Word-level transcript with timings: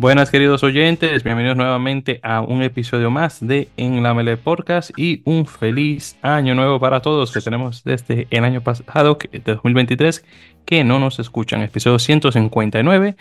Buenas 0.00 0.30
queridos 0.30 0.62
oyentes, 0.62 1.22
bienvenidos 1.22 1.58
nuevamente 1.58 2.20
a 2.22 2.40
un 2.40 2.62
episodio 2.62 3.10
más 3.10 3.46
de 3.46 3.68
En 3.76 4.02
la 4.02 4.14
Mele 4.14 4.38
Podcast 4.38 4.98
y 4.98 5.20
un 5.26 5.44
feliz 5.44 6.16
año 6.22 6.54
nuevo 6.54 6.80
para 6.80 7.02
todos 7.02 7.30
que 7.30 7.42
tenemos 7.42 7.84
desde 7.84 8.26
el 8.30 8.44
año 8.44 8.62
pasado, 8.62 9.18
de 9.30 9.40
2023, 9.40 10.24
que 10.64 10.84
no 10.84 10.98
nos 11.00 11.18
escuchan. 11.18 11.60
Episodio 11.60 11.98
159. 11.98 13.14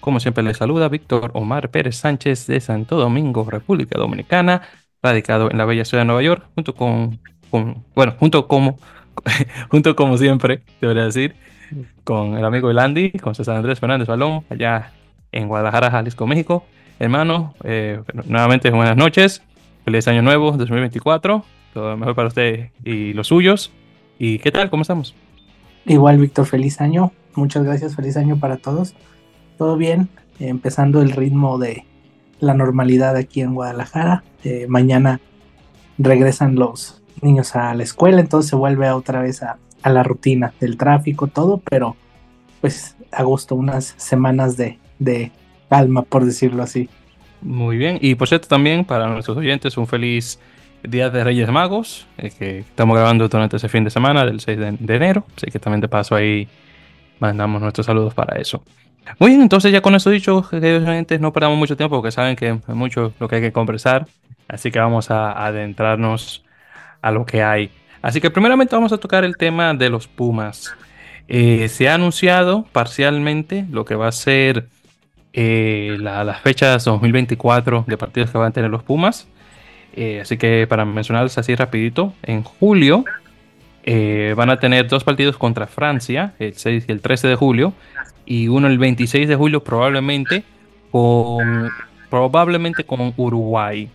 Como 0.00 0.20
siempre 0.20 0.42
les 0.42 0.56
saluda 0.56 0.88
Víctor 0.88 1.32
Omar 1.34 1.70
Pérez 1.70 1.96
Sánchez 1.96 2.46
de 2.46 2.60
Santo 2.60 2.96
Domingo, 2.96 3.44
República 3.50 3.98
Dominicana, 3.98 4.62
radicado 5.02 5.50
en 5.50 5.58
la 5.58 5.66
bella 5.66 5.84
ciudad 5.84 6.00
de 6.00 6.06
Nueva 6.06 6.22
York, 6.22 6.46
junto 6.54 6.74
con, 6.74 7.20
bueno, 7.94 8.14
junto 8.18 8.48
como, 8.48 8.78
junto 9.70 9.96
como 9.96 10.18
siempre, 10.18 10.62
debería 10.80 11.04
decir, 11.04 11.34
con 12.04 12.36
el 12.36 12.44
amigo 12.44 12.70
Elandi, 12.70 13.12
con 13.12 13.34
César 13.34 13.56
Andrés 13.56 13.80
Fernández 13.80 14.08
Balón, 14.08 14.44
allá 14.50 14.92
en 15.32 15.48
Guadalajara, 15.48 15.90
Jalisco, 15.90 16.26
México. 16.26 16.64
Hermano, 16.98 17.54
eh, 17.64 18.00
nuevamente 18.26 18.70
buenas 18.70 18.96
noches. 18.96 19.42
Feliz 19.84 20.06
año 20.06 20.22
nuevo 20.22 20.52
2024. 20.52 21.44
Todo 21.74 21.90
lo 21.90 21.96
mejor 21.96 22.14
para 22.14 22.28
usted 22.28 22.70
y 22.84 23.12
los 23.14 23.28
suyos. 23.28 23.72
¿Y 24.18 24.38
qué 24.38 24.52
tal? 24.52 24.70
¿Cómo 24.70 24.82
estamos? 24.82 25.14
Igual, 25.86 26.18
Víctor, 26.18 26.46
feliz 26.46 26.80
año. 26.80 27.12
Muchas 27.34 27.64
gracias, 27.64 27.96
feliz 27.96 28.16
año 28.16 28.38
para 28.38 28.58
todos. 28.58 28.94
Todo 29.58 29.76
bien, 29.76 30.08
empezando 30.38 31.02
el 31.02 31.10
ritmo 31.10 31.58
de 31.58 31.86
la 32.38 32.54
normalidad 32.54 33.16
aquí 33.16 33.40
en 33.40 33.54
Guadalajara. 33.54 34.22
Eh, 34.44 34.66
mañana 34.68 35.20
regresan 35.98 36.56
los 36.56 37.01
niños 37.22 37.56
a 37.56 37.74
la 37.74 37.82
escuela, 37.82 38.20
entonces 38.20 38.50
se 38.50 38.56
vuelve 38.56 38.90
otra 38.90 39.22
vez 39.22 39.42
a, 39.42 39.58
a 39.82 39.90
la 39.90 40.02
rutina 40.02 40.52
del 40.60 40.76
tráfico, 40.76 41.26
todo, 41.26 41.58
pero 41.58 41.96
pues 42.60 42.96
agosto, 43.10 43.54
unas 43.54 43.94
semanas 43.96 44.56
de, 44.56 44.78
de 44.98 45.32
calma, 45.68 46.02
por 46.02 46.24
decirlo 46.24 46.62
así. 46.62 46.88
Muy 47.40 47.76
bien, 47.76 47.98
y 48.00 48.14
por 48.14 48.28
cierto 48.28 48.48
también 48.48 48.84
para 48.84 49.08
nuestros 49.08 49.36
oyentes 49.36 49.76
un 49.76 49.86
feliz 49.86 50.38
Día 50.84 51.10
de 51.10 51.22
Reyes 51.22 51.48
Magos, 51.48 52.06
eh, 52.18 52.30
que 52.36 52.58
estamos 52.60 52.96
grabando 52.96 53.28
durante 53.28 53.56
ese 53.56 53.68
fin 53.68 53.84
de 53.84 53.90
semana 53.90 54.24
del 54.24 54.40
6 54.40 54.58
de, 54.58 54.94
enero, 54.94 55.24
así 55.36 55.46
que 55.50 55.58
también 55.58 55.80
de 55.80 55.88
paso 55.88 56.14
ahí 56.14 56.48
mandamos 57.20 57.62
nuestros 57.62 57.86
saludos 57.86 58.14
para 58.14 58.40
eso. 58.40 58.64
Muy 59.18 59.30
bien, 59.30 59.42
entonces 59.42 59.72
ya 59.72 59.80
con 59.80 59.94
eso 59.94 60.10
dicho, 60.10 60.48
queridos 60.48 60.88
oyentes, 60.88 61.20
no 61.20 61.32
perdamos 61.32 61.58
mucho 61.58 61.76
tiempo 61.76 61.96
porque 61.96 62.10
saben 62.10 62.36
que 62.36 62.48
es 62.48 62.68
mucho 62.68 63.12
lo 63.18 63.28
que 63.28 63.36
hay 63.36 63.42
que 63.42 63.52
conversar, 63.52 64.06
así 64.48 64.70
que 64.70 64.78
vamos 64.78 65.10
a 65.10 65.46
adentrarnos 65.46 66.44
a 67.02 67.10
lo 67.10 67.26
que 67.26 67.42
hay. 67.42 67.70
Así 68.00 68.20
que 68.20 68.30
primeramente 68.30 68.74
vamos 68.74 68.92
a 68.92 68.98
tocar 68.98 69.24
el 69.24 69.36
tema 69.36 69.74
de 69.74 69.90
los 69.90 70.08
Pumas. 70.08 70.74
Eh, 71.28 71.68
se 71.68 71.88
ha 71.88 71.94
anunciado 71.94 72.66
parcialmente 72.72 73.64
lo 73.70 73.84
que 73.84 73.94
va 73.94 74.08
a 74.08 74.12
ser 74.12 74.66
eh, 75.32 75.96
las 76.00 76.40
fechas 76.40 76.84
2024 76.84 77.84
de 77.86 77.96
partidos 77.96 78.30
que 78.30 78.38
van 78.38 78.48
a 78.48 78.50
tener 78.50 78.70
los 78.70 78.82
Pumas. 78.82 79.28
Eh, 79.94 80.20
así 80.20 80.36
que 80.36 80.66
para 80.66 80.84
mencionarles 80.84 81.36
así 81.38 81.54
rapidito, 81.54 82.12
en 82.22 82.42
julio 82.42 83.04
van 84.36 84.48
a 84.48 84.58
tener 84.58 84.86
dos 84.86 85.02
partidos 85.02 85.36
contra 85.36 85.66
Francia, 85.66 86.34
el 86.38 86.54
6 86.54 86.84
y 86.86 86.92
el 86.92 87.00
13 87.00 87.26
de 87.26 87.34
julio, 87.34 87.72
y 88.24 88.46
uno 88.46 88.68
el 88.68 88.78
26 88.78 89.28
de 89.28 89.34
julio 89.34 89.64
probablemente 89.64 90.44
con, 90.92 91.68
probablemente 92.08 92.84
con 92.84 93.12
Uruguay. 93.16 93.90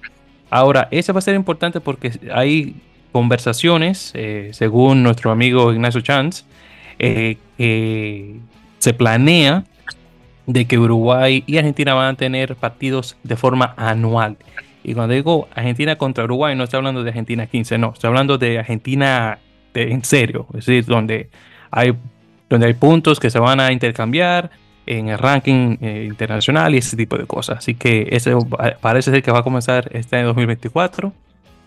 Ahora, 0.49 0.88
ese 0.92 1.14
va 1.14 1.19
a 1.19 1.21
ser 1.21 1.36
importante 1.36 1.80
porque 1.80 2.11
hay 2.33 2.75
conversaciones, 3.11 4.13
según 4.52 5.03
nuestro 5.03 5.31
amigo 5.31 5.72
Ignacio 5.73 6.02
Chance, 6.02 6.44
que 6.97 8.38
se 8.80 8.94
planea 8.94 9.64
de 10.47 10.66
que 10.66 10.80
Uruguay 10.80 11.44
y 11.45 11.58
Argentina 11.58 11.94
van 11.94 12.16
a 12.16 12.17
tener 12.17 12.55
partidos 12.55 13.17
de 13.23 13.36
forma 13.36 13.73
anual. 13.77 14.37
Y 14.83 14.93
cuando 14.93 15.14
digo 15.14 15.48
Argentina 15.54 15.98
contra 15.98 16.23
Uruguay, 16.23 16.55
no 16.55 16.64
estoy 16.64 16.77
hablando 16.77 17.04
de 17.04 17.09
Argentina 17.09 17.45
15, 17.45 17.77
no, 17.77 17.92
estoy 17.93 18.08
hablando 18.08 18.37
de 18.37 18.59
Argentina 18.59 19.39
en 19.73 20.03
serio, 20.03 20.48
es 20.52 20.65
decir, 20.65 20.86
donde 20.86 21.30
hay, 21.70 21.93
donde 22.49 22.67
hay 22.67 22.73
puntos 22.73 23.20
que 23.20 23.30
se 23.30 23.39
van 23.39 23.59
a 23.59 23.71
intercambiar 23.71 24.49
en 24.86 25.09
el 25.09 25.17
ranking 25.17 25.77
eh, 25.82 26.05
internacional 26.08 26.73
y 26.73 26.77
ese 26.77 26.95
tipo 26.95 27.17
de 27.17 27.26
cosas. 27.26 27.58
Así 27.58 27.76
que 27.76 28.08
ese 28.11 28.33
parece 28.80 29.11
ser 29.11 29.21
que 29.21 29.32
va 29.32 29.39
a 29.39 29.43
comenzar 29.43 29.89
este 29.92 30.15
año 30.15 30.27
2024 30.27 31.11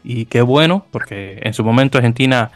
y 0.04 0.26
qué 0.26 0.42
bueno, 0.42 0.86
porque 0.90 1.38
en 1.42 1.54
su 1.54 1.64
momento 1.64 1.98
Argentina, 1.98 2.50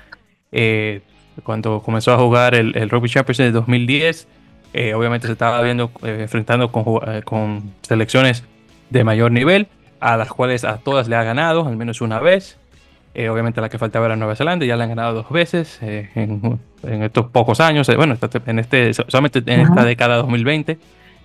eh, 0.52 1.00
cuando 1.42 1.82
comenzó 1.82 2.12
a 2.12 2.18
jugar 2.18 2.54
el, 2.54 2.76
el 2.76 2.90
Rugby 2.90 3.08
Championship 3.08 3.44
de 3.44 3.52
2010, 3.52 4.28
eh, 4.76 4.92
obviamente 4.92 5.28
se 5.28 5.32
estaba 5.32 5.62
viendo, 5.62 5.92
eh, 6.02 6.18
enfrentando 6.22 6.68
eh, 7.06 7.22
con, 7.24 7.74
selecciones 7.82 8.42
de 8.90 9.04
mayor 9.04 9.30
nivel, 9.30 9.68
a 10.00 10.16
las 10.16 10.28
cuales 10.28 10.64
a 10.64 10.78
todas 10.78 11.06
le 11.06 11.14
ha 11.14 11.22
ganado, 11.22 11.64
al 11.64 11.76
menos 11.76 12.00
una 12.00 12.18
vez. 12.18 12.58
obviamente 13.14 13.60
la 13.60 13.68
que 13.68 13.78
faltaba 13.78 14.06
era 14.06 14.16
Nueva 14.16 14.34
Zelanda, 14.34 14.66
ya 14.66 14.76
le 14.76 14.82
han 14.82 14.88
ganado 14.88 15.14
dos 15.14 15.30
veces 15.30 15.78
en, 15.80 16.58
estos 16.82 17.26
pocos 17.26 17.60
años. 17.60 17.88
bueno, 17.96 18.16
en 18.46 18.58
este, 18.58 18.92
solamente 18.92 19.38
en 19.46 19.60
esta 19.60 19.84
década 19.84 20.16
2020 20.16 20.78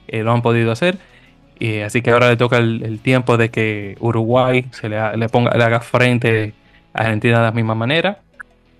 lo 0.09 0.31
han 0.31 0.43
podido 0.43 0.71
hacer. 0.71 0.99
Y 1.59 1.79
así 1.79 2.01
que 2.01 2.11
ahora 2.11 2.29
le 2.29 2.37
toca 2.37 2.57
el, 2.57 2.99
tiempo 2.99 3.37
de 3.37 3.49
que 3.49 3.97
Uruguay 3.99 4.65
se 4.71 4.87
le, 4.87 5.17
le, 5.17 5.27
ponga, 5.27 5.51
le 5.57 5.63
haga 5.63 5.81
frente 5.81 6.53
a 6.93 7.01
Argentina 7.01 7.39
de 7.39 7.43
la 7.43 7.51
misma 7.51 7.75
manera. 7.75 8.19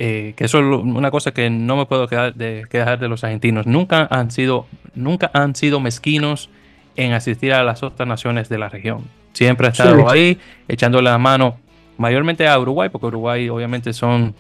Eh, 0.02 0.34
que 0.38 0.46
eso 0.46 0.60
es 0.60 0.66
una 0.66 1.12
cosa 1.12 1.34
que 1.34 1.50
no 1.50 1.76
me 1.76 1.86
puedo 1.86 2.08
quedar 2.08 2.34
de, 2.34 2.66
quedar 2.70 3.00
de 3.00 3.10
los 3.10 3.26
argentinos. 3.26 3.68
Nunca 3.68 4.08
han 4.10 4.32
sido, 4.32 4.66
nunca 4.96 5.30
han 5.34 5.56
sido 5.56 5.82
mezquinos 5.82 6.50
en 6.96 7.12
asistir 7.12 7.54
a 7.54 7.64
las 7.64 7.84
otras 7.84 8.08
naciones 8.08 8.48
de 8.48 8.58
la 8.58 8.70
región. 8.70 9.04
Siempre 9.34 9.68
han 9.68 9.72
estado 9.74 10.10
ahí, 10.10 10.40
echándole 10.70 11.10
la 11.10 11.18
mano 11.18 11.58
mayormente 11.98 12.48
a 12.48 12.58
Uruguay, 12.58 12.88
porque 12.88 13.08
Uruguay 13.08 13.50
obviamente 13.50 13.92
son 13.92 14.34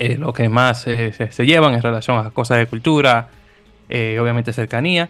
eh, 0.00 0.16
lo 0.18 0.32
que 0.32 0.48
más 0.48 0.82
se, 0.82 1.46
llevan 1.46 1.74
en 1.74 1.82
relación 1.82 2.18
a 2.26 2.30
cosas 2.30 2.58
de 2.58 2.66
cultura, 2.66 3.28
eh, 3.88 4.18
obviamente 4.20 4.52
cercanía, 4.52 5.08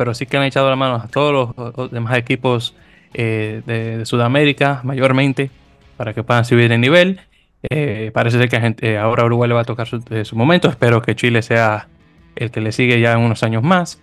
pero 0.00 0.14
sí 0.14 0.24
que 0.24 0.38
han 0.38 0.44
echado 0.44 0.70
la 0.70 0.76
mano 0.76 0.94
a 0.94 1.08
todos 1.08 1.54
los, 1.54 1.90
demás 1.90 2.16
equipos 2.16 2.74
de, 3.12 3.62
de, 3.66 4.06
Sudamérica, 4.06 4.80
mayormente, 4.82 5.50
para 5.98 6.14
que 6.14 6.22
puedan 6.22 6.46
subir 6.46 6.70
de 6.70 6.78
nivel. 6.78 7.20
Eh, 7.68 8.10
parece 8.14 8.38
ser 8.38 8.48
que 8.48 8.76
eh, 8.80 8.96
ahora 8.96 9.26
Uruguay 9.26 9.48
le 9.48 9.54
va 9.56 9.60
a 9.60 9.64
tocar 9.64 9.86
eh, 10.08 10.24
su, 10.24 10.36
momento. 10.36 10.70
Espero 10.70 11.02
que 11.02 11.14
Chile 11.14 11.42
sea 11.42 11.86
el 12.34 12.50
que 12.50 12.62
le 12.62 12.72
sigue 12.72 12.98
ya 12.98 13.12
en 13.12 13.18
unos 13.18 13.42
años 13.42 13.62
más. 13.62 14.00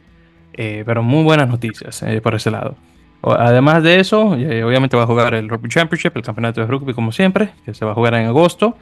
pero 0.54 1.02
muy 1.02 1.24
buenas 1.24 1.50
noticias 1.50 2.06
por 2.22 2.36
ese 2.36 2.52
lado. 2.52 2.76
Además 3.24 3.82
de 3.82 4.00
eso, 4.00 4.22
obviamente 4.22 4.96
va 4.96 5.02
a 5.02 5.08
jugar 5.08 5.34
el 5.34 5.50
Rugby 5.50 5.68
Championship, 5.68 6.16
el 6.16 6.22
campeonato 6.22 6.62
de 6.62 6.68
rugby 6.68 6.94
como 6.94 7.12
siempre, 7.12 7.50
que 7.66 7.74
se 7.74 7.86
va 7.86 7.94
a 7.94 7.96
jugar 7.96 8.14
en 8.14 8.28
agosto. 8.28 8.78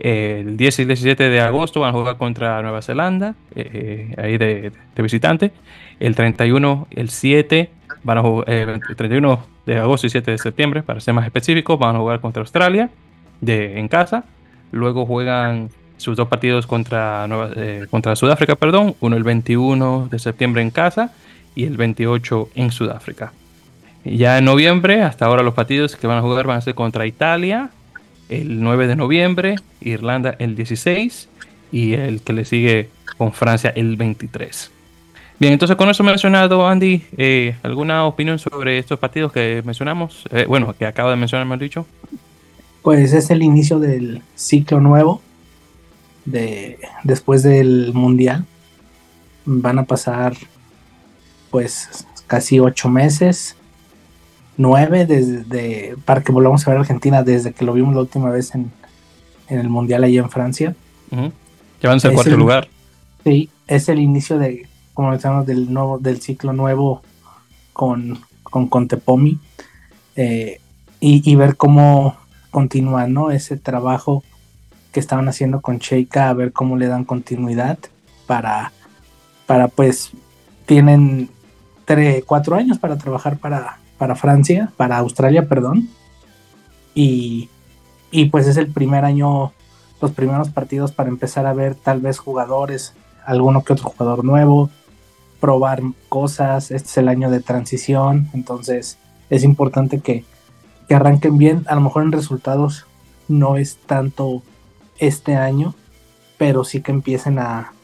El 0.00 0.56
10 0.56 0.78
y 0.80 0.84
17 0.86 1.28
de 1.28 1.40
agosto 1.40 1.80
van 1.80 1.90
a 1.90 1.92
jugar 1.92 2.16
contra 2.16 2.60
Nueva 2.62 2.82
Zelanda, 2.82 3.34
ahí 3.54 4.38
de, 4.38 4.72
visitante. 4.96 5.52
El 5.98 6.14
31, 6.14 6.88
el 6.90 7.10
7, 7.10 7.70
van 8.02 8.18
a 8.18 8.22
jugar, 8.22 8.50
el 8.50 8.96
31 8.96 9.44
de 9.66 9.78
agosto 9.78 10.06
y 10.06 10.10
7 10.10 10.30
de 10.30 10.38
septiembre, 10.38 10.82
para 10.82 11.00
ser 11.00 11.14
más 11.14 11.26
específicos, 11.26 11.78
van 11.78 11.96
a 11.96 11.98
jugar 11.98 12.20
contra 12.20 12.40
Australia 12.40 12.90
de, 13.40 13.78
en 13.78 13.88
casa. 13.88 14.24
Luego 14.72 15.04
juegan 15.06 15.70
sus 15.96 16.16
dos 16.16 16.28
partidos 16.28 16.66
contra, 16.66 17.26
Nueva, 17.28 17.50
eh, 17.56 17.86
contra 17.90 18.16
Sudáfrica, 18.16 18.56
perdón, 18.56 18.96
uno 19.00 19.16
el 19.16 19.22
21 19.22 20.08
de 20.10 20.18
septiembre 20.18 20.62
en 20.62 20.70
casa 20.70 21.12
y 21.54 21.64
el 21.64 21.76
28 21.76 22.50
en 22.54 22.70
Sudáfrica. 22.70 23.32
ya 24.04 24.38
en 24.38 24.46
noviembre, 24.46 25.02
hasta 25.02 25.26
ahora 25.26 25.42
los 25.42 25.54
partidos 25.54 25.96
que 25.96 26.06
van 26.06 26.18
a 26.18 26.22
jugar 26.22 26.46
van 26.46 26.56
a 26.56 26.60
ser 26.62 26.74
contra 26.74 27.06
Italia 27.06 27.70
el 28.30 28.62
9 28.62 28.86
de 28.86 28.96
noviembre, 28.96 29.56
Irlanda 29.80 30.36
el 30.38 30.56
16 30.56 31.28
y 31.72 31.92
el 31.92 32.22
que 32.22 32.32
le 32.32 32.44
sigue 32.44 32.88
con 33.18 33.32
Francia 33.32 33.72
el 33.76 33.96
23. 33.96 34.70
Bien, 35.38 35.52
entonces 35.52 35.76
con 35.76 35.88
eso 35.88 36.02
mencionado, 36.02 36.66
Andy, 36.66 37.02
eh, 37.16 37.56
¿alguna 37.62 38.04
opinión 38.04 38.38
sobre 38.38 38.78
estos 38.78 38.98
partidos 38.98 39.32
que 39.32 39.62
mencionamos? 39.64 40.24
Eh, 40.30 40.44
bueno, 40.46 40.74
que 40.78 40.86
acabo 40.86 41.10
de 41.10 41.16
mencionar, 41.16 41.46
me 41.46 41.56
dicho 41.56 41.86
pues 42.82 43.12
es 43.12 43.30
el 43.30 43.42
inicio 43.42 43.78
del 43.78 44.22
ciclo 44.34 44.80
nuevo 44.80 45.20
de 46.24 46.78
después 47.04 47.42
del 47.42 47.92
mundial 47.92 48.44
van 49.44 49.78
a 49.78 49.84
pasar 49.84 50.34
pues 51.50 52.06
casi 52.26 52.60
ocho 52.60 52.88
meses 52.88 53.56
nueve 54.60 55.06
desde 55.06 55.96
para 56.04 56.22
que 56.22 56.32
volvamos 56.32 56.66
a 56.66 56.70
ver 56.70 56.78
a 56.78 56.80
Argentina 56.80 57.22
desde 57.22 57.52
que 57.52 57.64
lo 57.64 57.72
vimos 57.72 57.94
la 57.94 58.00
última 58.00 58.30
vez 58.30 58.54
en, 58.54 58.70
el 59.48 59.68
mundial 59.68 60.04
allí 60.04 60.18
en 60.18 60.30
Francia 60.30 60.76
uh 61.10 61.16
-huh. 61.16 62.14
cuarto 62.14 62.36
lugar 62.36 62.68
sí 63.24 63.50
es 63.66 63.88
el 63.88 63.98
inicio 63.98 64.38
de 64.38 64.66
como 64.94 65.12
decíamos 65.12 65.46
del 65.46 65.72
nuevo 65.72 65.98
del 65.98 66.20
ciclo 66.20 66.52
nuevo 66.52 67.02
con 67.72 68.20
con 68.42 68.68
Contepomi 68.68 69.38
eh, 70.16 70.60
y, 71.00 71.28
y 71.30 71.34
ver 71.36 71.56
cómo 71.56 72.16
continuar, 72.50 73.08
¿no? 73.08 73.30
Ese 73.30 73.56
trabajo 73.56 74.22
que 74.92 75.00
estaban 75.00 75.28
haciendo 75.28 75.60
con 75.60 75.78
Sheikha, 75.78 76.28
a 76.28 76.34
ver 76.34 76.52
cómo 76.52 76.76
le 76.76 76.88
dan 76.88 77.04
continuidad 77.04 77.78
para, 78.26 78.72
para 79.46 79.68
pues, 79.68 80.10
tienen 80.66 81.30
tres, 81.84 82.24
cuatro 82.26 82.56
años 82.56 82.78
para 82.78 82.98
trabajar 82.98 83.38
para, 83.38 83.78
para 84.00 84.16
Francia, 84.16 84.72
para 84.78 84.96
Australia, 84.96 85.46
perdón. 85.46 85.90
Y, 86.94 87.50
y 88.10 88.30
pues 88.30 88.46
es 88.46 88.56
el 88.56 88.68
primer 88.68 89.04
año, 89.04 89.52
los 90.00 90.12
primeros 90.12 90.48
partidos 90.48 90.90
para 90.90 91.10
empezar 91.10 91.44
a 91.44 91.52
ver 91.52 91.74
tal 91.74 92.00
vez 92.00 92.18
jugadores, 92.18 92.94
alguno 93.26 93.62
que 93.62 93.74
otro 93.74 93.90
jugador 93.90 94.24
nuevo, 94.24 94.70
probar 95.38 95.82
cosas, 96.08 96.70
este 96.70 96.88
es 96.88 96.96
el 96.96 97.08
año 97.08 97.30
de 97.30 97.40
transición, 97.40 98.30
entonces 98.32 98.96
es 99.28 99.44
importante 99.44 100.00
que, 100.00 100.24
que 100.88 100.94
arranquen 100.94 101.36
bien, 101.36 101.64
a 101.68 101.74
lo 101.74 101.82
mejor 101.82 102.02
en 102.02 102.12
resultados 102.12 102.86
no 103.28 103.58
es 103.58 103.76
tanto 103.84 104.42
este 104.98 105.36
año, 105.36 105.74
pero 106.38 106.64
sí 106.64 106.80
que 106.80 106.90
empiecen 106.90 107.38
a, 107.38 107.74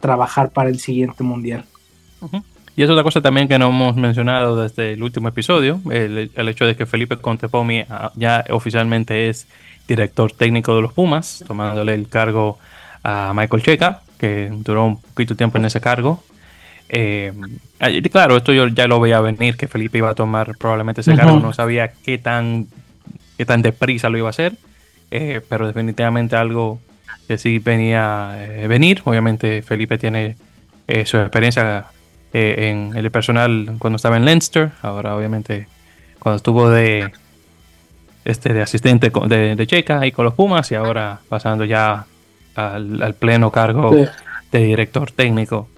trabajar 0.00 0.50
para 0.50 0.70
el 0.70 0.80
siguiente 0.80 1.22
mundial. 1.22 1.66
Y 2.76 2.82
es 2.82 2.90
otra 2.90 3.02
cosa 3.02 3.22
también 3.22 3.48
que 3.48 3.58
no 3.58 3.68
hemos 3.70 3.96
mencionado 3.96 4.62
desde 4.62 4.92
el 4.92 5.02
último 5.02 5.28
episodio, 5.28 5.80
el, 5.90 6.30
hecho 6.36 6.66
de 6.66 6.76
que 6.76 6.84
Felipe 6.84 7.16
Contepomi 7.16 7.84
ah, 7.88 8.12
ya 8.16 8.44
oficialmente 8.50 9.30
es 9.30 9.48
director 9.88 10.30
técnico 10.32 10.76
de 10.76 10.82
los 10.82 10.92
Pumas, 10.92 11.42
tomándole 11.46 11.94
el 11.94 12.06
cargo 12.08 12.58
a 13.02 13.32
Michael 13.34 13.62
Checa, 13.62 14.02
que 14.18 14.50
duró 14.52 14.84
un 14.84 15.00
poquito 15.00 15.34
tiempo 15.34 15.56
en 15.56 15.64
ese 15.64 15.80
cargo. 15.80 16.22
Eh, 16.90 17.32
claro, 18.12 18.36
esto 18.36 18.52
yo 18.52 18.68
ya 18.68 18.86
lo 18.86 19.00
veía 19.00 19.20
venir, 19.20 19.56
que 19.56 19.68
Felipe 19.68 19.96
iba 19.96 20.10
a 20.10 20.14
tomar 20.14 20.54
probablemente 20.58 21.00
ese 21.00 21.16
cargo, 21.16 21.40
no 21.40 21.54
sabía 21.54 21.92
qué 22.04 22.18
tan, 22.18 22.66
qué 23.38 23.46
tan 23.46 23.62
deprisa 23.62 24.10
lo 24.10 24.18
iba 24.18 24.26
a 24.26 24.30
hacer, 24.30 24.52
eh, 25.10 25.40
pero 25.48 25.66
definitivamente 25.66 26.36
algo 26.36 26.78
que 27.26 27.38
sí 27.38 27.58
venía 27.58 28.32
a 28.32 28.44
eh, 28.44 28.68
venir. 28.68 29.00
Obviamente 29.04 29.62
Felipe 29.62 29.96
tiene 29.96 30.36
su 31.04 31.16
experiencia 31.16 31.86
en 32.38 32.96
el 32.96 33.10
personal 33.10 33.76
cuando 33.78 33.96
estaba 33.96 34.16
en 34.16 34.24
Leinster, 34.24 34.72
ahora 34.82 35.16
obviamente 35.16 35.68
cuando 36.18 36.36
estuvo 36.36 36.68
de 36.70 37.12
este 38.24 38.52
de 38.52 38.62
asistente 38.62 39.10
de, 39.10 39.66
Checa 39.66 40.00
ahí 40.00 40.12
con 40.12 40.24
los 40.24 40.34
Pumas 40.34 40.70
y 40.72 40.74
ahora 40.74 41.20
pasando 41.28 41.64
ya 41.64 42.04
al, 42.54 43.14
pleno 43.18 43.50
cargo 43.50 43.94
de 44.52 44.58
director 44.58 45.10
técnico. 45.12 45.68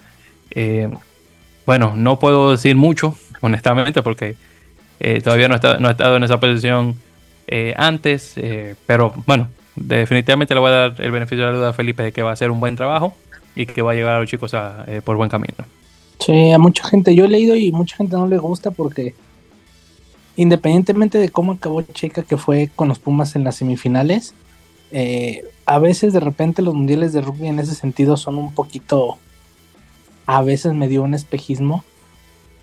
bueno, 1.67 1.93
no 1.97 2.19
puedo 2.19 2.53
decir 2.53 2.77
mucho, 2.77 3.17
honestamente, 3.41 4.03
porque 4.03 4.37
todavía 5.23 5.49
no 5.49 5.57
no 5.79 5.89
he 5.89 5.93
estado 5.93 6.17
en 6.17 6.25
esa 6.25 6.41
posición 6.41 6.97
eh, 7.51 7.73
antes, 7.79 8.35
eh, 8.37 8.75
pero 8.87 9.15
bueno, 9.25 9.49
definitivamente 9.75 10.53
le 10.53 10.61
voy 10.61 10.71
a 10.71 10.75
dar 10.75 10.95
el 10.99 11.11
beneficio 11.11 11.47
de 11.47 11.53
la 11.53 11.59
duda 11.59 11.69
a 11.71 11.73
Felipe 11.73 12.03
de 12.03 12.13
que 12.13 12.23
va 12.23 12.31
a 12.31 12.33
hacer 12.35 12.51
un 12.51 12.61
buen 12.61 12.77
trabajo 12.77 13.17
y 13.55 13.65
que 13.65 13.81
va 13.81 13.93
a 13.93 13.95
llevar 13.95 14.17
a 14.17 14.21
los 14.21 14.29
chicos 14.29 14.55
eh, 14.55 15.01
por 15.03 15.17
buen 15.17 15.31
camino. 15.31 15.55
Sí, 16.19 16.51
a 16.51 16.59
mucha 16.59 16.87
gente, 16.89 17.15
yo 17.15 17.25
he 17.25 17.29
leído 17.29 17.57
y 17.57 17.73
mucha 17.73 17.97
gente 17.97 18.17
no 18.17 18.27
le 18.27 18.39
gusta 18.39 18.71
porque 18.71 19.15
independientemente 20.37 21.19
de 21.19 21.31
cómo 21.31 21.53
acabó 21.53 21.83
Checa, 21.83 22.23
que 22.23 22.37
fue 22.37 22.71
con 22.75 22.89
los 22.89 22.99
Pumas 22.99 23.35
en 23.37 23.45
las 23.45 23.57
semifinales, 23.57 24.35
a 25.67 25.79
veces 25.79 26.13
de 26.13 26.21
repente 26.21 26.63
los 26.63 26.75
mundiales 26.75 27.13
de 27.13 27.21
rugby 27.21 27.49
en 27.49 27.59
ese 27.59 27.75
sentido 27.75 28.17
son 28.17 28.37
un 28.39 28.55
poquito, 28.55 29.19
a 30.27 30.43
veces 30.43 30.75
me 30.75 30.89
dio 30.89 31.03
un 31.03 31.15
espejismo, 31.15 31.85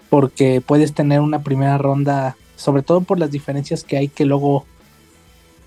porque 0.10 0.62
puedes 0.62 0.94
tener 0.94 1.20
una 1.20 1.44
primera 1.44 1.78
ronda, 1.78 2.38
sobre 2.56 2.82
todo 2.82 3.02
por 3.02 3.20
las 3.20 3.32
diferencias 3.32 3.84
que 3.84 3.98
hay 3.98 4.08
que 4.08 4.26
luego 4.26 4.66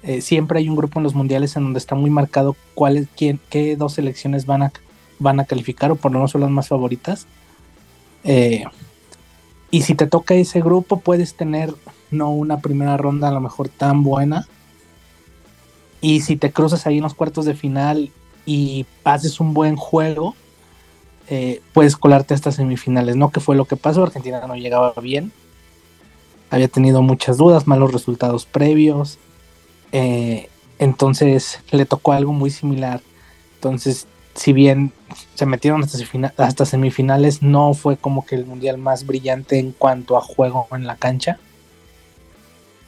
eh, 0.02 0.20
siempre 0.20 0.61
hay 0.61 0.69
un 0.69 0.76
grupo 0.76 1.00
en 1.00 1.05
los 1.05 1.14
mundiales 1.14 1.56
en 1.56 1.64
donde 1.64 1.79
está 1.79 1.94
muy 1.94 2.11
marcado 2.11 2.56
cuáles, 2.75 3.08
quién, 3.17 3.41
qué 3.50 3.76
dos 3.76 3.94
selecciones 3.94 4.46
van 4.46 4.62
a, 4.62 4.73
van 5.19 5.41
a 5.41 5.44
calificar 5.44 5.91
o 5.91 5.96
por 5.96 6.12
lo 6.12 6.19
menos 6.19 6.31
son 6.31 6.41
las 6.41 6.50
más 6.50 6.69
favoritas. 6.69 7.26
Eh, 8.31 8.63
y 9.71 9.83
si 9.83 9.95
te 9.95 10.07
toca 10.07 10.35
ese 10.35 10.61
grupo, 10.61 11.01
puedes 11.01 11.35
tener 11.35 11.75
no 12.11 12.31
una 12.31 12.61
primera 12.61 12.99
ronda 12.99 13.29
a 13.29 13.33
lo 13.33 13.41
mejor 13.41 13.71
tan 13.71 14.03
buena. 14.03 14.47
Y 16.03 16.21
si 16.21 16.37
te 16.37 16.53
cruzas 16.53 16.87
ahí 16.87 16.99
en 16.99 17.05
los 17.05 17.15
cuartos 17.15 17.47
de 17.47 17.55
final 17.55 18.11
y 18.45 18.85
haces 19.03 19.41
un 19.41 19.55
buen 19.55 19.77
juego, 19.77 20.35
eh, 21.29 21.63
puedes 21.73 21.97
colarte 21.97 22.35
hasta 22.35 22.53
semifinales, 22.53 23.17
¿no? 23.17 23.31
Que 23.31 23.41
fue 23.41 23.57
lo 23.57 23.65
que 23.65 23.77
pasó, 23.77 24.03
Argentina 24.03 24.47
no 24.47 24.57
llegaba 24.57 24.93
bien, 25.01 25.33
había 26.51 26.69
tenido 26.69 27.01
muchas 27.01 27.39
dudas, 27.39 27.67
malos 27.67 27.93
resultados 27.93 28.45
previos, 28.45 29.19
eh, 29.93 30.51
entonces 30.79 31.61
le 31.71 31.87
tocó 31.87 32.13
algo 32.13 32.35
muy 32.35 32.51
similar. 32.51 33.01
Entonces, 33.55 34.07
si 34.38 34.52
bien 34.52 34.93
se 35.35 35.46
metieron 35.46 35.85
hasta, 36.37 36.64
semifinales, 36.64 37.43
no 37.43 37.75
fue 37.75 37.96
como 37.96 38.25
que 38.25 38.37
el 38.37 38.46
mundial 38.46 38.79
más 38.79 39.05
brillante 39.05 39.58
en 39.58 39.73
cuanto 39.73 40.17
a 40.17 40.20
juego 40.20 40.69
en 40.73 40.87
la 40.87 40.96
cancha. 40.96 41.38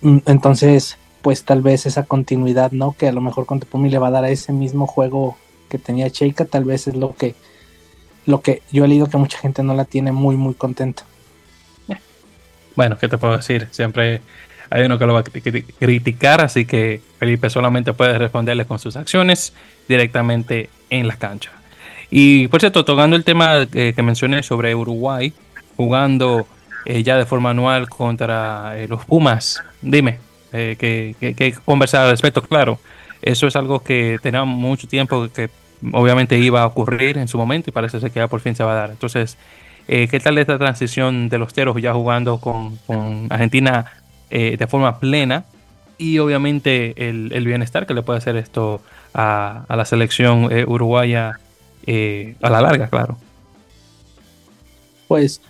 Mm, 0.01 0.19
entonces, 0.27 0.97
pues 1.23 1.45
tal 1.45 1.61
vez 1.61 1.87
esa 1.87 2.05
continuidad, 2.05 2.73
¿no? 2.73 2.93
Que 2.97 3.09
a 3.09 3.13
lo 3.13 3.21
mejor 3.21 3.47
con 3.47 3.61
Tepumi 3.61 3.91
le 3.91 3.99
va 3.99 4.09
a 4.09 4.13
dar 4.13 4.25
a 4.25 4.31
ese 4.31 4.53
mismo 4.53 4.87
juego 4.87 5.37
que 5.69 5.79
tenía 5.79 6.11
Cheika, 6.11 6.45
tal 6.45 6.65
vez 6.65 6.87
es 6.87 6.97
lo 6.97 7.15
que, 7.15 7.35
lo 8.27 8.41
que 8.43 8.63
yo 8.71 8.85
he 8.85 8.89
leído 8.89 9.09
que 9.09 9.17
mucha 9.17 9.39
gente 9.39 9.63
no 9.63 9.75
la 9.75 9.85
tiene 9.85 10.13
muy, 10.13 10.37
muy 10.37 10.55
contenta. 10.55 11.05
Bueno, 12.77 12.97
¿qué 12.97 13.09
te 13.09 13.19
puedo 13.19 13.37
decir? 13.37 13.69
Siempre 13.73 14.23
hay 14.71 14.85
uno 14.85 14.99
que 14.99 15.07
lo 15.07 15.15
va 15.15 15.21
a 15.21 15.25
criticar, 15.25 16.41
así 16.41 16.65
que 16.65 17.01
Felipe 17.19 17.51
solamente 17.51 17.93
puede 17.93 18.19
responderle 18.19 18.65
con 18.65 18.79
sus 18.79 18.97
acciones 18.97 19.53
directamente 19.89 20.71
en 20.89 21.09
la 21.09 21.17
cancha. 21.17 21.51
Y 22.11 22.49
por 22.49 22.61
cierto, 22.61 22.85
tocando 22.85 23.17
el 23.17 23.25
tema 23.25 23.67
que 23.67 24.03
mencioné 24.03 24.43
sobre 24.43 24.75
Uruguay, 24.75 25.33
jugando 25.77 26.47
eh, 26.85 27.03
ya 27.03 27.17
de 27.17 27.27
forma 27.27 27.51
anual 27.51 27.89
contra 27.89 28.79
eh, 28.79 28.89
los 28.89 29.05
Pumas, 29.05 29.63
dime, 29.83 30.19
eh, 30.53 30.77
¿qué, 30.79 31.55
conversar 31.65 32.05
al 32.05 32.11
respecto? 32.11 32.43
Claro, 32.43 32.81
eso 33.21 33.47
es 33.47 33.55
algo 33.57 33.81
que 33.81 34.19
tenía 34.23 34.45
mucho 34.45 34.89
tiempo 34.89 35.29
que 35.29 35.51
obviamente 35.93 36.39
iba 36.39 36.63
a 36.63 36.67
ocurrir 36.67 37.19
en 37.19 37.29
su 37.29 37.37
momento 37.37 37.71
y 37.71 37.73
parece 37.73 38.01
ser 38.01 38.11
que 38.11 38.21
ya 38.21 38.29
por 38.29 38.41
fin 38.41 38.55
se 38.55 38.65
va 38.65 38.73
a 38.73 38.75
dar. 38.77 38.91
Entonces, 38.91 39.37
¿qué 39.87 40.21
tal 40.23 40.39
esta 40.39 40.59
transición 40.59 41.29
de 41.29 41.39
los 41.39 41.53
teros 41.53 41.81
ya 41.81 41.93
jugando 41.93 42.39
con 42.39 42.79
Argentina 43.29 43.87
eh, 44.31 44.57
de 44.57 44.67
forma 44.67 44.99
plena 44.99 45.45
y 45.99 46.19
obviamente 46.19 47.09
el, 47.09 47.45
bienestar 47.45 47.87
que 47.87 47.95
le 47.95 48.03
puede 48.03 48.19
hacer 48.19 48.37
esto 48.37 48.81
a, 49.13 49.65
la 49.69 49.85
selección 49.85 50.49
eh, 50.51 50.65
uruguaya 50.67 51.41
eh, 51.87 52.37
a 52.41 52.49
la 52.49 52.61
larga, 52.61 52.89
claro. 52.89 53.19
Pues 55.09 55.41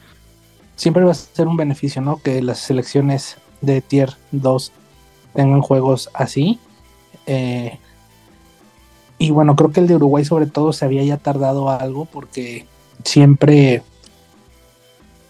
siempre 0.77 1.05
va 1.05 1.13
a 1.13 1.15
ser 1.15 1.47
un 1.47 1.57
beneficio, 1.57 2.01
¿no? 2.01 2.21
Que 2.23 2.43
las 2.43 2.59
selecciones 2.59 3.37
de 3.61 3.81
Tier 3.81 4.15
2 4.33 4.73
tengan 5.35 5.61
juegos 5.61 6.11
así. 6.15 6.59
y 9.19 9.31
bueno, 9.31 9.55
creo 9.55 9.71
que 9.71 9.81
el 9.81 9.87
de 9.87 9.97
Uruguay 9.97 10.25
sobre 10.25 10.47
todo 10.47 10.73
se 10.73 10.85
había 10.85 11.05
ya 11.05 11.19
tardado 11.19 11.69
algo 11.69 12.07
porque 12.07 12.67
siempre 13.05 13.83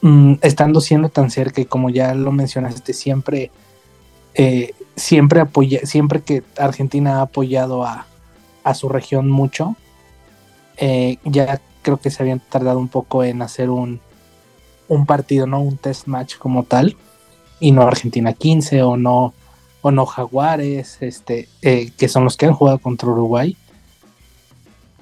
Mm, 0.03 0.35
estando 0.41 0.81
siendo 0.81 1.11
tan 1.11 1.31
cerca 1.31 1.61
y 1.61 1.67
como 1.67 1.91
ya 1.91 2.15
lo 2.15 2.33
mencionaste, 2.33 2.95
siempre, 2.95 3.51
eh, 4.35 4.75
siempre, 4.97 5.41
apoya, 5.41 5.81
siempre 5.85 6.23
que 6.23 6.43
Argentina 6.57 7.19
ha 7.19 7.23
apoyado 7.23 7.85
a, 7.85 8.07
su 8.75 8.89
región 8.89 9.29
mucho, 9.29 9.75
eh, 10.77 11.19
ya 11.25 11.61
creo 11.83 11.99
que 11.99 12.11
se 12.11 12.23
habían 12.23 12.41
tardado 12.41 12.79
un 12.79 12.89
poco 12.89 13.25
en 13.25 13.43
hacer 13.43 13.69
un, 13.69 14.01
un 14.89 15.07
partido, 15.07 15.47
¿no? 15.47 15.61
Un 15.61 15.77
test 15.77 16.07
match 16.07 16.37
como 16.37 16.63
tal, 16.63 16.97
y 17.59 17.73
no 17.73 17.83
Argentina 17.83 18.33
15 18.33 18.83
o 18.83 18.97
no, 18.97 19.35
o 19.83 19.91
no 19.91 20.07
Jaguares, 20.07 20.99
este, 21.01 21.49
eh, 21.63 21.91
que 21.99 22.09
son 22.09 22.25
los 22.25 22.37
que 22.37 22.47
han 22.47 22.55
jugado 22.55 22.79
contra 22.79 23.09
Uruguay. 23.09 23.57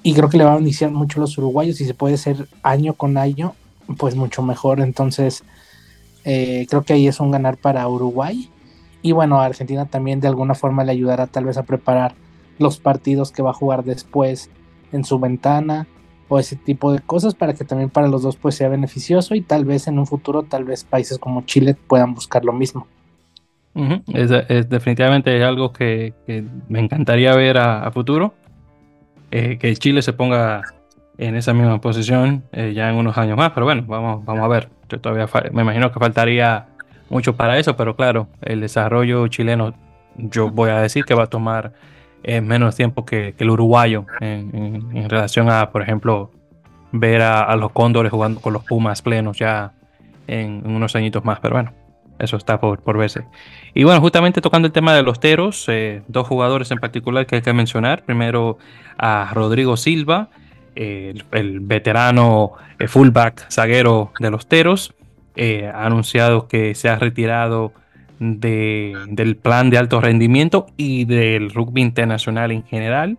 Y 0.02 0.14
creo 0.14 0.30
que 0.30 0.38
le 0.38 0.44
van 0.44 0.56
a 0.56 0.60
iniciar 0.60 0.90
mucho 0.90 1.20
los 1.20 1.36
uruguayos 1.36 1.80
y 1.80 1.84
se 1.84 1.94
puede 1.94 2.14
hacer 2.14 2.48
año 2.62 2.94
con 2.94 3.18
año 3.18 3.54
pues 3.96 4.14
mucho 4.14 4.42
mejor. 4.42 4.80
Entonces, 4.80 5.44
eh, 6.24 6.66
creo 6.68 6.82
que 6.82 6.92
ahí 6.92 7.08
es 7.08 7.20
un 7.20 7.30
ganar 7.30 7.56
para 7.56 7.88
Uruguay. 7.88 8.50
Y 9.02 9.12
bueno, 9.12 9.40
a 9.40 9.46
Argentina 9.46 9.86
también 9.86 10.20
de 10.20 10.28
alguna 10.28 10.54
forma 10.54 10.84
le 10.84 10.92
ayudará 10.92 11.26
tal 11.26 11.44
vez 11.44 11.56
a 11.56 11.62
preparar 11.62 12.14
los 12.58 12.78
partidos 12.78 13.30
que 13.30 13.42
va 13.42 13.50
a 13.50 13.54
jugar 13.54 13.84
después 13.84 14.50
en 14.92 15.04
su 15.04 15.18
ventana 15.18 15.86
o 16.28 16.38
ese 16.38 16.56
tipo 16.56 16.92
de 16.92 17.00
cosas 17.00 17.34
para 17.34 17.54
que 17.54 17.64
también 17.64 17.90
para 17.90 18.08
los 18.08 18.22
dos 18.22 18.36
pues 18.36 18.56
sea 18.56 18.68
beneficioso 18.68 19.34
y 19.34 19.40
tal 19.40 19.64
vez 19.64 19.86
en 19.86 19.98
un 19.98 20.06
futuro 20.06 20.42
tal 20.42 20.64
vez 20.64 20.84
países 20.84 21.18
como 21.18 21.42
Chile 21.42 21.74
puedan 21.86 22.14
buscar 22.14 22.44
lo 22.44 22.52
mismo. 22.52 22.86
es, 24.12 24.68
definitivamente 24.68 25.42
algo 25.42 25.72
que, 25.72 26.12
me 26.68 26.80
encantaría 26.80 27.34
ver 27.34 27.58
a, 27.58 27.90
futuro, 27.92 28.34
eh, 29.30 29.56
que 29.58 29.74
Chile 29.76 30.02
se 30.02 30.12
ponga 30.12 30.62
en 31.18 31.34
esa 31.34 31.52
misma 31.52 31.80
posición 31.80 32.44
eh, 32.52 32.72
ya 32.74 32.88
en 32.88 32.96
unos 32.96 33.18
años 33.18 33.36
más, 33.36 33.50
pero 33.50 33.66
bueno, 33.66 33.84
vamos, 33.86 34.24
vamos 34.24 34.44
a 34.44 34.48
ver. 34.48 34.68
Yo 34.88 35.00
todavía 35.00 35.28
me 35.52 35.62
imagino 35.62 35.92
que 35.92 35.98
faltaría 35.98 36.66
mucho 37.10 37.36
para 37.36 37.58
eso, 37.58 37.76
pero 37.76 37.96
claro, 37.96 38.28
el 38.40 38.60
desarrollo 38.60 39.26
chileno, 39.28 39.74
yo 40.16 40.50
voy 40.50 40.70
a 40.70 40.80
decir 40.80 41.04
que 41.04 41.14
va 41.14 41.24
a 41.24 41.26
tomar 41.26 41.72
eh, 42.22 42.40
menos 42.40 42.76
tiempo 42.76 43.04
que, 43.04 43.34
el 43.36 43.50
uruguayo 43.50 44.06
en, 44.20 45.08
relación 45.08 45.50
a, 45.50 45.70
por 45.70 45.82
ejemplo, 45.82 46.30
ver 46.92 47.22
a, 47.22 47.54
los 47.56 47.72
cóndores 47.72 48.10
jugando 48.10 48.40
con 48.40 48.52
los 48.52 48.64
Pumas 48.64 49.02
plenos 49.02 49.38
ya 49.38 49.72
en, 50.26 50.62
unos 50.66 50.96
añitos 50.96 51.24
más, 51.24 51.40
pero 51.40 51.54
bueno, 51.54 51.72
eso 52.18 52.36
está 52.36 52.60
por, 52.60 52.80
por, 52.80 52.96
verse. 52.96 53.24
Y 53.74 53.84
bueno, 53.84 54.00
justamente 54.00 54.40
tocando 54.40 54.66
el 54.66 54.72
tema 54.72 54.94
de 54.94 55.02
los 55.02 55.20
teros, 55.20 55.64
eh, 55.68 56.02
dos 56.08 56.26
jugadores 56.26 56.70
en 56.70 56.78
particular 56.78 57.26
que 57.26 57.36
hay 57.36 57.42
que 57.42 57.52
mencionar. 57.52 58.04
Primero 58.04 58.58
a 58.96 59.30
Rodrigo 59.32 59.76
Silva, 59.76 60.28
el, 60.78 61.60
veterano 61.60 62.52
eh, 62.78 62.88
fullback 62.88 63.50
zaguero 63.50 64.12
de 64.20 64.30
los 64.30 64.46
teros. 64.46 64.94
Eh, 65.36 65.70
ha 65.72 65.86
anunciado 65.86 66.48
que 66.48 66.74
se 66.74 66.88
ha 66.88 66.96
retirado 66.96 67.72
del 68.18 69.36
plan 69.40 69.70
de 69.70 69.78
alto 69.78 70.00
rendimiento 70.00 70.66
y 70.76 71.04
del 71.04 71.50
rugby 71.50 71.82
internacional 71.82 72.50
en 72.50 72.64
general. 72.64 73.16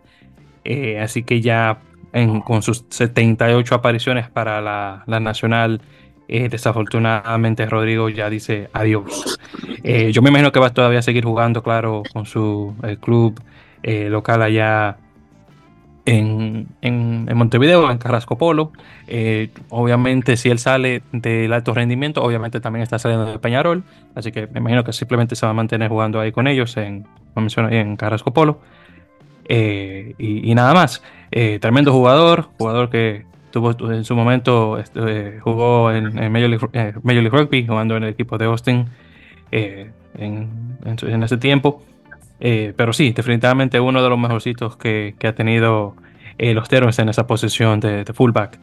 así 1.00 1.24
que 1.24 1.40
ya 1.40 1.80
con 2.44 2.62
sus 2.62 2.86
78 2.90 3.76
apariciones 3.76 4.30
para 4.30 4.62
la, 4.62 5.20
nacional, 5.20 5.82
eh, 6.28 6.50
desafortunadamente 6.50 7.66
Rodrigo 7.66 8.10
ya 8.10 8.30
dice 8.30 8.70
adiós. 8.74 9.40
Eh, 9.84 10.12
yo 10.12 10.22
me 10.22 10.30
imagino 10.30 10.52
que 10.52 10.60
va 10.60 10.68
a 10.68 10.74
todavía 10.74 11.02
seguir 11.02 11.24
jugando, 11.24 11.64
claro, 11.64 12.04
con 12.14 12.26
su 12.26 12.76
club 13.02 13.40
eh, 13.84 14.10
local 14.10 14.42
allá 14.42 14.98
en, 16.10 17.38
Montevideo, 17.38 17.90
en 17.92 17.98
Carrasco 17.98 18.38
Polo. 18.38 18.72
obviamente, 19.70 20.38
si 20.38 20.50
él 20.50 20.60
sale 20.60 21.02
del 21.12 21.54
alto 21.54 21.74
rendimiento, 21.74 22.24
obviamente 22.24 22.60
también 22.60 22.84
está 22.84 23.00
saliendo 23.00 23.26
de 23.26 23.40
Peñarol. 23.40 23.84
Así 24.16 24.32
que 24.32 24.48
me 24.48 24.60
imagino 24.60 24.84
que 24.84 24.94
simplemente 24.94 25.36
se 25.36 25.46
va 25.46 25.52
a 25.52 25.56
mantener 25.56 25.90
jugando 25.90 26.20
ahí 26.20 26.32
con 26.32 26.48
ellos 26.48 26.76
en, 26.78 27.06
en 27.36 27.96
Carrasco 27.96 28.34
Polo. 28.34 28.60
y, 29.48 30.54
nada 30.56 30.74
más. 30.74 31.02
Eh, 31.32 31.60
tremendo 31.60 31.92
jugador, 31.92 32.50
jugador 32.58 32.90
que 32.90 33.26
tuvo 33.52 33.72
en 33.92 34.04
su 34.04 34.16
momento, 34.16 34.78
este, 34.78 35.40
jugó 35.42 35.92
en, 35.92 36.14
Major, 36.32 36.50
League, 36.50 36.68
eh, 36.74 36.94
Major, 37.04 37.24
League, 37.24 37.38
Rugby, 37.38 37.68
jugando 37.68 37.98
en 37.98 38.04
el 38.04 38.10
equipo 38.10 38.38
de 38.38 38.46
Austin 38.46 38.88
eh, 39.52 39.92
en, 40.18 41.24
ese 41.24 41.38
tiempo. 41.38 41.84
Pero 42.40 42.94
sí, 42.94 43.12
definitivamente 43.12 43.80
uno 43.80 44.02
de 44.02 44.10
los 44.10 44.18
mejorcitos 44.18 44.78
que, 44.78 45.16
que 45.20 45.28
ha 45.28 45.36
tenido 45.36 45.96
los 46.38 46.70
Teros 46.70 46.98
en 47.00 47.10
esa 47.10 47.28
posición 47.28 47.80
de, 47.80 48.06
fullback. 48.14 48.58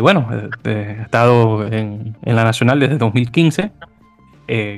bueno, 0.00 0.28
ha 0.30 1.02
estado 1.02 1.66
en, 1.66 2.16
la 2.22 2.44
Nacional 2.44 2.78
desde 2.78 2.98
2015. 2.98 3.70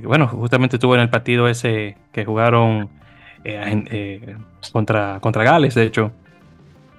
bueno, 0.04 0.28
justamente 0.28 0.76
estuvo 0.76 0.94
en 0.94 1.00
el 1.00 1.10
partido 1.10 1.48
ese 1.48 1.96
que 2.12 2.24
jugaron 2.24 2.88
eh, 3.44 3.84
eh, 3.90 4.36
contra, 4.72 5.18
contra 5.20 5.44
Gales, 5.44 5.74
de 5.74 5.84
hecho, 5.84 6.12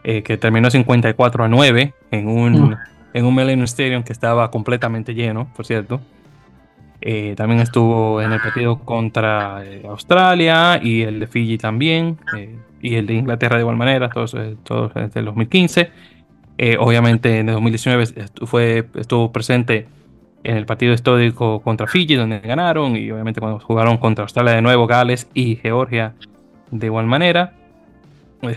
eh, 0.03 0.24
que 0.24 0.38
terminó 0.38 0.71
54 0.71 1.43
a 1.43 1.48
9 1.48 1.93
en 2.12 2.27
un, 2.27 2.77
en 3.13 3.25
un 3.25 3.36
Millennium 3.36 3.65
Stadium 3.65 4.03
que 4.03 4.13
estaba 4.13 4.50
completamente 4.50 5.13
lleno, 5.13 5.48
por 5.55 5.65
cierto. 5.65 6.00
También 7.35 7.61
estuvo 7.61 8.21
en 8.21 8.33
el 8.33 8.41
partido 8.41 8.79
contra 8.79 9.63
Australia 9.87 10.79
y 10.83 11.01
el 11.03 11.19
de 11.19 11.27
Fiji 11.27 11.57
también, 11.57 12.17
y 12.81 12.95
el 12.95 13.05
de 13.07 13.13
Inglaterra 13.13 13.55
de 13.55 13.61
igual 13.61 13.77
manera, 13.77 14.09
todos, 14.09 14.35
todos 14.63 14.93
desde 14.93 15.19
el 15.19 15.25
2015. 15.25 15.91
obviamente 16.79 17.39
en 17.39 17.49
el 17.49 17.55
2019 17.55 18.05
fue, 18.45 18.85
estuvo 18.95 19.31
presente 19.31 19.87
en 20.43 20.57
el 20.57 20.65
partido 20.65 20.93
histórico 20.93 21.61
contra 21.61 21.87
Fiji, 21.87 22.15
donde 22.15 22.39
ganaron, 22.39 22.95
y 22.95 23.11
obviamente 23.11 23.39
cuando 23.39 23.59
jugaron 23.59 23.97
contra 23.97 24.23
Australia 24.23 24.53
de 24.53 24.61
nuevo, 24.61 24.87
Gales 24.87 25.29
y 25.33 25.55
Georgia 25.57 26.13
de 26.71 26.85
igual 26.85 27.05
manera. 27.05 27.53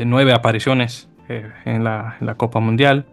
Nueve 0.04 0.32
apariciones 0.32 1.08
eh, 1.28 1.50
en, 1.64 1.82
la, 1.82 2.16
Copa 2.36 2.60
Mundial, 2.60 3.04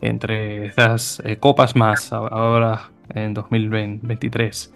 entre 0.00 0.66
estas 0.66 1.20
eh, 1.24 1.36
copas 1.36 1.76
más 1.76 2.12
ahora 2.12 2.90
en 3.14 3.34
2023. 3.34 4.72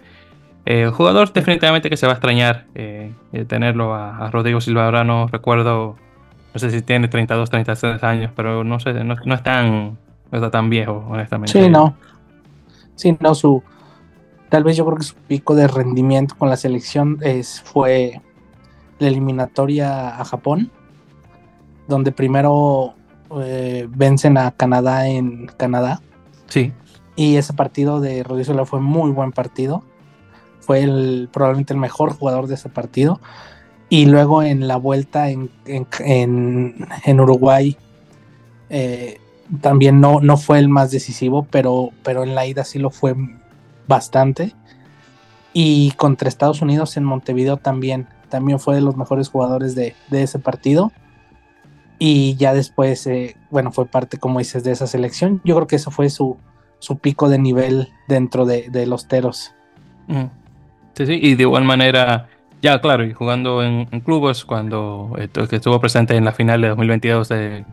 Eh, 0.65 0.91
jugador 0.93 1.31
definitivamente 1.31 1.89
que 1.89 1.97
se 1.97 2.05
va 2.05 2.13
a 2.13 2.15
extrañar 2.15 2.65
tenerlo 3.47 3.93
a, 3.93 4.29
Rodrigo 4.31 4.59
Silva. 4.59 4.85
Ahora 4.85 5.03
no 5.03 5.27
recuerdo, 5.27 5.95
no 6.53 6.59
sé 6.59 6.71
si 6.71 6.81
tiene 6.81 7.07
32, 7.07 7.49
33 7.49 8.03
años, 8.03 8.31
pero 8.35 8.63
no 8.63 8.79
sé, 8.79 8.93
no, 8.93 9.13
es 9.13 9.43
tan, 9.43 9.97
no 10.31 10.37
está 10.37 10.51
tan 10.51 10.69
viejo, 10.69 11.05
honestamente. 11.09 11.53
Sí, 11.53 11.69
no. 11.69 11.95
Sí, 12.95 13.15
no, 13.19 13.33
su. 13.35 13.63
Tal 14.49 14.63
vez 14.63 14.75
yo 14.75 14.85
creo 14.85 14.97
que 14.97 15.03
su 15.03 15.15
pico 15.15 15.55
de 15.55 15.67
rendimiento 15.67 16.35
con 16.37 16.49
la 16.49 16.57
selección 16.57 17.17
es, 17.21 17.61
fue 17.61 18.21
la 18.99 19.07
eliminatoria 19.07 20.19
a 20.19 20.25
Japón, 20.25 20.71
donde 21.87 22.11
primero 22.11 22.95
eh, 23.41 23.87
vencen 23.89 24.37
a 24.37 24.51
Canadá 24.51 25.07
en 25.07 25.47
Canadá. 25.57 26.01
Sí. 26.47 26.71
Y 27.17 27.35
ese 27.37 27.53
partido 27.53 27.99
de 27.99 28.23
Rodríguez 28.23 28.55
fue 28.69 28.79
muy 28.79 29.11
buen 29.11 29.31
partido. 29.31 29.83
Fue 30.59 30.83
el, 30.83 31.29
probablemente 31.33 31.73
el 31.73 31.79
mejor 31.79 32.13
jugador 32.13 32.45
de 32.47 32.53
ese 32.53 32.69
partido. 32.69 33.19
Y 33.89 34.05
luego 34.05 34.43
en 34.43 34.67
la 34.67 34.77
vuelta 34.77 35.29
en, 35.29 35.49
en, 35.65 37.19
Uruguay 37.19 37.75
eh, 38.69 39.19
también 39.61 39.99
no, 39.99 40.21
no 40.21 40.37
fue 40.37 40.59
el 40.59 40.69
más 40.69 40.91
decisivo, 40.91 41.47
pero, 41.49 41.89
pero 42.03 42.23
en 42.23 42.35
la 42.35 42.45
ida 42.45 42.63
sí 42.63 42.77
lo 42.77 42.91
fue 42.91 43.15
bastante. 43.87 44.53
Y 45.53 45.93
contra 45.93 46.29
Estados 46.29 46.61
Unidos 46.61 46.97
en 46.97 47.03
Montevideo 47.03 47.57
también. 47.57 48.07
También 48.29 48.59
fue 48.59 48.75
de 48.75 48.81
los 48.81 48.95
mejores 48.95 49.29
jugadores 49.29 49.73
de, 49.73 49.95
ese 50.11 50.37
partido. 50.37 50.91
Y 51.97 52.35
ya 52.35 52.53
después, 52.53 53.07
eh, 53.07 53.37
bueno, 53.49 53.71
fue 53.71 53.87
parte, 53.87 54.19
como 54.19 54.37
dices, 54.37 54.63
de 54.63 54.71
esa 54.71 54.85
selección. 54.85 55.41
Yo 55.43 55.55
creo 55.55 55.65
que 55.65 55.77
eso 55.77 55.89
fue 55.89 56.11
su, 56.11 56.37
su 56.79 56.97
pico 56.99 57.29
de 57.29 57.39
nivel 57.39 57.89
dentro 58.07 58.45
de, 58.45 58.85
los 58.85 59.07
Teros. 59.07 59.53
Mm. 60.07 60.25
Sí, 60.93 61.05
sí, 61.05 61.19
y 61.21 61.35
de 61.35 61.43
igual 61.43 61.63
manera, 61.63 62.27
ya 62.61 62.79
claro, 62.81 63.05
y 63.05 63.13
jugando 63.13 63.63
en, 63.63 63.85
clubes, 64.01 64.45
cuando 64.45 65.15
estuvo 65.17 65.79
presente 65.79 66.15
en 66.15 66.25
la 66.25 66.31
final 66.31 66.61
de 66.61 66.69
2022 66.69 67.29
de, 67.29 67.65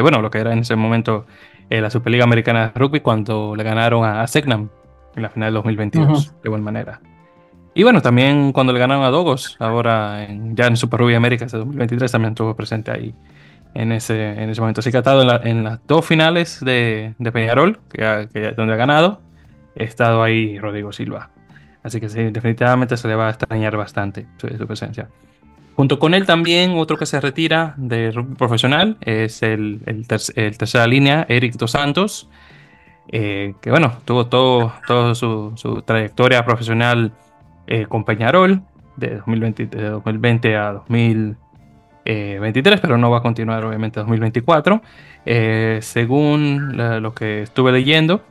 bueno, 0.00 0.22
lo 0.22 0.30
que 0.30 0.38
era 0.38 0.52
en 0.52 0.60
ese 0.60 0.76
momento 0.76 1.26
eh, 1.70 1.80
la 1.80 1.90
Superliga 1.90 2.24
Americana 2.24 2.68
de 2.68 2.72
Rugby, 2.78 3.00
cuando 3.00 3.54
le 3.56 3.64
ganaron 3.64 4.04
a, 4.04 4.22
a 4.22 4.26
en 4.34 5.22
la 5.22 5.30
final 5.30 5.52
de 5.52 5.54
2022, 5.56 6.30
de 6.30 6.40
igual 6.44 6.62
manera. 6.62 7.00
Y 7.74 7.82
bueno, 7.82 8.00
también 8.02 8.52
cuando 8.52 8.72
le 8.72 8.78
ganaron 8.78 9.04
a 9.04 9.10
Dogos, 9.10 9.56
ahora 9.60 10.24
en, 10.24 10.56
ya 10.56 10.66
en 10.66 10.76
Super 10.76 11.00
Rugby 11.00 11.14
América 11.14 11.46
de 11.46 11.58
2023, 11.58 12.10
también 12.10 12.32
estuvo 12.32 12.54
presente 12.54 12.90
ahí 12.90 13.14
en 13.74 13.92
ese, 13.92 14.42
en 14.42 14.50
ese 14.50 14.60
momento. 14.60 14.80
Así 14.80 14.90
que 14.90 14.96
ha 14.96 15.00
estado 15.00 15.40
en, 15.44 15.64
las 15.64 15.80
dos 15.86 16.04
finales 16.04 16.60
de, 16.64 17.14
de 17.18 17.32
Peñarol, 17.32 17.78
que, 17.90 18.52
donde 18.56 18.74
ha 18.74 18.76
ganado, 18.76 19.20
ha 19.78 19.82
estado 19.82 20.22
ahí 20.22 20.58
Rodrigo 20.58 20.92
Silva. 20.92 21.30
Así 21.82 22.00
que 22.00 22.08
sí, 22.08 22.22
definitivamente 22.30 22.96
se 22.96 23.08
le 23.08 23.14
va 23.14 23.28
a 23.28 23.30
extrañar 23.30 23.76
bastante 23.76 24.26
su, 24.36 24.48
presencia. 24.66 25.08
Junto 25.74 25.98
con 25.98 26.12
él 26.14 26.26
también 26.26 26.72
otro 26.76 26.96
que 26.96 27.06
se 27.06 27.20
retira 27.20 27.74
de 27.76 28.10
rugby 28.10 28.34
profesional 28.34 28.96
es 29.00 29.42
el, 29.42 29.80
el, 29.86 30.06
tercera 30.08 30.86
línea, 30.86 31.24
Eric 31.28 31.54
Dos 31.54 31.70
Santos, 31.70 32.28
eh, 33.10 33.54
que 33.62 33.70
bueno, 33.70 33.98
tuvo 34.04 34.26
todo, 34.26 34.72
todo 34.86 35.14
su, 35.14 35.82
trayectoria 35.86 36.44
profesional 36.44 37.12
eh, 37.66 37.86
con 37.88 38.04
Peñarol 38.04 38.62
de 38.96 39.16
2020, 39.16 39.66
de 39.66 39.88
2020 39.90 40.56
a 40.56 40.72
2023, 42.08 42.80
pero 42.80 42.98
no 42.98 43.10
va 43.10 43.18
a 43.18 43.22
continuar 43.22 43.64
obviamente 43.64 44.00
2024. 44.00 44.80
Eh, 45.26 45.78
según 45.82 46.76
lo 46.76 47.14
que 47.14 47.42
estuve 47.42 47.72
leyendo, 47.72 48.22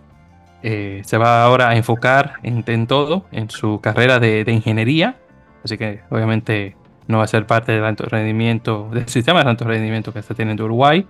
eh, 0.64 1.02
se 1.06 1.18
va 1.18 1.44
ahora 1.44 1.70
a 1.70 1.76
enfocar 1.76 2.34
en, 2.44 2.88
todo, 2.88 3.26
en 3.32 3.50
su 3.50 3.80
carrera 3.80 4.20
de, 4.20 4.44
ingeniería, 4.48 5.16
así 5.64 5.78
que 5.78 6.02
obviamente 6.10 6.76
no 7.08 7.20
va 7.20 7.26
a 7.26 7.28
ser 7.28 7.46
parte 7.46 7.72
del 7.72 7.84
alto 7.84 8.06
rendimiento, 8.06 8.90
del 8.92 9.08
sistema 9.08 9.44
de 9.44 9.50
alto 9.50 9.66
rendimiento 9.66 10.12
que 10.12 10.20
está 10.20 10.34
teniendo 10.34 10.66
Uruguay, 10.66 11.06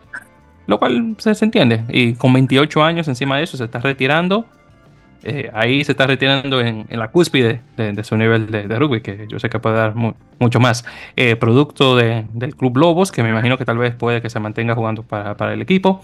lo 0.67 0.79
cual 0.79 1.15
se, 1.17 1.33
se 1.33 1.45
entiende. 1.45 1.86
Y 1.88 2.15
con 2.15 2.33
28 2.33 2.83
años 2.83 3.07
encima 3.07 3.38
de 3.38 3.43
eso 3.43 3.55
se 3.55 3.63
está 3.63 3.79
retirando 3.79 4.45
eh, 5.24 5.50
ahí 5.53 5.83
se 5.83 5.93
está 5.93 6.05
retirando 6.05 6.62
en, 6.62 6.86
la 6.89 7.09
cúspide 7.09 7.62
de, 7.75 8.03
su 8.03 8.15
nivel 8.17 8.50
de, 8.51 8.79
rugby, 8.79 9.01
que 9.01 9.25
yo 9.27 9.39
sé 9.39 9.50
que 9.50 9.59
puede 9.59 9.75
dar 9.75 9.93
mucho 10.39 10.59
más. 10.59 10.86
Eh, 11.15 11.36
producto 11.36 11.95
del 11.95 12.55
Club 12.55 12.77
Lobos, 12.77 13.12
que 13.12 13.24
me 13.24 13.29
imagino 13.29 13.57
que 13.57 13.65
tal 13.65 13.77
vez 13.77 13.95
puede 13.95 14.21
que 14.21 14.29
se 14.29 14.39
mantenga 14.39 14.75
jugando 14.75 15.03
para, 15.03 15.53
el 15.53 15.62
equipo. 15.62 16.01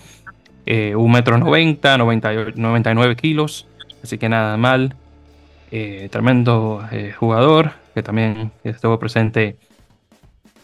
Eh, 0.65 0.95
un 0.95 1.11
metro 1.11 1.37
90, 1.37 1.97
99 1.97 3.15
kilos, 3.15 3.67
así 4.03 4.17
que 4.17 4.29
nada 4.29 4.57
mal. 4.57 4.95
tremendo 6.11 6.83
jugador 7.17 7.71
que 7.93 8.03
también 8.03 8.51
estuvo 8.63 8.99
presente 8.99 9.57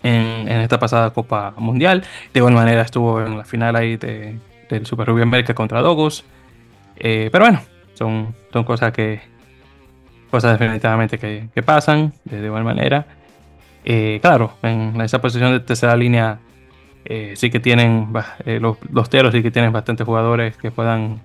en, 0.03 0.47
esta 0.47 0.79
pasada 0.79 1.11
Copa 1.11 1.53
Mundial. 1.57 2.03
De 2.33 2.39
igual 2.39 2.53
manera 2.53 2.81
estuvo 2.81 3.21
en 3.21 3.37
la 3.37 3.45
final 3.45 3.75
ahí 3.75 3.97
del 3.97 4.85
Super 4.85 5.07
Rugby 5.07 5.21
América 5.21 5.53
contra 5.53 5.81
Dogos. 5.81 6.25
pero 6.97 7.45
bueno, 7.45 7.61
son, 7.99 8.33
son 8.51 8.63
cosas 8.63 8.91
que. 8.91 9.21
Cosas 10.31 10.59
definitivamente 10.59 11.17
que, 11.17 11.63
pasan 11.63 12.13
de, 12.23 12.45
igual 12.45 12.63
manera. 12.63 13.05
Eh, 13.83 14.19
claro, 14.21 14.53
en 14.61 14.99
esa 15.01 15.19
posición 15.19 15.51
de 15.51 15.59
tercera 15.59 15.95
línea 15.95 16.39
Eh, 17.05 17.33
sí 17.35 17.49
que 17.49 17.59
tienen, 17.59 18.13
eh, 18.45 18.59
los, 18.59 18.77
los 18.91 19.09
teros 19.09 19.33
sí 19.33 19.41
que 19.41 19.51
tienen 19.51 19.71
bastantes 19.71 20.05
jugadores 20.05 20.57
que 20.57 20.69
puedan 20.69 21.21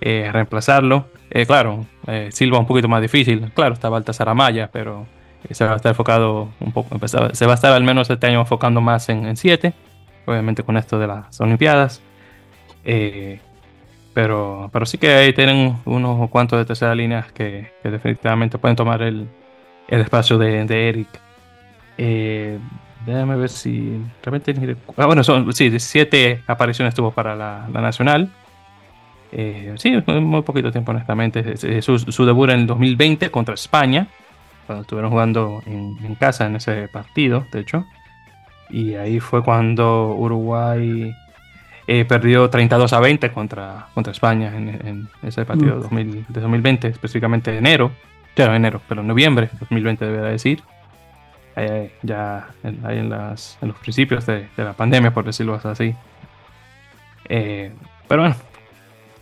eh, 0.00 0.28
reemplazarlo. 0.32 1.06
claro, 1.46 1.86
Silva 2.30 2.58
un 2.58 2.66
poquito 2.66 2.88
más 2.88 3.00
difícil. 3.00 3.50
Claro, 3.54 3.74
está 3.74 3.88
Baltasar 3.88 4.28
Amaya, 4.28 4.68
pero 4.70 5.06
se 5.50 5.64
va 5.64 5.72
a 5.72 5.76
estar 5.76 5.90
enfocado 5.90 6.50
un 6.60 6.72
poco, 6.72 6.98
se 7.06 7.46
va 7.46 7.52
a 7.52 7.54
estar 7.54 7.72
al 7.72 7.84
menos 7.84 8.10
este 8.10 8.26
año 8.26 8.40
enfocando 8.40 8.80
más 8.80 9.08
en 9.08 9.36
7, 9.36 9.72
obviamente 10.26 10.62
con 10.64 10.76
esto 10.76 10.98
de 10.98 11.06
las 11.06 11.40
Olimpiadas. 11.40 12.02
Pero, 14.14 14.70
pero 14.72 14.86
sí 14.86 14.98
que 14.98 15.12
ahí 15.12 15.32
tienen 15.32 15.78
unos 15.84 16.28
cuantos 16.30 16.58
de 16.58 16.64
tercera 16.64 16.94
línea 16.94 17.26
que, 17.34 17.72
definitivamente 17.82 18.58
pueden 18.58 18.76
tomar 18.76 19.02
el, 19.02 19.28
el 19.88 20.00
espacio 20.00 20.38
de, 20.38 20.64
de 20.64 20.88
Eric. 20.88 21.08
Déjame 23.06 23.36
ver 23.36 23.48
si 23.48 24.00
realmente. 24.22 24.76
Ah, 24.96 25.06
bueno, 25.06 25.24
son 25.24 25.52
sí, 25.52 25.78
siete 25.80 26.42
apariciones 26.46 26.94
tuvo 26.94 27.10
para 27.10 27.34
la, 27.34 27.66
Nacional. 27.72 28.30
Eh, 29.32 29.74
sí, 29.76 29.96
muy 30.06 30.42
poquito 30.42 30.70
tiempo, 30.70 30.92
honestamente. 30.92 31.82
Su, 31.82 31.98
su, 31.98 32.26
debut 32.26 32.50
en 32.50 32.60
el 32.60 32.66
2020 32.66 33.30
contra 33.30 33.54
España, 33.54 34.06
cuando 34.66 34.82
estuvieron 34.82 35.10
jugando 35.10 35.62
en, 35.66 36.14
casa 36.16 36.46
en 36.46 36.56
ese 36.56 36.88
partido, 36.88 37.46
de 37.52 37.60
hecho. 37.60 37.84
Y 38.70 38.94
ahí 38.94 39.20
fue 39.20 39.42
cuando 39.42 40.14
Uruguay 40.14 41.12
eh, 41.86 42.04
perdió 42.04 42.48
32 42.48 42.92
a 42.92 43.00
20 43.00 43.32
contra, 43.32 43.86
contra 43.94 44.12
España 44.12 44.52
en, 44.56 45.08
ese 45.22 45.44
partido 45.44 45.76
mm. 45.90 46.06
de 46.28 46.40
2020, 46.40 46.88
específicamente 46.88 47.56
enero. 47.56 47.92
Claro, 48.34 48.54
enero, 48.54 48.80
pero 48.88 49.02
noviembre 49.02 49.50
de 49.52 49.58
2020, 49.58 50.04
debería 50.04 50.30
decir. 50.30 50.62
Eh, 51.56 51.92
ya 52.02 52.48
ahí 52.84 52.98
en, 52.98 53.10
las, 53.10 53.58
en, 53.60 53.68
los 53.68 53.76
principios 53.78 54.24
de, 54.24 54.48
la 54.56 54.72
pandemia, 54.72 55.12
por 55.12 55.24
decirlo 55.24 55.60
así. 55.62 55.94
Eh, 57.28 57.72
pero 58.08 58.22
bueno, 58.22 58.36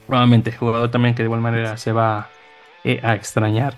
probablemente 0.07 0.53
jugador 0.53 0.91
también 0.91 1.15
que 1.15 1.23
de 1.23 1.27
igual 1.27 1.41
manera 1.41 1.77
se 1.77 1.93
va 1.93 2.29
eh, 2.85 3.01
a 3.03 3.15
extrañar. 3.15 3.77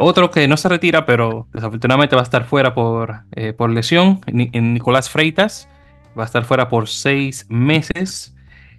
otro 0.00 0.30
que 0.30 0.46
no 0.48 0.56
se 0.56 0.68
retira, 0.68 1.06
pero 1.06 1.46
desafortunadamente 1.52 2.16
va 2.16 2.22
a 2.22 2.24
estar 2.24 2.44
fuera 2.44 2.74
por, 2.74 3.22
por 3.56 3.70
lesión, 3.70 4.20
en 4.26 4.74
Nicolás 4.74 5.08
Freitas, 5.08 5.68
va 6.18 6.24
a 6.24 6.26
estar 6.26 6.44
fuera 6.44 6.68
por 6.68 6.88
seis 6.88 7.46
meses 7.48 8.34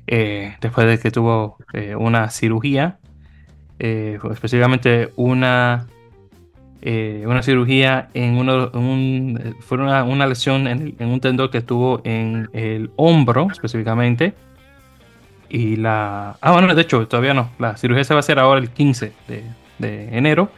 después 0.08 0.88
de 0.88 0.98
que 0.98 1.12
tuvo 1.12 1.58
una 1.98 2.30
cirugía, 2.32 2.98
específicamente 3.80 5.12
una 5.16 5.88
eh, 6.82 7.24
una 7.26 7.44
cirugía 7.44 8.08
en 8.14 8.38
uno, 8.38 8.72
un, 8.74 9.56
fue 9.60 9.78
una, 9.80 10.04
una 10.06 10.26
lesión 10.28 10.66
en, 10.68 10.96
un 11.00 11.20
tendón 11.20 11.50
que 11.50 11.62
tuvo 11.62 12.02
en 12.06 12.50
el 12.54 12.92
hombro 12.96 13.48
específicamente. 13.52 14.34
Y 15.50 15.76
la... 15.76 16.38
Ah, 16.42 16.52
bueno, 16.54 16.74
de 16.74 16.82
hecho, 16.82 17.08
todavía 17.08 17.34
no. 17.34 17.50
La 17.60 17.76
cirugía 17.76 18.04
se 18.04 18.14
va 18.14 18.20
a 18.20 18.22
hacer 18.22 18.40
ahora 18.40 18.62
el 18.62 18.70
15 18.70 19.12
de, 19.28 19.44
de 19.80 20.18
enero 20.18 20.52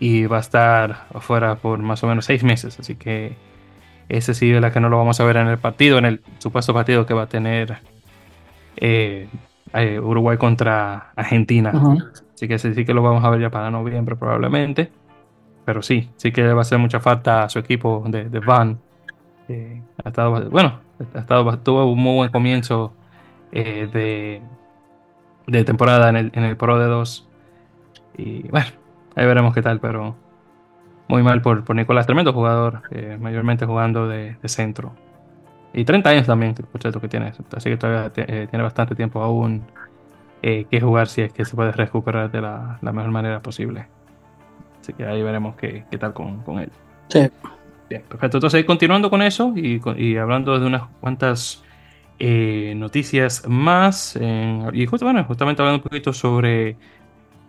y 0.00 0.26
va 0.26 0.38
a 0.38 0.40
estar 0.40 1.06
afuera 1.14 1.56
por 1.56 1.78
más 1.78 2.02
o 2.02 2.08
menos 2.08 2.24
seis 2.24 2.42
meses. 2.42 2.80
Así 2.80 2.96
que 2.96 3.36
ese 4.16 4.34
sí 4.34 4.52
es 4.52 4.60
la 4.60 4.72
que 4.72 4.80
no 4.80 4.88
lo 4.88 4.98
vamos 4.98 5.20
a 5.20 5.24
ver 5.24 5.36
en 5.36 5.48
el 5.48 5.58
partido, 5.58 5.98
en 5.98 6.04
el 6.04 6.22
supuesto 6.38 6.74
partido 6.74 7.06
que 7.06 7.14
va 7.14 7.22
a 7.22 7.28
tener 7.28 7.78
eh, 8.76 9.28
eh, 9.74 10.00
Uruguay 10.00 10.36
contra 10.36 11.12
Argentina. 11.16 11.72
Así 12.34 12.48
que 12.48 12.54
ese 12.54 12.74
sí 12.74 12.84
que 12.84 12.94
lo 12.94 13.02
vamos 13.02 13.24
a 13.24 13.30
ver 13.30 13.40
ya 13.40 13.50
para 13.50 13.70
noviembre 13.70 14.16
probablemente 14.16 14.90
pero 15.64 15.82
sí, 15.82 16.10
sí 16.16 16.32
que 16.32 16.42
le 16.42 16.52
va 16.52 16.60
a 16.60 16.62
hacer 16.62 16.78
mucha 16.78 17.00
falta 17.00 17.44
a 17.44 17.48
su 17.48 17.58
equipo 17.58 18.04
de, 18.08 18.28
de 18.28 18.40
Van. 18.40 18.78
ha 20.04 20.08
estado, 20.08 20.50
bueno, 20.50 20.80
ha 21.14 21.18
estado, 21.20 21.58
tuvo 21.58 21.90
un 21.90 21.98
muy 21.98 22.16
buen 22.16 22.30
comienzo 22.30 22.92
eh, 23.52 23.88
de, 23.92 24.42
de, 25.46 25.64
temporada 25.64 26.08
en 26.08 26.16
el, 26.16 26.32
en 26.34 26.44
el 26.44 26.56
Pro 26.56 26.78
de 26.78 26.86
2. 26.86 27.28
Y 28.18 28.48
bueno, 28.48 28.66
ahí 29.14 29.26
veremos 29.26 29.54
qué 29.54 29.62
tal, 29.62 29.80
pero 29.80 30.16
muy 31.12 31.22
mal 31.22 31.42
por, 31.42 31.62
por 31.62 31.76
Nicolás, 31.76 32.06
tremendo 32.06 32.32
jugador, 32.32 32.84
eh, 32.90 33.18
mayormente 33.20 33.66
jugando 33.66 34.08
de, 34.08 34.36
de, 34.40 34.48
centro. 34.48 34.94
Y 35.74 35.84
30 35.84 36.08
años 36.08 36.26
también, 36.26 36.54
por 36.54 36.80
cierto, 36.80 37.02
que 37.02 37.08
tiene, 37.08 37.32
así 37.54 37.68
que 37.68 37.76
todavía 37.76 38.10
eh, 38.16 38.46
tiene 38.48 38.62
bastante 38.62 38.94
tiempo 38.94 39.22
aún 39.22 39.62
que 40.40 40.80
jugar 40.80 41.06
si 41.06 41.20
es 41.22 41.32
que 41.32 41.44
se 41.44 41.54
puede 41.54 41.70
recuperar 41.70 42.30
de 42.30 42.40
la, 42.40 42.78
la 42.80 42.92
mejor 42.92 43.10
manera 43.10 43.40
posible. 43.40 43.86
Así 44.80 44.92
que 44.94 45.04
ahí 45.04 45.22
veremos 45.22 45.54
qué, 45.54 45.84
qué 45.90 45.98
tal 45.98 46.14
con, 46.14 46.42
con, 46.42 46.58
él. 46.58 46.70
Sí. 47.08 47.30
Bien, 47.88 48.02
perfecto. 48.08 48.38
Entonces, 48.38 48.64
continuando 48.64 49.08
con 49.08 49.22
eso 49.22 49.52
y, 49.54 49.80
y 49.96 50.16
hablando 50.16 50.58
de 50.58 50.66
unas 50.66 50.84
cuantas 51.00 51.62
eh, 52.18 52.72
noticias 52.74 53.46
más, 53.46 54.18
y 54.72 54.86
justo, 54.86 55.04
bueno, 55.04 55.22
justamente 55.24 55.62
hablando 55.62 55.78
un 55.78 55.88
poquito 55.88 56.12
sobre 56.12 56.76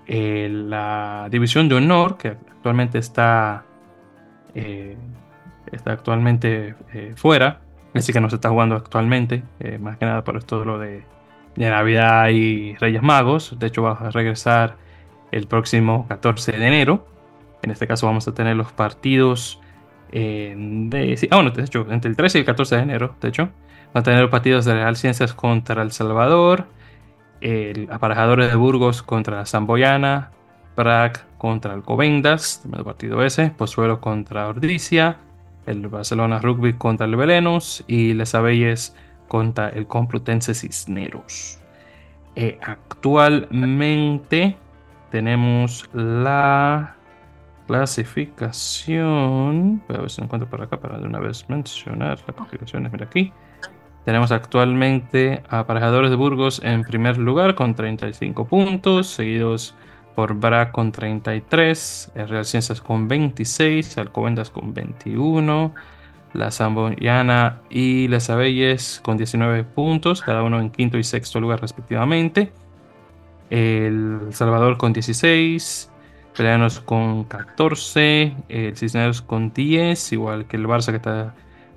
eh, 0.08 0.50
la 0.52 1.28
división 1.32 1.70
de 1.70 1.76
honor 1.76 2.18
que 2.18 2.30
actualmente 2.30 2.98
está, 3.00 3.66
eh, 4.56 4.98
está 5.72 5.94
actualmente 5.94 6.76
fuera, 7.16 7.62
así 7.94 8.14
que 8.14 8.20
no 8.20 8.30
se 8.30 8.36
está 8.36 8.50
jugando 8.50 8.76
actualmente, 8.76 9.44
más 9.80 9.98
que 9.98 10.06
nada 10.06 10.24
por 10.24 10.38
esto 10.38 10.64
lo 10.64 10.78
de, 10.80 11.04
de 11.56 11.70
Navidad 11.70 12.30
y 12.30 12.76
Reyes 12.76 13.02
Magos. 13.02 13.58
De 13.60 13.68
hecho, 13.68 13.84
va 13.84 13.94
a 13.94 14.12
regresar 14.12 14.78
el 15.32 15.48
próximo 15.48 16.08
14 16.08 16.54
de 16.54 16.68
enero. 16.68 17.08
En 17.62 17.72
este 17.72 17.88
caso 17.88 18.08
vamos 18.08 18.28
a 18.28 18.34
tener 18.34 18.56
los 18.56 18.72
partidos 18.72 19.60
eh. 20.16 20.56
Ah, 21.32 21.52
entre 21.90 22.10
el 22.10 22.16
13 22.16 22.38
y 22.38 22.42
el 22.42 22.46
14 22.46 22.76
de 22.76 22.82
enero, 22.84 23.16
de 23.20 23.30
hecho, 23.30 23.50
van 23.94 24.02
a 24.02 24.04
tener 24.04 24.30
partidos 24.30 24.64
de 24.66 24.76
Real 24.76 24.96
Ciencias 24.96 25.34
contra 25.34 25.82
El 25.82 25.92
Salvador, 25.92 26.68
el 27.44 27.90
Aparejadores 27.92 28.50
de 28.50 28.56
Burgos 28.56 29.04
contra 29.04 29.46
Zamboyana, 29.46 30.32
Prague 30.76 31.20
contra 31.38 31.74
Alcobendas, 31.74 32.64
el 32.74 32.84
partido 32.84 33.24
ese, 33.24 33.50
Pozuelo 33.50 34.00
contra 34.00 34.48
Ordricia, 34.48 35.18
el 35.66 35.88
Barcelona 35.88 36.40
Rugby 36.40 36.74
contra 36.74 37.06
el 37.06 37.18
Belenos 37.18 37.84
y 37.86 38.14
Les 38.14 38.34
Abelles 38.34 38.96
contra 39.28 39.70
el 39.70 39.88
Complutense 39.88 40.54
Cisneros. 40.54 41.60
Eh, 42.36 42.58
actualmente 42.62 44.56
tenemos 45.12 45.90
la 45.94 46.96
Clasificación. 47.68 49.84
Voy 49.88 49.98
a 49.98 50.02
ver 50.02 50.10
si 50.10 50.22
encuentro 50.22 50.50
por 50.50 50.62
acá 50.62 50.80
para 50.80 50.98
de 50.98 51.06
una 51.06 51.20
vez 51.20 51.48
mencionar 51.50 52.22
las 52.26 52.36
clasificaciones. 52.36 52.92
Mira 52.92 53.06
aquí. 53.06 53.32
Tenemos 54.06 54.32
actualmente 54.34 55.44
a 55.50 55.60
Aparejadores 55.60 56.10
de 56.10 56.18
Burgos 56.18 56.62
en 56.64 56.84
primer 56.84 57.18
lugar 57.18 57.56
con 57.56 57.74
35 57.74 58.46
puntos, 58.46 59.08
seguidos 59.08 59.76
por 60.16 60.36
BRA 60.36 60.72
con 60.72 60.92
33, 60.92 62.12
Real 62.16 62.46
Ciencias 62.46 62.82
con 62.82 63.08
26, 63.08 63.98
Alcobendas 63.98 64.50
con 64.50 64.74
21, 64.74 65.74
La 66.34 66.52
Zamboyana 66.52 67.62
y 67.70 68.10
Les 68.10 68.30
Abelles 68.30 69.00
con 69.04 69.18
19 69.18 69.64
puntos, 69.64 70.22
cada 70.22 70.44
uno 70.44 70.60
en 70.60 70.70
quinto 70.70 70.98
y 70.98 71.04
sexto 71.04 71.40
lugar 71.40 71.62
respectivamente. 71.62 72.52
El 73.50 74.20
Salvador 74.32 74.78
con 74.78 74.92
16, 74.92 75.90
Peleanos 76.36 76.82
con 76.82 77.24
14, 77.24 78.36
el 78.50 78.76
Cisneros 78.76 79.22
con 79.22 79.54
10, 79.54 80.12
igual 80.12 80.46
que 80.46 80.58
el 80.58 80.68
Barça 80.68 80.90
que 80.90 80.98
está 80.98 81.36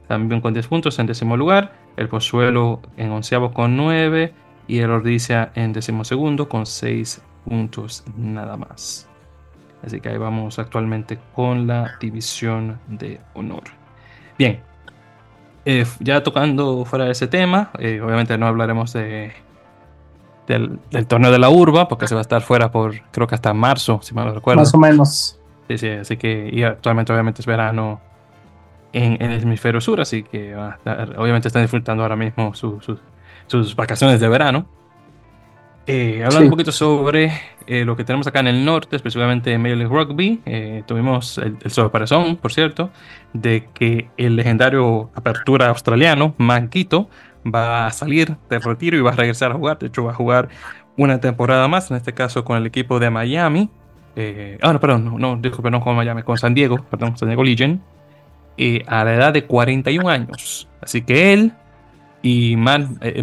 también 0.08 0.40
con 0.40 0.54
10 0.54 0.66
puntos 0.66 0.98
en 0.98 1.06
décimo 1.06 1.36
lugar, 1.36 1.86
el 1.96 2.09
Pozuelo 2.09 2.80
en 2.96 3.11
onceavo 3.11 3.52
con 3.52 3.76
9 3.76 4.32
y 4.68 4.78
el 4.78 4.90
Ordicia 4.90 5.52
en 5.54 5.72
décimo 5.72 6.04
segundo 6.04 6.48
con 6.48 6.66
6 6.66 7.22
puntos 7.44 8.04
nada 8.16 8.56
más. 8.56 9.09
Así 9.85 10.00
que 10.00 10.09
ahí 10.09 10.18
vamos 10.18 10.59
actualmente 10.59 11.18
con 11.35 11.66
la 11.66 11.96
división 12.00 12.80
de 12.88 13.20
honor. 13.35 13.64
Bien, 14.38 14.61
eh, 15.64 15.87
ya 16.00 16.22
tocando 16.22 16.85
fuera 16.85 17.06
de 17.06 17.12
ese 17.12 17.28
tema, 17.28 17.70
eh, 17.78 18.00
obviamente 18.00 18.37
no 18.37 18.46
hablaremos 18.46 18.92
de 18.92 19.32
del, 20.46 20.78
torneo 21.09 21.30
de 21.30 21.38
la 21.38 21.50
urba, 21.50 21.88
porque 21.88 22.06
se 22.06 22.14
va 22.14 22.20
a 22.20 22.22
estar 22.22 22.40
fuera 22.42 22.70
por 22.70 23.00
creo 23.11 23.26
que 23.26 23.35
hasta 23.35 23.52
marzo, 23.52 24.00
si 24.02 24.14
mal 24.14 24.26
no 24.26 24.35
recuerdo. 24.35 24.61
Más 24.61 24.74
o 24.74 24.78
menos. 24.78 25.40
Sí, 25.68 25.78
sí, 25.78 25.88
así 25.88 26.16
que 26.16 26.48
y 26.52 26.62
actualmente 26.62 27.12
obviamente 27.12 27.42
es 27.42 27.46
verano 27.46 28.00
en, 28.96 29.20
el 29.20 29.42
hemisferio 29.42 29.80
sur, 29.80 30.00
así 30.00 30.22
que 30.22 30.54
obviamente 31.16 31.48
están 31.48 31.62
disfrutando 31.62 32.02
ahora 32.02 32.16
mismo 32.16 32.54
sus 32.54 33.76
vacaciones 33.76 34.20
de 34.20 34.28
verano. 34.28 34.66
Eh, 35.88 36.24
hablando 36.24 36.46
un 36.46 36.50
poquito 36.50 36.72
sobre 36.72 37.32
eh, 37.68 37.85
lo 37.85 37.96
que 37.96 38.02
tenemos 38.02 38.26
acá 38.26 38.40
en 38.40 38.48
el 38.48 38.64
norte, 38.64 38.96
específicamente 38.96 39.52
en 39.52 39.62
Major 39.62 39.76
League 39.76 39.94
Rugby, 39.94 40.40
eh, 40.44 40.82
tuvimos 40.85 41.38
el, 41.38 41.59
el 41.62 42.37
por 42.38 42.52
cierto, 42.52 42.90
de 43.32 43.68
que 43.72 44.09
el 44.16 44.35
legendario 44.35 45.11
apertura 45.14 45.68
australiano, 45.68 46.35
Manquito, 46.38 47.09
va 47.46 47.87
a 47.87 47.92
salir 47.92 48.37
del 48.50 48.62
retiro 48.62 48.96
y 48.96 49.00
va 49.00 49.11
a 49.11 49.16
regresar 49.16 49.52
a 49.52 49.54
jugar. 49.54 49.78
De 49.78 49.87
hecho, 49.87 50.02
va 50.04 50.11
a 50.11 50.14
jugar 50.14 50.48
una 50.96 51.20
temporada 51.20 51.68
más, 51.68 51.90
en 51.90 51.98
este 51.98 52.14
caso 52.14 52.44
con 52.44 52.56
el 52.56 52.66
equipo 52.66 52.98
de 52.98 53.11
Miami. 53.11 53.70
Eh, 54.16 54.59
ah, 54.62 54.72
no, 54.72 54.80
perdón, 54.80 55.04
no, 55.04 55.18
no, 55.18 55.37
disculpe, 55.37 55.70
no 55.70 55.80
con 55.80 55.94
Miami, 55.94 56.22
con 56.22 56.38
San 56.38 56.54
Diego, 56.54 56.85
perdón, 56.90 57.16
San 57.16 57.28
Diego 57.28 57.44
Legion. 57.44 57.80
A 58.87 59.05
la 59.05 59.14
edad 59.14 59.33
de 59.33 59.45
41 59.45 60.09
años. 60.09 60.69
Así 60.81 61.03
que 61.03 61.33
él 61.33 61.53
y 62.23 62.57
Man, 62.57 62.99
eh, 63.03 63.23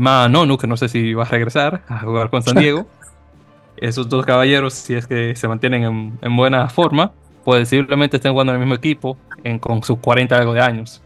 que 0.60 0.68
no 0.68 0.78
sé 0.78 0.88
si 0.88 1.14
va 1.14 1.24
a 1.24 1.28
regresar 1.28 1.82
a 1.88 2.00
jugar 2.00 2.30
con 2.30 2.42
San 2.42 2.56
Diego. 2.56 2.88
Esos 3.78 4.08
dos 4.08 4.26
caballeros, 4.26 4.74
si 4.74 4.94
es 4.94 5.08
que 5.08 5.36
se 5.36 5.48
mantienen 5.48 6.18
en, 6.22 6.38
buena 6.38 6.70
forma, 6.70 7.12
pues 7.44 7.68
simplemente 7.70 8.18
estén 8.18 8.32
jugando 8.32 8.54
en 8.54 8.62
el 8.62 8.66
mismo 8.66 8.76
equipo 8.76 9.18
en, 9.44 9.60
con 9.60 9.84
sus 9.84 9.98
40 10.00 10.38
algo 10.38 10.54
de 10.54 10.62
años. 10.62 11.02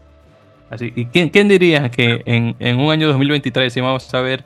Así, 0.70 0.92
¿Y 0.94 1.06
quién, 1.06 1.30
quién 1.30 1.48
diría 1.48 1.90
que 1.90 2.22
en, 2.26 2.54
en, 2.58 2.78
un 2.78 2.92
año 2.92 3.08
2023 3.08 3.74
íbamos 3.76 4.12
a 4.14 4.20
ver 4.20 4.44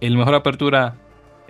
el 0.00 0.16
mejor 0.16 0.34
apertura 0.34 0.94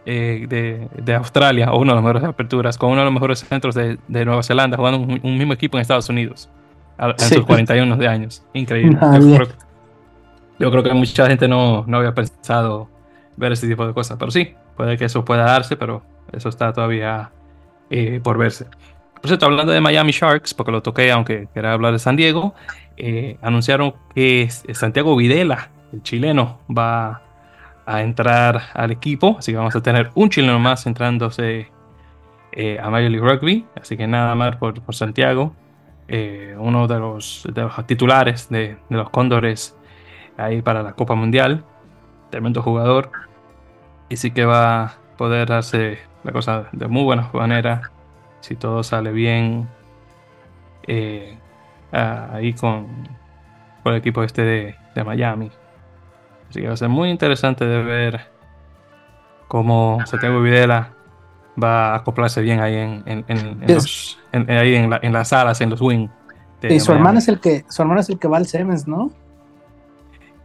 eh, 0.04 0.46
de, 0.48 0.88
de, 1.00 1.14
Australia, 1.14 1.70
o 1.72 1.78
una 1.78 1.92
de 1.92 1.96
las 1.96 2.04
mejores 2.04 2.24
aperturas, 2.24 2.76
con 2.76 2.90
uno 2.90 3.00
de 3.00 3.04
los 3.04 3.14
mejores 3.14 3.40
centros 3.40 3.74
de, 3.74 3.98
de 4.08 4.24
Nueva 4.24 4.42
Zelanda, 4.42 4.76
jugando 4.76 4.98
un, 4.98 5.38
mismo 5.38 5.52
equipo 5.52 5.76
en 5.76 5.82
Estados 5.82 6.08
Unidos, 6.08 6.48
en 6.98 7.18
sus 7.18 7.44
41 7.44 7.96
de 7.96 8.08
años? 8.08 8.42
Increíble. 8.52 8.98
yo, 10.58 10.70
creo, 10.70 10.82
que 10.82 10.92
mucha 10.92 11.26
gente 11.26 11.48
no, 11.48 11.84
no 11.86 11.98
había 11.98 12.14
pensado 12.14 12.88
ver 13.36 13.52
ese 13.52 13.68
tipo 13.68 13.86
de 13.86 13.94
cosas, 13.94 14.16
pero 14.18 14.30
sí, 14.30 14.54
puede 14.76 14.96
que 14.96 15.06
eso 15.06 15.24
pueda 15.24 15.44
darse, 15.44 15.76
pero 15.76 16.02
eso 16.32 16.48
está 16.48 16.72
todavía 16.72 17.30
eh, 17.90 18.20
por 18.22 18.38
verse. 18.38 18.66
Por 19.14 19.28
cierto, 19.28 19.46
hablando 19.46 19.72
de 19.72 19.80
Miami 19.80 20.12
Sharks, 20.12 20.54
porque 20.54 20.72
lo 20.72 20.82
toqué, 20.82 21.12
aunque 21.12 21.48
quería 21.54 21.72
hablar 21.72 21.92
de 21.92 21.98
San 21.98 22.16
Diego, 22.16 22.54
eh, 22.96 23.36
anunciaron 23.40 23.94
que 24.14 24.48
Santiago 24.50 25.14
Videla, 25.14 25.70
el 25.92 26.02
chileno, 26.02 26.58
va 26.68 27.22
a 27.86 28.02
entrar 28.02 28.62
al 28.74 28.90
equipo. 28.90 29.36
Así 29.38 29.52
que 29.52 29.58
vamos 29.58 29.76
a 29.76 29.82
tener 29.82 30.10
un 30.14 30.28
chileno 30.28 30.58
más 30.58 30.86
entrándose 30.86 31.68
eh, 32.52 32.78
a 32.82 32.90
Major 32.90 33.10
League 33.10 33.28
Rugby. 33.28 33.66
Así 33.80 33.96
que 33.96 34.06
nada 34.06 34.34
más 34.34 34.56
por, 34.56 34.74
Santiago. 34.94 35.54
Uno 36.58 36.86
de 36.86 36.98
los, 36.98 37.48
de 37.52 37.62
los 37.62 37.86
titulares 37.86 38.48
de, 38.48 38.76
de, 38.88 38.96
los 38.96 39.08
Cóndores 39.10 39.76
ahí 40.36 40.62
para 40.62 40.82
la 40.82 40.92
Copa 40.92 41.14
Mundial. 41.14 41.64
Tremendo 42.30 42.62
jugador. 42.62 43.10
Y 44.08 44.16
sí 44.16 44.30
que 44.30 44.44
va 44.44 44.82
a 44.84 44.94
poder 45.16 45.48
darse 45.48 45.98
la 46.24 46.32
cosa 46.32 46.68
de 46.72 46.88
muy 46.88 47.02
buena 47.02 47.30
manera, 47.32 47.90
si 48.40 48.56
todo 48.56 48.82
sale 48.82 49.12
bien, 49.12 49.68
eh, 50.86 51.38
ahí 51.92 52.52
con, 52.54 53.08
con, 53.82 53.92
el 53.92 53.98
equipo 53.98 54.22
este 54.22 54.42
de, 54.42 55.04
Miami. 55.04 55.50
Así 56.48 56.60
que 56.60 56.66
va 56.66 56.74
a 56.74 56.76
ser 56.76 56.88
muy 56.88 57.10
interesante 57.10 57.64
de 57.64 57.82
ver 57.82 58.20
cómo 59.48 60.00
Santiago 60.06 60.40
Videla 60.42 60.91
va 61.62 61.92
a 61.92 61.96
acoplarse 61.96 62.40
bien 62.40 62.60
ahí 62.60 62.74
en, 62.74 63.02
en, 63.06 63.24
en, 63.28 64.50
ahí 64.50 64.74
en, 64.74 65.12
las 65.12 65.28
salas, 65.28 65.60
en 65.60 65.70
los 65.70 65.80
wing. 65.80 66.08
Y 66.62 66.78
su 66.80 66.92
hermano 66.92 67.18
es 67.18 67.28
el 67.28 67.40
que, 67.40 67.64
su 67.68 67.82
hermano 67.82 68.00
es 68.00 68.08
el 68.08 68.18
que 68.18 68.28
va 68.28 68.36
al 68.36 68.46
Siemens, 68.46 68.86
¿no? 68.86 69.10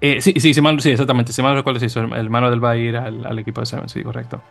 Eh, 0.01 0.21
sí, 0.21 0.33
sí, 0.39 0.53
sí, 0.53 0.89
exactamente. 0.89 1.33
Si 1.33 1.41
mal 1.41 1.55
recuerdo, 1.55 1.79
sí, 1.79 1.99
el 1.99 2.13
hermano 2.13 2.49
del 2.49 2.63
va 2.63 2.71
a 2.71 2.77
ir 2.77 2.97
al, 2.97 3.25
al 3.25 3.39
equipo 3.39 3.61
de 3.61 3.65
Siemens, 3.65 3.91
sí, 3.91 4.03
correcto. 4.03 4.41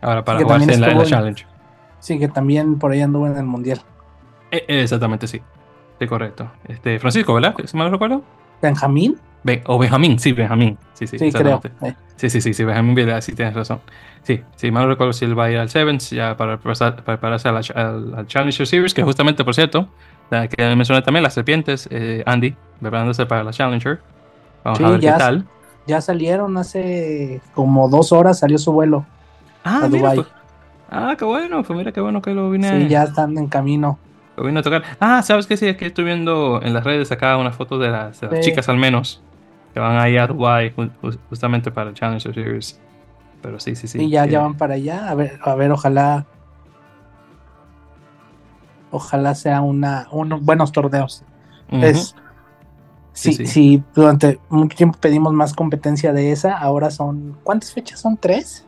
Ahora 0.00 0.24
para 0.24 0.40
jugarse 0.40 0.72
en 0.72 0.80
la, 0.80 1.04
Challenge. 1.04 1.46
Sí, 2.00 2.18
que 2.18 2.28
también 2.28 2.78
por 2.78 2.92
ahí 2.92 3.00
anduvo 3.00 3.26
en 3.26 3.36
el 3.36 3.44
Mundial. 3.44 3.80
Eh, 4.50 4.64
exactamente, 4.68 5.26
sí. 5.26 5.42
Sí, 5.98 6.06
correcto. 6.06 6.50
Este, 6.66 6.98
Francisco, 6.98 7.34
¿verdad? 7.34 7.54
¿Se 7.64 7.76
me 7.76 7.84
lo 7.84 7.90
recuerdo? 7.90 8.22
¿Benjamín? 8.62 9.18
O 9.66 9.78
Benjamín, 9.78 10.18
sí, 10.18 10.32
Benjamín. 10.32 10.78
Sí, 10.94 11.06
sí, 11.06 11.18
sí 11.18 11.32
creo. 11.32 11.60
Sí, 12.16 12.30
sí, 12.30 12.40
sí, 12.40 12.54
sí, 12.54 12.64
Benjamín 12.64 12.94
Vidal, 12.94 13.22
sí 13.22 13.32
tienes 13.34 13.54
razón. 13.54 13.80
Sí, 14.22 14.42
sí, 14.56 14.70
mal 14.70 14.88
recuerdo 14.88 15.12
si 15.12 15.24
él 15.24 15.38
va 15.38 15.44
a 15.44 15.50
ir 15.50 15.58
al 15.58 15.70
Sevens 15.70 16.10
ya 16.10 16.36
para 16.36 16.58
prepararse 16.58 17.48
al, 17.48 17.56
al, 17.56 18.26
Challenger 18.26 18.66
Series, 18.66 18.92
que 18.92 19.02
justamente, 19.02 19.44
por 19.44 19.54
cierto, 19.54 19.88
la 20.30 20.48
que 20.48 20.62
mencioné 20.74 21.02
también, 21.02 21.22
las 21.22 21.34
serpientes, 21.34 21.88
eh, 21.90 22.22
Andy, 22.26 22.54
preparándose 22.80 23.24
para 23.26 23.44
la 23.44 23.52
Challenger. 23.52 24.00
Vamos 24.64 24.80
a 24.80 24.90
ver 24.90 25.00
ya, 25.00 25.12
qué 25.12 25.18
tal. 25.18 25.46
Ya 25.86 26.00
salieron 26.00 26.58
hace 26.58 27.40
como 27.54 27.88
dos 27.88 28.12
horas, 28.12 28.40
salió 28.40 28.58
su 28.58 28.72
vuelo. 28.72 29.06
Ah, 29.64 29.88
mira, 29.90 30.12
pues, 30.14 30.26
ah, 30.90 31.14
qué 31.16 31.24
bueno, 31.24 31.62
pues 31.62 31.78
mira 31.78 31.92
qué 31.92 32.00
bueno 32.00 32.20
que 32.20 32.34
lo 32.34 32.50
vine 32.50 32.82
Sí, 32.82 32.88
ya 32.88 33.04
están 33.04 33.38
en 33.38 33.46
camino. 33.46 33.98
Lo 34.36 34.44
vine 34.44 34.60
a 34.60 34.62
tocar. 34.62 34.82
Ah, 35.00 35.22
¿sabes 35.22 35.46
qué? 35.46 35.56
Sí, 35.56 35.66
es 35.66 35.76
que 35.76 35.86
estoy 35.86 36.04
viendo 36.04 36.60
en 36.62 36.74
las 36.74 36.84
redes 36.84 37.10
acá 37.12 37.36
una 37.38 37.52
foto 37.52 37.78
de 37.78 37.90
las, 37.90 38.20
chicas 38.40 38.68
al 38.68 38.76
menos 38.76 39.22
que 39.72 39.80
van 39.80 39.98
ahí 39.98 40.16
a 40.16 40.26
Dubai 40.26 40.74
justamente 41.28 41.70
para 41.70 41.90
el 41.90 41.94
Challenger 41.94 42.34
Series. 42.34 42.80
Pero 43.42 43.60
sí, 43.60 43.74
sí, 43.76 43.86
sí. 43.86 44.02
Y 44.02 44.10
ya, 44.10 44.26
ya 44.26 44.40
van 44.40 44.56
para 44.56 44.74
allá. 44.74 45.08
A 45.08 45.14
ver, 45.14 45.38
a 45.42 45.54
ver, 45.54 45.70
ojalá. 45.70 46.26
Ojalá 48.90 49.34
sea 49.34 49.60
una, 49.60 50.08
unos 50.10 50.42
buenos 50.42 50.72
torneos. 50.72 51.22
Es, 51.70 52.14
sí, 53.12 53.34
sí, 53.34 53.46
sí, 53.46 53.82
durante 53.94 54.40
mucho 54.48 54.76
tiempo 54.76 54.98
pedimos 54.98 55.32
más 55.34 55.52
competencia 55.52 56.12
de 56.12 56.32
esa. 56.32 56.56
Ahora 56.56 56.90
son. 56.90 57.36
¿Cuántas 57.44 57.72
fechas 57.72 58.00
son? 58.00 58.16
¿Tres? 58.16 58.64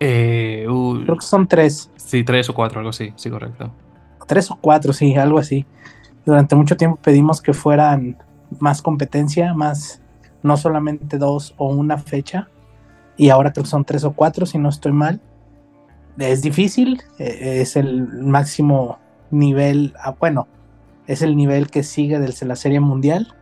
Eh, 0.00 0.64
Creo 0.66 1.16
que 1.16 1.26
son 1.26 1.46
tres. 1.46 1.90
Sí, 1.96 2.24
tres 2.24 2.48
o 2.48 2.54
cuatro, 2.54 2.78
algo 2.78 2.90
así, 2.90 3.12
sí, 3.16 3.30
correcto. 3.30 3.70
Tres 4.26 4.50
o 4.50 4.56
cuatro, 4.56 4.92
sí, 4.92 5.14
algo 5.16 5.38
así. 5.38 5.66
Durante 6.24 6.54
mucho 6.54 6.76
tiempo 6.76 6.98
pedimos 7.02 7.40
que 7.40 7.52
fueran 7.52 8.16
más 8.58 8.82
competencia, 8.82 9.54
más, 9.54 10.00
no 10.42 10.56
solamente 10.56 11.18
dos 11.18 11.54
o 11.56 11.68
una 11.68 11.98
fecha. 11.98 12.48
Y 13.16 13.30
ahora 13.30 13.52
creo 13.52 13.64
que 13.64 13.70
son 13.70 13.84
tres 13.84 14.04
o 14.04 14.12
cuatro, 14.12 14.46
si 14.46 14.58
no 14.58 14.68
estoy 14.68 14.92
mal. 14.92 15.20
Es 16.18 16.42
difícil, 16.42 17.02
e, 17.18 17.60
es 17.60 17.76
el 17.76 18.06
máximo 18.06 18.98
nivel, 19.30 19.94
ah, 20.02 20.14
bueno, 20.18 20.48
es 21.06 21.22
el 21.22 21.36
nivel 21.36 21.70
que 21.70 21.82
sigue 21.82 22.18
de 22.18 22.46
la 22.46 22.56
serie 22.56 22.80
mundial. 22.80 23.34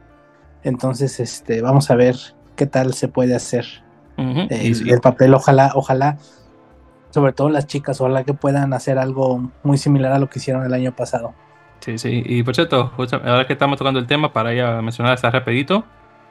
Entonces, 0.62 1.20
este, 1.20 1.62
vamos 1.62 1.90
a 1.90 1.94
ver 1.94 2.16
qué 2.54 2.66
tal 2.66 2.94
se 2.94 3.08
puede 3.08 3.34
hacer. 3.34 3.66
el 4.16 5.00
papel, 5.00 5.34
ojalá, 5.34 5.72
ojalá 5.74 6.18
sobre 7.16 7.32
todo 7.32 7.48
las 7.48 7.66
chicas, 7.66 7.98
ojalá 8.02 8.24
que 8.24 8.34
puedan 8.34 8.74
hacer 8.74 8.98
algo 8.98 9.50
muy 9.62 9.78
similar 9.78 10.12
a 10.12 10.18
lo 10.18 10.28
que 10.28 10.38
hicieron 10.38 10.64
el 10.66 10.74
año 10.74 10.94
pasado. 10.94 11.32
Sí, 11.86 11.98
sí, 11.98 12.22
y 12.26 12.42
por 12.42 12.56
cierto, 12.56 12.90
ahora 13.24 13.46
que 13.46 13.52
estamos 13.52 13.78
tocando 13.78 14.00
el 14.00 14.08
tema, 14.08 14.32
para 14.32 14.52
ya 14.52 14.82
mencionar 14.82 15.14
esta 15.14 15.30
rapidito, 15.30 15.84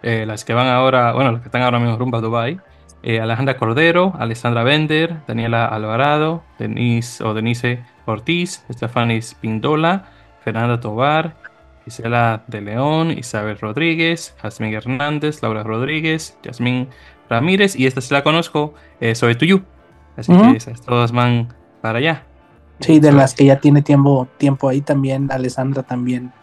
eh, 0.04 0.26
las 0.28 0.44
que 0.44 0.54
van 0.54 0.68
ahora, 0.68 1.14
bueno, 1.14 1.32
las 1.32 1.40
que 1.40 1.48
están 1.48 1.62
ahora 1.62 1.80
mismo 1.80 1.96
rumbo 1.96 2.18
a 2.18 2.20
Dubai, 2.20 2.60
eh, 3.04 3.22
Alejandra 3.22 3.56
Cordero, 3.56 4.14
Alessandra 4.20 4.64
Bender, 4.64 5.26
Daniela 5.26 5.66
Alvarado, 5.66 6.44
Denise 6.60 7.24
o 7.24 7.34
Denise 7.34 7.86
Ortiz, 8.06 8.66
Estefanis 8.68 9.36
Pindola, 9.36 10.10
Fernanda 10.44 10.82
Tobar, 10.82 11.38
Gisela 11.86 12.44
de 12.48 12.60
León, 12.60 13.12
Isabel 13.12 13.58
Rodríguez, 13.58 14.36
Jasmine 14.42 14.76
Hernández, 14.76 15.42
Laura 15.42 15.64
Rodríguez, 15.64 16.38
Yasmín 16.44 16.90
Ramírez, 17.30 17.78
y 17.78 17.88
esta 17.88 18.02
sí 18.02 18.14
la 18.14 18.24
conozco, 18.24 18.74
eh, 19.00 19.16
Soy 19.16 19.36
Tuyu. 19.36 19.64
Así 20.18 20.34
que 20.36 20.58
esas 20.58 20.82
todas 20.82 21.14
van 21.14 21.54
para 21.82 22.00
allá. 22.00 22.26
Sí, 22.80 23.00
de 23.00 23.12
las 23.12 23.34
que 23.34 23.46
ya 23.46 23.60
tiene 23.60 23.82
tiempo, 23.82 24.28
tiempo 24.38 24.70
ahí 24.70 24.82
también, 24.82 25.32
Alessandra 25.32 25.84
también 25.84 26.34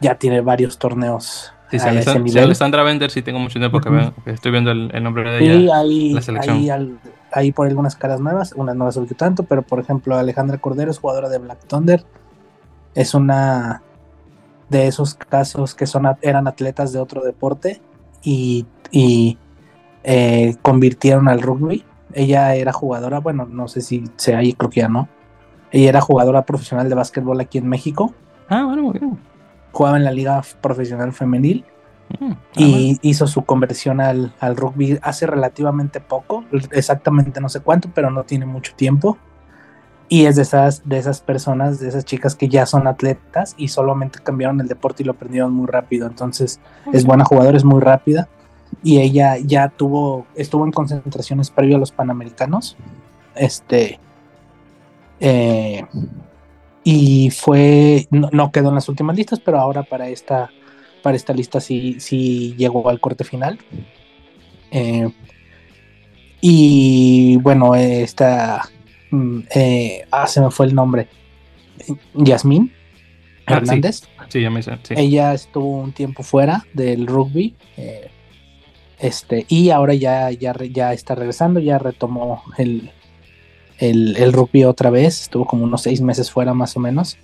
ya 0.00 0.14
tiene 0.14 0.40
varios 0.40 0.78
torneos. 0.78 1.52
Sí, 1.70 1.78
sí, 1.78 2.38
Alessandra, 2.38 2.82
Bender 2.82 3.10
sí 3.10 3.22
tengo 3.22 3.38
mucho 3.38 3.60
tiempo 3.60 3.80
que, 3.80 4.12
estoy 4.26 4.50
viendo 4.50 4.72
el, 4.72 5.02
nombre 5.02 5.30
de 5.30 5.38
ella. 5.38 5.54
Sí, 5.54 5.70
ahí, 5.70 6.12
la 6.14 6.22
selección. 6.22 6.56
Ahí, 6.56 6.98
ahí, 7.32 7.52
por 7.52 7.68
algunas 7.68 7.94
caras 7.94 8.20
nuevas, 8.20 8.52
unas 8.56 8.74
no 8.74 8.86
las 8.86 8.98
tanto, 9.16 9.44
pero 9.44 9.62
por 9.62 9.78
ejemplo 9.78 10.16
Alejandra 10.16 10.58
Cordero 10.58 10.90
es 10.90 10.98
jugadora 10.98 11.28
de 11.28 11.38
Black 11.38 11.64
Thunder. 11.68 12.04
Es 12.94 13.14
una 13.14 13.82
de 14.68 14.88
esos 14.88 15.14
casos 15.14 15.74
que 15.74 15.86
son 15.86 16.08
eran 16.22 16.48
atletas 16.48 16.92
de 16.92 16.98
otro 16.98 17.22
deporte 17.22 17.80
y, 18.22 18.66
y 18.90 19.38
eh, 20.02 20.56
convirtieron 20.62 21.28
al 21.28 21.40
rugby 21.40 21.84
ella 22.14 22.54
era 22.54 22.72
jugadora, 22.72 23.20
bueno, 23.20 23.46
no 23.46 23.68
sé 23.68 23.80
si 23.80 24.04
sea 24.16 24.38
ahí, 24.38 24.52
creo 24.52 24.70
que 24.70 24.80
ya 24.80 24.88
no. 24.88 25.08
Ella 25.70 25.88
era 25.88 26.00
jugadora 26.00 26.44
profesional 26.44 26.88
de 26.88 26.94
básquetbol 26.94 27.40
aquí 27.40 27.58
en 27.58 27.68
México. 27.68 28.12
Ah, 28.48 28.64
bueno, 28.64 28.82
muy 28.82 28.98
bien. 28.98 29.18
Jugaba 29.72 29.96
en 29.96 30.04
la 30.04 30.10
Liga 30.10 30.42
Profesional 30.60 31.12
Femenil. 31.12 31.64
Mm, 32.18 32.32
y 32.56 32.94
ah, 32.94 32.98
hizo 33.02 33.26
su 33.28 33.44
conversión 33.44 34.00
al, 34.00 34.32
rugby 34.56 34.98
hace 35.02 35.28
relativamente 35.28 36.00
poco, 36.00 36.44
exactamente 36.72 37.40
no 37.40 37.48
sé 37.48 37.60
cuánto, 37.60 37.88
pero 37.94 38.10
no 38.10 38.24
tiene 38.24 38.46
mucho 38.46 38.74
tiempo. 38.74 39.16
Y 40.08 40.26
es 40.26 40.34
de 40.34 40.42
esas, 40.42 40.88
de 40.88 40.98
esas 40.98 41.20
personas, 41.20 41.78
de 41.78 41.88
esas 41.88 42.04
chicas 42.04 42.34
que 42.34 42.48
ya 42.48 42.66
son 42.66 42.88
atletas 42.88 43.54
y 43.56 43.68
solamente 43.68 44.18
cambiaron 44.20 44.60
el 44.60 44.66
deporte 44.66 45.04
y 45.04 45.06
lo 45.06 45.12
aprendieron 45.12 45.52
muy 45.52 45.68
rápido. 45.68 46.08
Entonces 46.08 46.58
es 46.92 47.06
buena 47.06 47.24
jugadora, 47.24 47.56
es 47.56 47.64
muy 47.64 47.80
rápida 47.80 48.28
y 48.82 48.98
ella 48.98 49.36
ya 49.38 49.68
tuvo, 49.68 50.26
estuvo 50.34 50.64
en 50.64 50.72
concentraciones 50.72 51.50
previo 51.50 51.76
a 51.76 51.78
los 51.78 51.92
Panamericanos. 51.92 52.76
Este. 53.36 54.00
Eh, 55.20 55.84
y 56.82 57.30
fue. 57.30 58.08
No, 58.10 58.50
quedó 58.50 58.70
en 58.70 58.76
las 58.76 58.88
últimas 58.88 59.16
listas, 59.16 59.40
pero 59.40 59.58
ahora 59.58 59.82
para 59.82 60.08
esta. 60.08 60.50
Para 61.02 61.16
esta 61.16 61.32
lista 61.32 61.60
sí, 61.60 61.98
sí 62.00 62.54
llegó 62.56 62.88
al 62.88 63.00
corte 63.00 63.24
final. 63.24 63.58
Eh, 64.70 65.08
y 66.40 67.36
bueno, 67.36 67.74
esta. 67.74 68.68
Mm, 69.10 69.40
eh, 69.54 70.06
ah, 70.10 70.26
se 70.26 70.40
me 70.40 70.50
fue 70.50 70.66
el 70.66 70.74
nombre. 70.74 71.08
Yasmín 72.14 72.72
ah, 73.46 73.56
Hernández. 73.56 74.02
Sí. 74.28 74.94
Ella 74.96 75.34
estuvo 75.34 75.78
un 75.78 75.92
tiempo 75.92 76.22
fuera 76.22 76.64
del 76.74 77.06
rugby 77.06 77.56
Este, 78.98 79.46
y 79.48 79.70
ahora 79.70 79.94
ya, 79.94 80.30
ya, 80.30 80.54
ya 80.70 80.92
está 80.92 81.14
regresando, 81.14 81.58
ya 81.58 81.78
retomó 81.78 82.44
el, 82.58 82.92
el, 83.80 84.16
el 84.16 84.32
rugby 84.32 84.64
otra 84.64 84.90
vez, 84.90 85.22
estuvo 85.22 85.46
como 85.46 85.64
unos 85.64 85.82
seis 85.82 86.02
meses 86.02 86.30
fuera 86.30 86.52
más 86.54 86.76
o 86.76 86.80
menos, 86.80 87.16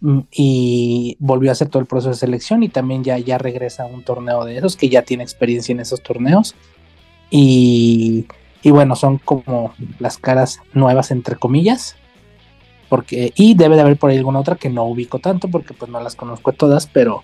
mm, 0.00 0.20
y 0.32 1.16
volvió 1.18 1.50
a 1.50 1.52
hacer 1.52 1.68
todo 1.68 1.80
el 1.80 1.88
proceso 1.88 2.10
de 2.10 2.16
selección 2.16 2.62
y 2.62 2.68
también 2.68 3.02
ya, 3.02 3.18
ya 3.18 3.36
regresa 3.36 3.82
a 3.82 3.86
un 3.86 4.04
torneo 4.04 4.44
de 4.44 4.56
esos, 4.56 4.76
que 4.76 4.88
ya 4.88 5.02
tiene 5.02 5.24
experiencia 5.24 5.72
en 5.72 5.80
esos 5.80 6.02
torneos. 6.02 6.54
Y, 7.30 8.26
y 8.62 8.70
bueno, 8.70 8.96
son 8.96 9.18
como 9.18 9.74
las 9.98 10.18
caras 10.18 10.60
nuevas 10.72 11.10
entre 11.10 11.36
comillas. 11.36 11.96
Porque, 12.88 13.32
y 13.36 13.54
debe 13.54 13.74
de 13.74 13.82
haber 13.82 13.98
por 13.98 14.08
ahí 14.08 14.16
alguna 14.16 14.38
otra 14.38 14.56
que 14.56 14.70
no 14.70 14.84
ubico 14.84 15.18
tanto 15.18 15.48
porque 15.48 15.74
pues 15.74 15.90
no 15.90 16.00
las 16.00 16.16
conozco 16.16 16.52
todas, 16.52 16.86
pero, 16.86 17.22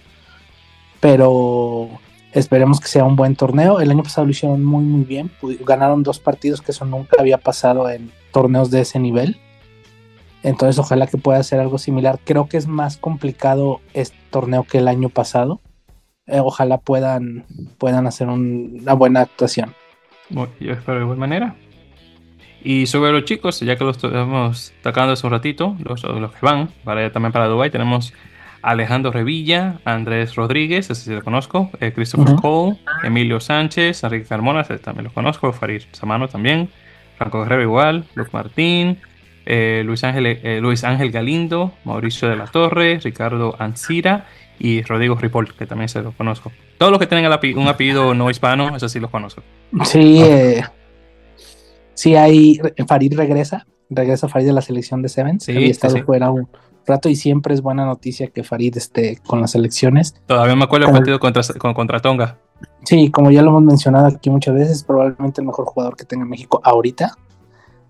pero 1.00 1.88
esperemos 2.32 2.80
que 2.80 2.88
sea 2.88 3.04
un 3.04 3.16
buen 3.16 3.34
torneo. 3.34 3.80
El 3.80 3.90
año 3.90 4.02
pasado 4.02 4.26
lo 4.26 4.32
hicieron 4.32 4.62
muy 4.62 4.84
muy 4.84 5.04
bien, 5.04 5.30
ganaron 5.60 6.02
dos 6.02 6.18
partidos 6.18 6.60
que 6.60 6.72
eso 6.72 6.84
nunca 6.84 7.16
había 7.18 7.38
pasado 7.38 7.88
en 7.88 8.12
torneos 8.34 8.70
de 8.70 8.80
ese 8.80 8.98
nivel. 8.98 9.38
Entonces 10.42 10.78
ojalá 10.78 11.06
que 11.06 11.16
pueda 11.16 11.42
ser 11.42 11.60
algo 11.60 11.78
similar. 11.78 12.18
Creo 12.22 12.48
que 12.48 12.58
es 12.58 12.66
más 12.66 12.98
complicado 12.98 13.80
este 13.94 14.18
torneo 14.30 14.64
que 14.64 14.78
el 14.78 14.88
año 14.88 15.08
pasado. 15.08 15.60
Eh, 16.26 16.40
ojalá 16.40 16.78
puedan, 16.78 17.46
puedan 17.78 18.06
hacer 18.06 18.28
una 18.28 18.92
buena 18.92 19.20
actuación. 19.20 19.72
yo 20.28 20.72
espero 20.72 20.98
de 20.98 21.04
buena 21.04 21.20
manera. 21.20 21.56
Y 22.62 22.86
sobre 22.86 23.12
los 23.12 23.24
chicos, 23.24 23.60
ya 23.60 23.76
que 23.76 23.84
los 23.84 24.02
estamos 24.02 24.72
tocando 24.82 25.12
hace 25.12 25.26
un 25.26 25.32
ratito, 25.32 25.76
los, 25.78 26.02
los 26.02 26.32
que 26.32 26.46
van, 26.46 26.68
para 26.82 27.12
también 27.12 27.30
para 27.30 27.46
Dubai, 27.46 27.70
tenemos 27.70 28.14
Alejandro 28.62 29.12
Revilla, 29.12 29.80
Andrés 29.84 30.34
Rodríguez, 30.34 30.88
ese 30.90 31.02
sí 31.02 31.10
lo 31.10 31.22
conozco, 31.22 31.70
eh, 31.80 31.92
Christopher 31.92 32.36
Cole, 32.36 32.78
Emilio 33.02 33.38
Sánchez, 33.38 34.02
Enrique 34.02 34.26
Carmona, 34.26 34.62
ese 34.62 34.78
también 34.78 35.04
lo 35.04 35.12
conozco, 35.12 35.52
Farid 35.52 35.82
Samano 35.92 36.28
también, 36.28 36.70
Franco 37.16 37.42
Guerrero 37.42 37.62
igual, 37.62 38.04
Luc 38.14 38.32
Martín, 38.32 38.98
eh, 39.46 39.82
Luis, 39.84 40.04
Ángel, 40.04 40.26
eh, 40.26 40.58
Luis 40.60 40.84
Ángel 40.84 41.10
Galindo, 41.10 41.72
Mauricio 41.84 42.28
de 42.28 42.36
la 42.36 42.46
Torre, 42.46 42.98
Ricardo 43.02 43.54
Ancira 43.58 44.26
y 44.58 44.82
Rodrigo 44.82 45.16
Ripoll, 45.16 45.54
que 45.54 45.66
también 45.66 45.88
se 45.88 46.02
lo 46.02 46.12
conozco. 46.12 46.52
Todos 46.78 46.90
los 46.90 47.00
que 47.00 47.06
tienen 47.06 47.26
un 47.56 47.68
apellido 47.68 48.14
no 48.14 48.30
hispano, 48.30 48.76
eso 48.76 48.88
sí 48.88 49.00
los 49.00 49.10
conozco. 49.10 49.42
Sí, 49.84 50.22
sí 51.94 52.16
hay, 52.16 52.60
Farid 52.86 53.14
regresa, 53.16 53.66
regresa 53.90 54.28
Farid 54.28 54.46
de 54.46 54.52
la 54.52 54.62
selección 54.62 55.02
de 55.02 55.08
Sevens, 55.08 55.44
sí, 55.44 55.52
había 55.52 55.70
estado 55.70 56.02
fuera 56.04 56.30
un 56.30 56.48
rato 56.86 57.08
y 57.08 57.16
siempre 57.16 57.54
es 57.54 57.62
buena 57.62 57.84
noticia 57.84 58.28
que 58.28 58.44
Farid 58.44 58.76
esté 58.76 59.18
con 59.26 59.40
las 59.40 59.54
elecciones. 59.54 60.14
Todavía 60.26 60.56
me 60.56 60.64
acuerdo 60.64 60.86
el 60.86 60.92
partido 60.92 61.18
contra, 61.18 61.42
contra 61.74 62.00
Tonga. 62.00 62.38
Sí, 62.84 63.10
como 63.10 63.30
ya 63.30 63.42
lo 63.42 63.50
hemos 63.50 63.62
mencionado 63.62 64.06
aquí 64.06 64.30
muchas 64.30 64.54
veces, 64.54 64.84
probablemente 64.84 65.40
el 65.40 65.46
mejor 65.46 65.64
jugador 65.66 65.96
que 65.96 66.04
tenga 66.04 66.24
México 66.24 66.60
ahorita. 66.62 67.16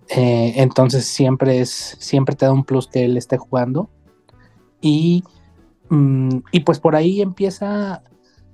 Eh, 0.09 0.55
entonces 0.57 1.07
siempre 1.07 1.61
es, 1.61 1.97
siempre 1.99 2.37
te 2.37 2.47
da 2.47 2.53
un 2.53 2.65
plus 2.65 2.87
que 2.87 3.05
él 3.05 3.17
esté 3.17 3.37
jugando. 3.39 3.89
Y, 4.81 5.25
mm, 5.89 6.39
y 6.53 6.61
pues 6.61 6.79
por 6.79 6.95
ahí 6.95 7.23
empieza 7.23 8.03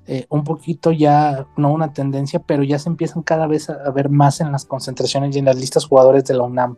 eh, 0.07 0.27
un 0.29 0.45
poquito 0.45 0.93
ya, 0.93 1.47
no 1.57 1.73
una 1.73 1.93
tendencia, 1.93 2.41
pero 2.41 2.63
ya 2.63 2.79
se 2.79 2.89
empiezan 2.89 3.23
cada 3.23 3.47
vez 3.47 3.71
a, 3.71 3.91
ver 3.91 4.09
más 4.09 4.41
en 4.41 4.51
las 4.51 4.65
concentraciones 4.65 5.37
y 5.37 5.39
en 5.39 5.45
las 5.45 5.57
listas 5.57 5.85
jugadores 5.87 6.25
de 6.25 6.35
la 6.35 6.43
UNAM. 6.43 6.77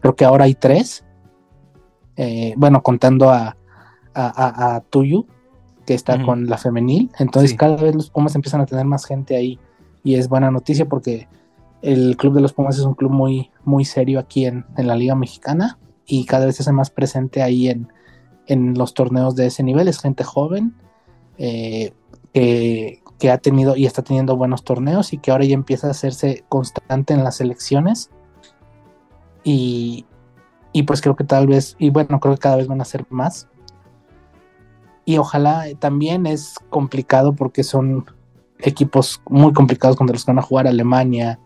Creo 0.00 0.14
que 0.16 0.24
ahora 0.24 0.44
hay 0.44 0.54
tres. 0.54 1.04
Eh, 2.16 2.54
bueno, 2.56 2.82
contando 2.82 3.30
a, 3.30 3.56
a, 4.14 4.82
Tuyu, 4.90 5.26
que 5.88 5.94
está 5.94 6.22
con 6.22 6.44
la 6.48 6.58
femenil. 6.58 7.10
Entonces 7.18 7.54
cada 7.54 7.76
vez 7.76 7.94
los 7.94 8.10
Pumas 8.10 8.34
empiezan 8.34 8.60
a 8.60 8.66
tener 8.66 8.84
más 8.84 9.06
gente 9.06 9.34
ahí 9.34 9.58
y 10.04 10.16
es 10.16 10.28
buena 10.28 10.50
noticia 10.50 10.86
porque 10.86 11.28
el 11.80 12.14
Club 12.18 12.34
de 12.34 12.42
los 12.42 12.52
Pumas 12.52 12.76
es 12.76 12.84
un 12.84 12.92
club 12.92 13.10
muy, 13.10 13.50
muy 13.64 13.86
serio 13.86 14.18
aquí 14.18 14.44
en, 14.44 14.66
la 14.76 14.94
Liga 14.96 15.14
Mexicana 15.14 15.78
y 16.04 16.26
cada 16.26 16.44
vez 16.44 16.56
se 16.56 16.62
hace 16.62 16.72
más 16.72 16.90
presente 16.90 17.40
ahí 17.40 17.70
en, 17.70 17.88
los 18.76 18.92
torneos 18.92 19.34
de 19.34 19.46
ese 19.46 19.62
nivel. 19.62 19.88
Es 19.88 19.98
gente 19.98 20.24
joven 20.24 20.74
eh, 21.38 21.94
que, 22.34 23.00
que, 23.18 23.30
ha 23.30 23.38
tenido 23.38 23.74
y 23.74 23.86
está 23.86 24.02
teniendo 24.02 24.36
buenos 24.36 24.64
torneos 24.64 25.14
y 25.14 25.16
que 25.16 25.30
ahora 25.30 25.46
ya 25.46 25.54
empieza 25.54 25.86
a 25.86 25.92
hacerse 25.92 26.44
constante 26.50 27.14
en 27.14 27.24
las 27.24 27.40
elecciones. 27.40 28.10
Y, 29.42 30.04
y 30.74 30.82
pues 30.82 31.00
creo 31.00 31.16
que 31.16 31.24
tal 31.24 31.46
vez, 31.46 31.76
y 31.78 31.88
bueno, 31.88 32.20
creo 32.20 32.34
que 32.34 32.40
cada 32.40 32.56
vez 32.56 32.66
van 32.66 32.82
a 32.82 32.84
ser 32.84 33.06
más. 33.08 33.48
Y 35.08 35.16
ojalá 35.16 35.64
también 35.78 36.26
es 36.26 36.56
complicado 36.68 37.34
porque 37.34 37.64
son 37.64 38.04
equipos 38.58 39.22
muy 39.26 39.54
complicados 39.54 39.96
contra 39.96 40.12
los 40.12 40.22
que 40.22 40.32
van 40.32 40.38
a 40.38 40.42
jugar 40.42 40.66
Alemania, 40.66 41.40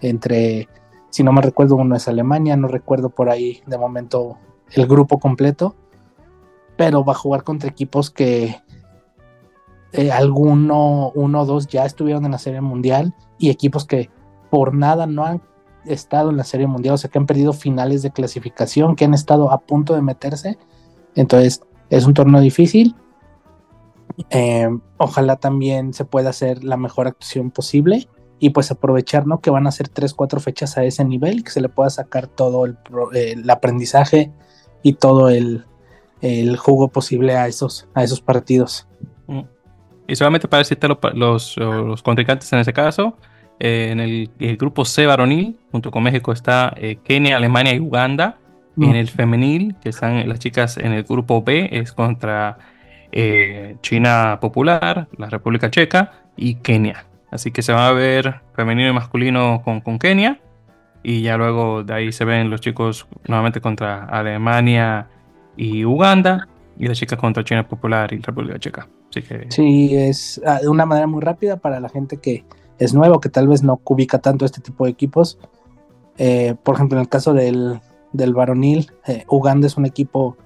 entre, 0.00 0.68
si 1.10 1.24
no 1.24 1.32
me 1.32 1.42
recuerdo, 1.42 1.74
uno 1.74 1.96
es 1.96 2.06
Alemania, 2.06 2.56
no 2.56 2.68
recuerdo 2.68 3.10
por 3.10 3.28
ahí 3.28 3.60
de 3.66 3.76
momento 3.76 4.38
el 4.70 4.86
grupo 4.86 5.18
completo, 5.18 5.74
pero 6.76 7.04
va 7.04 7.14
a 7.14 7.16
jugar 7.16 7.42
contra 7.42 7.68
equipos 7.68 8.08
que 8.08 8.54
eh, 9.90 10.12
alguno, 10.12 11.10
uno 11.12 11.40
o 11.40 11.44
dos 11.44 11.66
ya 11.66 11.86
estuvieron 11.86 12.24
en 12.24 12.30
la 12.30 12.38
Serie 12.38 12.60
Mundial 12.60 13.16
y 13.36 13.50
equipos 13.50 13.84
que 13.84 14.10
por 14.48 14.74
nada 14.74 15.08
no 15.08 15.24
han 15.24 15.42
estado 15.86 16.30
en 16.30 16.36
la 16.36 16.44
Serie 16.44 16.68
Mundial, 16.68 16.94
o 16.94 16.98
sea, 16.98 17.10
que 17.10 17.18
han 17.18 17.26
perdido 17.26 17.52
finales 17.52 18.02
de 18.02 18.12
clasificación, 18.12 18.94
que 18.94 19.06
han 19.06 19.14
estado 19.14 19.50
a 19.50 19.58
punto 19.58 19.96
de 19.96 20.02
meterse. 20.02 20.56
Entonces, 21.16 21.62
es 21.90 22.06
un 22.06 22.14
torneo 22.14 22.40
difícil. 22.40 22.94
Eh, 24.30 24.68
ojalá 24.96 25.36
también 25.36 25.94
se 25.94 26.04
pueda 26.04 26.30
hacer 26.30 26.64
la 26.64 26.76
mejor 26.76 27.06
actuación 27.06 27.50
posible 27.50 28.08
y 28.40 28.50
pues 28.50 28.70
aprovechar, 28.70 29.26
¿no? 29.26 29.40
Que 29.40 29.50
van 29.50 29.66
a 29.66 29.72
ser 29.72 29.88
tres, 29.88 30.14
cuatro 30.14 30.40
fechas 30.40 30.76
a 30.78 30.84
ese 30.84 31.04
nivel, 31.04 31.44
que 31.44 31.50
se 31.50 31.60
le 31.60 31.68
pueda 31.68 31.90
sacar 31.90 32.26
todo 32.26 32.66
el, 32.66 33.50
aprendizaje 33.50 34.32
y 34.82 34.94
todo 34.94 35.28
el, 35.28 35.64
jugo 36.56 36.88
posible 36.88 37.36
a 37.36 37.46
esos, 37.46 37.88
a 37.94 38.02
esos 38.02 38.20
partidos. 38.20 38.86
Mm. 39.26 39.42
Y 40.06 40.16
solamente 40.16 40.48
para 40.48 40.60
decirte 40.60 40.88
los, 41.14 41.56
los 41.56 42.02
contrincantes 42.02 42.52
en 42.52 42.60
ese 42.60 42.72
caso, 42.72 43.16
eh, 43.60 43.88
en 43.90 44.00
el, 44.00 44.56
grupo 44.56 44.84
C 44.84 45.06
varonil, 45.06 45.58
junto 45.72 45.90
con 45.90 46.02
México, 46.02 46.32
está 46.32 46.72
eh, 46.76 46.98
Kenia, 47.02 47.36
Alemania 47.36 47.74
y 47.74 47.80
Uganda. 47.80 48.38
En 48.80 48.94
el 48.94 49.08
femenil, 49.08 49.74
que 49.82 49.88
están 49.88 50.28
las 50.28 50.38
chicas 50.38 50.76
en 50.76 50.92
el 50.92 51.02
grupo 51.02 51.42
B, 51.42 51.68
es 51.72 51.92
contra 51.92 52.58
eh, 53.12 53.76
China 53.80 54.38
Popular, 54.40 55.08
la 55.16 55.28
República 55.28 55.70
Checa 55.70 56.12
y 56.36 56.56
Kenia. 56.56 57.06
Así 57.30 57.50
que 57.50 57.62
se 57.62 57.72
va 57.72 57.88
a 57.88 57.92
ver 57.92 58.40
femenino 58.54 58.88
y 58.88 58.92
masculino 58.92 59.62
con, 59.62 59.98
Kenia. 59.98 60.40
Y 61.02 61.22
ya 61.22 61.36
luego 61.36 61.84
de 61.84 61.94
ahí 61.94 62.12
se 62.12 62.24
ven 62.24 62.50
los 62.50 62.60
chicos 62.60 63.06
nuevamente 63.26 63.60
contra 63.60 64.04
Alemania 64.04 65.08
y 65.56 65.84
Uganda. 65.84 66.48
Y 66.78 66.86
las 66.86 66.98
chicas 66.98 67.18
contra 67.18 67.44
China 67.44 67.66
Popular 67.66 68.12
y 68.12 68.18
República 68.18 68.58
Checa. 68.58 68.88
Así. 69.10 69.22
Sí, 69.48 69.96
es 69.96 70.40
ah, 70.46 70.60
de 70.60 70.68
una 70.68 70.86
manera 70.86 71.06
muy 71.06 71.22
rápida 71.22 71.56
para 71.56 71.80
la 71.80 71.88
gente 71.88 72.18
que, 72.18 72.44
es 72.78 72.94
nuevo, 72.94 73.20
que 73.20 73.28
tal 73.28 73.48
vez 73.48 73.62
no 73.62 73.80
ubica 73.84 74.18
tanto 74.18 74.44
este 74.44 74.60
tipo 74.60 74.84
de 74.84 74.90
equipos. 74.90 75.38
Eh, 76.16 76.54
por 76.62 76.76
ejemplo, 76.76 76.98
en 76.98 77.02
el 77.02 77.08
caso 77.08 77.32
del, 77.34 77.80
del 78.12 78.34
varonil, 78.34 78.90
eh, 79.06 79.24
Uganda 79.28 79.66
es 79.66 79.76
un 79.76 79.86
equipo 79.86 80.36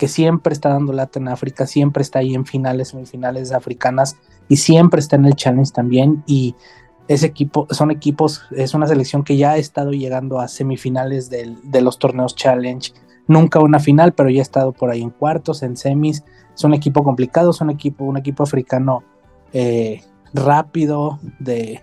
que 0.00 0.08
siempre 0.08 0.54
está 0.54 0.70
dando 0.70 0.94
lata 0.94 1.18
en 1.18 1.28
África, 1.28 1.66
siempre 1.66 2.00
está 2.00 2.20
ahí 2.20 2.34
en 2.34 2.46
finales, 2.46 2.88
semifinales 2.88 3.52
africanas 3.52 4.16
y 4.48 4.56
siempre 4.56 4.98
está 4.98 5.16
en 5.16 5.26
el 5.26 5.34
challenge 5.34 5.72
también. 5.72 6.24
Y 6.26 6.54
ese 7.06 7.26
equipo, 7.26 7.66
son 7.70 7.90
equipos, 7.90 8.44
es 8.50 8.72
una 8.72 8.86
selección 8.86 9.24
que 9.24 9.36
ya 9.36 9.50
ha 9.50 9.56
estado 9.58 9.90
llegando 9.90 10.40
a 10.40 10.48
semifinales 10.48 11.28
de 11.28 11.80
los 11.82 11.98
torneos 11.98 12.34
challenge. 12.34 12.94
Nunca 13.28 13.60
una 13.60 13.78
final, 13.78 14.14
pero 14.14 14.30
ya 14.30 14.38
ha 14.38 14.42
estado 14.42 14.72
por 14.72 14.88
ahí 14.88 15.02
en 15.02 15.10
cuartos, 15.10 15.62
en 15.62 15.76
semis. 15.76 16.24
Es 16.54 16.64
un 16.64 16.72
equipo 16.72 17.04
complicado, 17.04 17.50
es 17.50 17.60
un 17.60 17.68
equipo, 17.68 18.06
un 18.06 18.16
equipo 18.16 18.42
africano 18.42 19.04
eh, 19.52 20.00
rápido, 20.32 21.18
de 21.40 21.82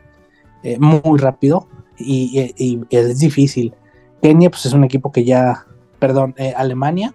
eh, 0.63 0.79
muy 0.79 1.19
rápido 1.19 1.67
y, 1.99 2.51
es 2.89 3.19
difícil. 3.19 3.75
Kenia 4.23 4.49
pues 4.49 4.65
es 4.65 4.73
un 4.73 4.85
equipo 4.85 5.11
que 5.11 5.23
ya, 5.23 5.67
perdón, 5.99 6.33
eh, 6.37 6.55
Alemania 6.57 7.13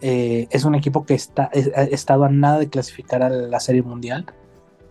eh, 0.00 0.48
es 0.50 0.64
un 0.64 0.74
equipo 0.74 1.04
que 1.04 1.14
está, 1.14 1.50
ha 1.52 1.82
estado 1.82 2.24
a 2.24 2.28
nada 2.28 2.58
de 2.58 2.68
clasificar 2.68 3.22
a 3.22 3.28
la 3.28 3.60
Serie 3.60 3.82
Mundial. 3.82 4.26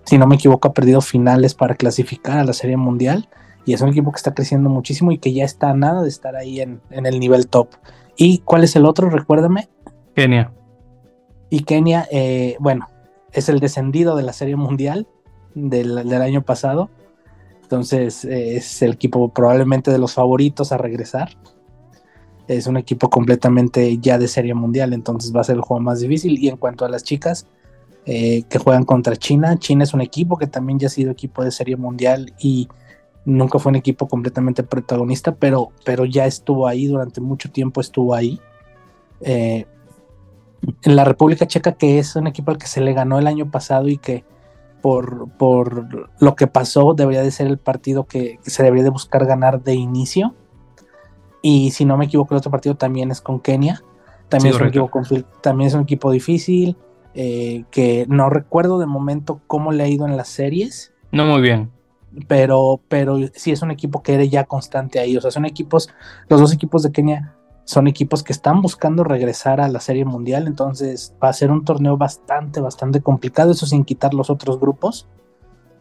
Si 0.06 0.18
no 0.18 0.28
me 0.28 0.36
equivoco, 0.36 0.68
ha 0.68 0.74
perdido 0.74 1.02
finales 1.02 1.54
para 1.54 1.76
clasificar 1.76 2.40
a 2.40 2.44
la 2.44 2.54
Serie 2.54 2.78
Mundial. 2.78 3.30
Y 3.66 3.74
es 3.74 3.82
un 3.82 3.90
equipo 3.90 4.12
que 4.12 4.18
está 4.18 4.34
creciendo 4.34 4.70
muchísimo 4.70 5.12
y 5.12 5.20
que 5.20 5.34
ya 5.34 5.44
está 5.44 5.70
a 5.70 5.74
nada 5.74 6.02
de 6.02 6.10
estar 6.10 6.36
ahí 6.36 6.62
en, 6.62 6.82
en 6.90 7.06
el 7.06 7.20
nivel 7.20 7.48
top. 7.48 7.70
¿Y 8.16 8.40
cuál 8.40 8.64
es 8.64 8.76
el 8.76 8.86
otro? 8.86 9.10
Recuérdame. 9.10 9.70
Kenia. 10.16 10.52
Y 11.50 11.62
Kenia, 11.62 12.08
bueno, 12.60 12.88
es 13.32 13.50
el 13.50 13.60
descendido 13.60 14.16
de 14.16 14.24
la 14.24 14.34
Serie 14.34 14.56
Mundial 14.56 15.08
del, 15.56 16.22
año 16.22 16.42
pasado. 16.44 16.90
Entonces 17.62 18.26
es 18.26 18.82
el 18.82 18.94
equipo 18.94 19.30
probablemente 19.30 19.92
de 19.92 20.00
los 20.00 20.14
favoritos 20.14 20.72
a 20.72 20.78
regresar. 20.78 21.30
Es 22.56 22.68
un 22.68 22.78
equipo 22.78 23.10
completamente 23.10 23.98
ya 24.00 24.18
de 24.18 24.28
serie 24.28 24.54
mundial, 24.54 24.94
entonces 24.94 25.36
va 25.36 25.42
a 25.42 25.44
ser 25.44 25.56
el 25.56 25.62
juego 25.62 25.82
más 25.82 26.00
difícil. 26.00 26.38
Y 26.38 26.50
en 26.50 26.58
cuanto 26.58 26.84
a 26.84 26.90
las 26.90 27.04
chicas, 27.04 27.46
eh, 28.06 28.44
que 28.50 28.58
juegan 28.58 28.86
contra 28.86 29.16
China. 29.16 29.58
China 29.60 29.84
es 29.84 29.94
un 29.94 30.02
equipo 30.02 30.38
que 30.38 30.48
también 30.48 30.80
ya 30.80 30.88
ha 30.88 30.90
sido 30.90 31.12
equipo 31.12 31.44
de 31.44 31.52
serie 31.52 31.76
mundial 31.76 32.34
y 32.40 32.68
nunca 33.24 33.60
fue 33.60 33.70
un 33.70 33.76
equipo 33.76 34.08
completamente 34.08 34.64
protagonista, 34.64 35.36
pero, 35.36 35.72
pero 35.86 36.06
ya 36.06 36.26
estuvo 36.26 36.68
ahí, 36.68 36.88
durante 36.88 37.22
mucho 37.22 37.52
tiempo 37.52 37.82
estuvo 37.82 38.16
ahí. 38.16 38.40
Eh, 39.22 39.68
en 40.84 40.96
la 40.96 41.04
República 41.06 41.46
Checa, 41.46 41.74
que 41.74 42.00
es 42.00 42.16
un 42.16 42.26
equipo 42.26 42.52
al 42.52 42.58
que 42.58 42.68
se 42.68 42.82
le 42.82 42.94
ganó 42.94 43.20
el 43.20 43.28
año 43.28 43.52
pasado 43.52 43.88
y 43.88 43.98
que 43.98 44.24
por, 44.82 45.30
por 45.38 46.10
lo 46.20 46.36
que 46.36 46.48
pasó 46.48 46.94
debería 46.94 47.22
de 47.22 47.32
ser 47.32 47.48
el 47.48 47.58
partido 47.58 48.06
que, 48.06 48.40
se 48.44 48.64
debería 48.64 48.86
de 48.86 48.90
buscar 48.90 49.26
ganar 49.26 49.62
de 49.62 49.76
inicio. 49.76 50.34
Y 51.42 51.72
si 51.72 51.86
no 51.86 51.98
me 51.98 52.06
equivoco, 52.06 52.34
el 52.34 52.40
otro 52.40 52.52
partido 52.52 52.76
también 52.76 53.12
es 53.12 53.22
con 53.22 53.40
Kenia. 53.40 53.82
También, 54.28 54.54
es, 54.54 54.62
un 54.62 54.68
equipo, 54.68 54.92
también 55.42 55.68
es 55.70 55.74
un 55.74 55.82
equipo 55.82 56.12
difícil, 56.12 56.76
eh, 57.16 57.64
que 57.72 58.06
no 58.08 58.30
recuerdo 58.30 58.78
de 58.78 58.86
momento 58.86 59.42
cómo 59.48 59.72
le 59.72 59.84
ha 59.84 59.88
ido 59.88 60.06
en 60.06 60.18
las 60.18 60.28
series. 60.28 60.94
No 61.12 61.26
muy 61.26 61.42
bien 61.42 61.72
pero, 62.28 62.82
pero 62.88 63.18
sí 63.34 63.52
es 63.52 63.62
un 63.62 63.72
equipo 63.72 64.02
que 64.02 64.16
eres 64.16 64.30
ya 64.30 64.46
constante 64.46 65.00
ahí. 65.00 65.16
O 65.18 65.22
sea, 65.22 65.32
son 65.32 65.46
equipos, 65.46 65.90
los 66.28 66.40
dos 66.40 66.54
equipos 66.54 66.84
de 66.84 66.92
Kenia 66.92 67.36
son 67.66 67.88
equipos 67.88 68.24
que 68.24 68.34
están 68.34 68.62
buscando 68.62 69.04
regresar 69.04 69.62
a 69.62 69.68
la 69.68 69.80
Serie 69.80 70.04
Mundial, 70.04 70.48
entonces 70.48 71.14
va 71.24 71.30
a 71.30 71.34
ser 71.34 71.52
un 71.52 71.64
torneo 71.64 71.98
bastante, 71.98 72.62
bastante 72.62 73.02
complicado, 73.02 73.52
eso 73.52 73.68
sin 73.68 73.86
quitar 73.86 74.16
los 74.16 74.32
otros 74.32 74.60
grupos 74.60 75.08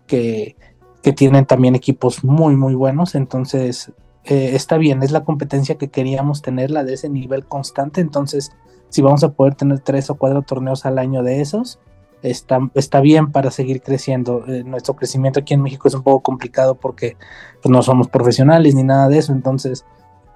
que, 0.07 0.55
que 1.03 1.15
tienen 1.15 1.47
también 1.47 1.75
equipos 1.75 2.25
muy, 2.25 2.57
muy 2.57 2.75
buenos, 2.75 3.15
entonces 3.15 3.91
eh, 4.29 4.55
está 4.55 4.77
bien, 4.77 5.03
es 5.03 5.11
la 5.11 5.25
competencia 5.25 5.77
que 5.77 5.89
queríamos 5.89 6.43
tenerla 6.43 6.85
de 6.85 6.95
ese 6.95 7.09
nivel 7.09 7.47
constante, 7.47 8.01
entonces 8.01 8.53
si 8.91 9.03
vamos 9.03 9.25
a 9.25 9.33
poder 9.33 9.55
tener 9.55 9.81
tres 9.81 10.11
o 10.11 10.17
cuatro 10.17 10.43
torneos 10.43 10.87
al 10.87 10.99
año 10.99 11.23
de 11.23 11.41
esos, 11.41 11.79
está, 12.23 12.59
está 12.75 13.01
bien 13.01 13.33
para 13.33 13.51
seguir 13.51 13.83
creciendo. 13.83 14.45
Eh, 14.47 14.65
nuestro 14.65 14.97
crecimiento 14.97 15.41
aquí 15.41 15.55
en 15.55 15.63
México 15.63 15.89
es 15.89 15.95
un 15.95 16.03
poco 16.03 16.23
complicado 16.23 16.75
porque 16.75 17.17
pues, 17.63 17.71
no 17.71 17.83
somos 17.83 18.09
profesionales 18.09 18.75
ni 18.75 18.83
nada 18.83 19.09
de 19.09 19.19
eso, 19.19 19.33
entonces 19.33 19.85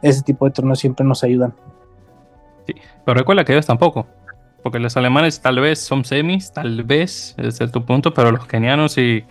ese 0.03 0.23
tipo 0.23 0.45
de 0.45 0.53
torneos 0.53 0.79
siempre 0.79 1.05
nos 1.05 1.23
ayudan. 1.25 1.55
Sí, 2.67 2.75
pero 3.05 3.19
recuerda 3.19 3.45
que 3.45 3.53
ellos 3.53 3.67
tampoco, 3.67 4.07
porque 4.63 4.79
los 4.79 4.97
alemanes 4.97 5.41
tal 5.41 5.61
vez 5.61 5.81
son 5.81 6.05
semis, 6.05 6.53
tal 6.53 6.85
vez, 6.85 7.35
es 7.39 7.59
tu 7.73 7.85
punto, 7.85 8.15
pero 8.15 8.31
los 8.31 8.47
kenianos 8.47 8.97
y, 8.99 9.25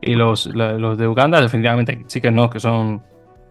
y 0.00 0.14
los, 0.14 0.46
los 0.46 0.98
de 0.98 1.08
Uganda 1.08 1.40
definitivamente 1.40 2.04
sí 2.06 2.20
que 2.20 2.30
no, 2.30 2.50
que 2.50 2.60
son 2.60 3.02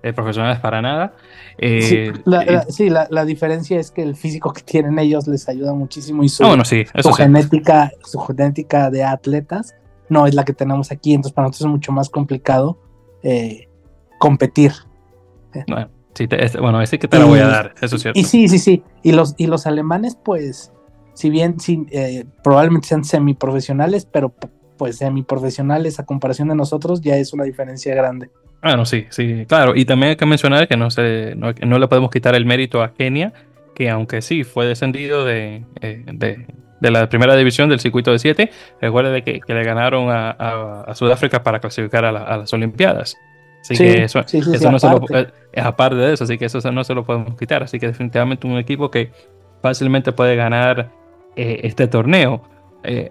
eh, 0.06 0.14
profesionales 0.14 0.60
para 0.60 0.84
nada. 0.84 1.16
sí, 1.60 1.66
eh, 1.66 2.14
la, 2.26 3.26
diferencia 3.26 3.80
es 3.80 3.90
que 3.90 4.04
el 4.04 4.16
físico 4.16 4.54
que 4.54 4.62
tienen 4.62 5.00
ellos 5.00 5.28
les 5.28 5.50
ayuda 5.50 5.74
muchísimo 5.74 6.24
y 6.24 6.30
su, 6.30 6.46
ah, 6.46 6.64
sí, 6.64 6.86
genética, 7.18 7.92
su 8.04 8.20
genética 8.20 8.92
de 8.92 9.04
atletas 9.04 9.74
no 10.08 10.28
es 10.28 10.36
la 10.36 10.46
que 10.46 10.54
tenemos 10.54 10.92
aquí, 10.92 11.16
entonces 11.16 11.34
para 11.34 11.48
nosotros 11.48 11.70
es 11.70 11.72
mucho 11.72 11.92
más 11.92 12.12
complicado 12.12 12.78
eh, 13.24 13.68
competir. 14.20 14.74
Bueno, 15.68 15.90
sí, 16.14 16.28
bueno, 16.60 16.82
ese 16.84 17.00
que 17.00 17.08
te 17.08 17.18
la 17.18 17.26
voy 17.26 17.40
a 17.40 17.48
dar, 17.48 17.74
eso 17.82 17.96
es 17.96 18.04
cierto. 18.04 18.20
Y 18.20 18.26
sí, 18.26 18.48
sí, 18.48 18.60
sí. 18.60 18.84
Y 19.02 19.14
los, 19.14 19.34
y 19.38 19.48
los 19.48 19.66
alemanes, 19.66 20.20
pues, 20.24 20.72
si 21.16 21.32
bien 21.32 21.60
sí, 21.60 21.88
probablemente 22.44 22.90
sean 22.90 23.04
semiprofesionales, 23.04 24.06
pero 24.06 24.32
pues 24.78 24.98
semiprofesionales 24.98 26.00
a 26.00 26.06
comparación 26.06 26.50
de 26.50 26.56
nosotros 26.56 27.02
ya 27.02 27.18
es 27.18 27.34
una 27.34 27.44
diferencia 27.44 27.94
grande. 27.96 28.30
Ah, 28.62 28.76
no, 28.76 28.86
sí, 28.86 29.06
sí, 29.10 29.46
claro. 29.48 29.76
Y 29.76 29.86
también 29.86 30.12
hay 30.12 30.16
que 30.16 30.26
mencionar 30.26 30.68
que 30.68 30.76
no, 30.76 30.90
se, 30.90 31.36
no, 31.36 31.80
le 31.80 31.88
podemos 31.88 32.10
quitar 32.10 32.34
el 32.34 32.46
mérito 32.46 32.82
a 32.82 32.94
Kenia, 32.94 33.32
que 33.76 33.90
aunque 33.90 34.22
sí 34.22 34.44
fue 34.44 34.66
descendido 34.66 35.24
de, 35.24 35.64
eh, 35.82 36.04
de, 36.08 36.92
la 36.92 37.08
primera 37.08 37.36
división 37.36 37.70
del 37.70 37.80
circuito 37.80 38.12
de 38.12 38.20
7, 38.20 38.52
recuerde 38.82 39.24
que, 39.24 39.40
que 39.40 39.54
le 39.54 39.64
ganaron 39.64 40.08
a, 40.10 40.92
Sudáfrica 40.96 41.44
para 41.44 41.60
clasificar 41.60 42.06
a, 42.06 42.12
las 42.12 42.54
Olimpiadas. 42.54 43.16
Así 43.62 43.78
que 43.78 44.04
eso, 44.04 44.20
eso 44.20 44.72
no 44.72 44.80
se 44.80 44.90
lo, 44.90 45.02
es 45.10 45.28
eh, 45.54 45.62
aparte 45.62 45.96
de 45.96 46.14
eso, 46.14 46.24
así 46.24 46.38
que 46.38 46.46
eso 46.46 46.60
no 46.72 46.84
se 46.84 46.94
lo 46.94 47.04
podemos 47.04 47.36
quitar. 47.36 47.64
Así 47.64 47.80
que 47.80 47.88
definitivamente 47.88 48.46
un 48.48 48.58
equipo 48.58 48.90
que 48.92 49.12
fácilmente 49.62 50.12
puede 50.12 50.36
ganar 50.36 50.92
eh, 51.36 51.62
este 51.64 51.88
torneo. 51.88 52.42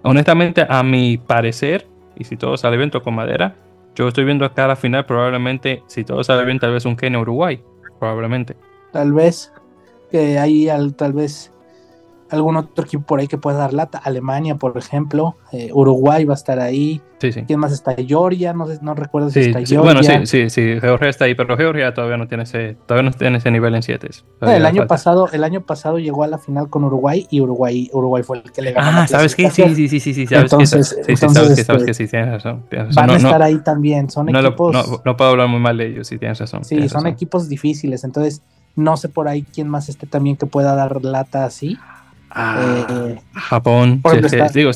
Honestamente, 0.03 0.65
a 0.67 0.83
mi 0.83 1.17
parecer, 1.17 1.87
y 2.17 2.23
si 2.23 2.37
todo 2.37 2.57
sale 2.57 2.77
bien, 2.77 2.89
con 2.89 3.15
madera, 3.15 3.55
yo 3.95 4.07
estoy 4.07 4.25
viendo 4.25 4.45
acá 4.45 4.67
la 4.67 4.75
final, 4.75 5.05
probablemente, 5.05 5.83
si 5.87 6.03
todo 6.03 6.23
sale 6.23 6.45
bien, 6.45 6.59
tal 6.59 6.73
vez 6.73 6.85
un 6.85 6.95
Kenia 6.95 7.19
Uruguay, 7.19 7.61
probablemente. 7.99 8.55
Tal 8.91 9.13
vez, 9.13 9.53
que 10.11 10.37
hay 10.37 10.67
tal 10.97 11.13
vez 11.13 11.51
algún 12.29 12.57
otro 12.57 12.85
equipo 12.85 13.03
por 13.03 13.19
ahí 13.19 13.27
que 13.27 13.37
pueda 13.37 13.57
dar 13.57 13.73
lata. 13.73 13.99
Alemania, 13.99 14.55
por 14.55 14.77
ejemplo. 14.77 15.35
Eh, 15.51 15.69
Uruguay 15.73 16.25
va 16.25 16.33
a 16.33 16.35
estar 16.35 16.59
ahí. 16.59 17.01
Sí, 17.19 17.31
sí. 17.31 17.43
¿Quién 17.43 17.59
más 17.59 17.71
está? 17.71 17.95
Georgia, 17.95 18.51
no 18.53 18.67
sé, 18.67 18.79
no 18.81 18.93
recuerdo 18.93 19.29
si 19.29 19.39
está 19.39 19.59
Georgia. 19.59 19.79
Bueno, 19.79 20.03
sí, 20.03 20.25
sí, 20.25 20.49
sí, 20.49 20.79
Georgia 20.81 21.07
está 21.07 21.25
ahí, 21.25 21.35
pero 21.35 21.55
Georgia 21.55 21.93
todavía 21.93 22.17
no 22.17 22.27
tiene 22.27 22.43
ese, 22.43 22.75
todavía 22.85 23.09
no 23.09 23.15
tiene 23.15 23.37
ese 23.37 23.51
nivel 23.51 23.73
en 23.75 23.83
7. 23.83 24.09
El 24.41 24.65
año 24.65 24.85
pasado, 24.85 25.29
el 25.31 25.43
año 25.43 25.61
pasado 25.61 25.97
llegó 25.97 26.23
a 26.23 26.27
la 26.27 26.37
final 26.37 26.69
con 26.69 26.83
Uruguay 26.83 27.25
y 27.29 27.39
Uruguay, 27.41 27.89
Uruguay 27.93 28.23
fue 28.23 28.37
el 28.39 28.51
que 28.51 28.61
le 28.61 28.73
ganó. 28.73 29.01
Ah, 29.01 29.07
¿sabes 29.07 29.35
qué? 29.35 29.49
Sí, 29.49 29.63
sí, 29.75 29.87
sí, 29.87 29.99
sí, 29.99 30.13
sí, 30.13 30.27
sabes 30.27 30.51
entonces, 30.51 30.93
que, 31.05 31.15
sí, 31.15 31.27
sabes 31.27 31.55
que, 31.55 31.63
sabes 31.63 31.83
que 31.85 31.93
sí, 31.93 32.07
tienes 32.07 32.43
razón. 32.43 32.65
van 32.95 33.09
a 33.09 33.15
estar 33.15 33.41
ahí 33.41 33.59
también, 33.59 34.09
son 34.09 34.29
equipos... 34.29 35.01
no, 35.05 35.17
puedo 35.17 35.31
hablar 35.31 35.47
muy 35.47 35.59
mal 35.59 35.77
de 35.77 35.87
ellos, 35.87 36.07
sí, 36.07 36.17
tienes 36.17 36.39
razón. 36.39 36.65
Sí, 36.65 36.89
son 36.89 37.07
equipos 37.07 37.47
difíciles, 37.47 38.03
entonces 38.03 38.41
no 38.75 38.97
sé 38.97 39.09
por 39.09 39.27
ahí 39.27 39.43
quién 39.43 39.69
más 39.69 39.89
esté 39.89 40.05
también 40.05 40.35
que 40.35 40.45
pueda 40.45 40.75
dar 40.75 41.03
lata 41.03 41.45
así. 41.45 41.77
Eh, 42.37 43.17
Japón, 43.33 44.01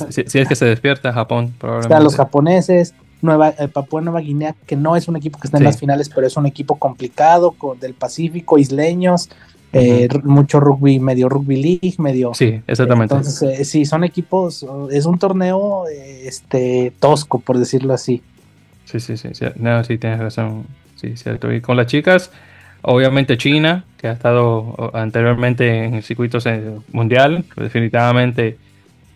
si, 0.10 0.39
es 0.39 0.48
que 0.48 0.56
se 0.56 0.65
despierta 0.65 1.12
Japón, 1.12 1.54
probablemente. 1.58 1.93
Están 1.93 2.04
los 2.04 2.15
japoneses, 2.15 2.93
Nueva, 3.22 3.50
eh, 3.50 3.67
Papua 3.67 4.02
Nueva 4.02 4.22
Guinea, 4.22 4.56
que 4.65 4.78
no 4.78 4.95
es 4.95 5.10
un 5.10 5.17
equipo 5.17 5.39
que 5.39 5.48
está 5.48 5.58
en 5.58 5.65
las 5.65 5.78
finales, 5.78 6.10
pero 6.10 6.26
es 6.26 6.38
un 6.38 6.45
equipo 6.45 6.76
complicado 6.76 7.52
con, 7.52 7.78
del 7.80 7.93
Pacífico, 7.93 8.58
isleños, 8.58 9.30
eh, 9.74 10.08
mucho 10.24 10.62
rugby, 10.62 11.00
medio 11.00 11.28
rugby 11.28 11.62
league, 11.62 11.95
medio. 11.98 12.34
Sí, 12.34 12.62
exactamente. 12.65 13.13
entonces, 13.13 13.67
sí, 13.67 13.86
son 13.86 14.06
equipos, 14.06 14.65
es 14.89 15.06
un 15.06 15.19
torneo 15.19 15.84
este 15.89 16.93
tosco, 17.00 17.39
por 17.39 17.60
decirlo 17.60 17.93
así. 17.93 18.24
Sí, 18.86 19.02
sí, 19.02 19.17
sí, 19.17 19.30
sí, 19.34 19.45
no, 19.58 19.84
sí, 19.84 19.98
tienes 19.98 20.19
razón. 20.19 20.65
Sí, 20.95 21.15
cierto. 21.15 21.54
Y 21.54 21.62
con 21.62 21.78
las 21.78 21.88
chicas, 21.88 22.32
Obviamente 22.81 23.37
China, 23.37 23.83
que 23.97 24.07
ha 24.07 24.13
estado 24.13 24.91
anteriormente 24.93 25.85
en 25.85 25.95
el 25.95 26.03
circuito 26.03 26.37
mundial, 26.91 27.43
definitivamente 27.55 28.57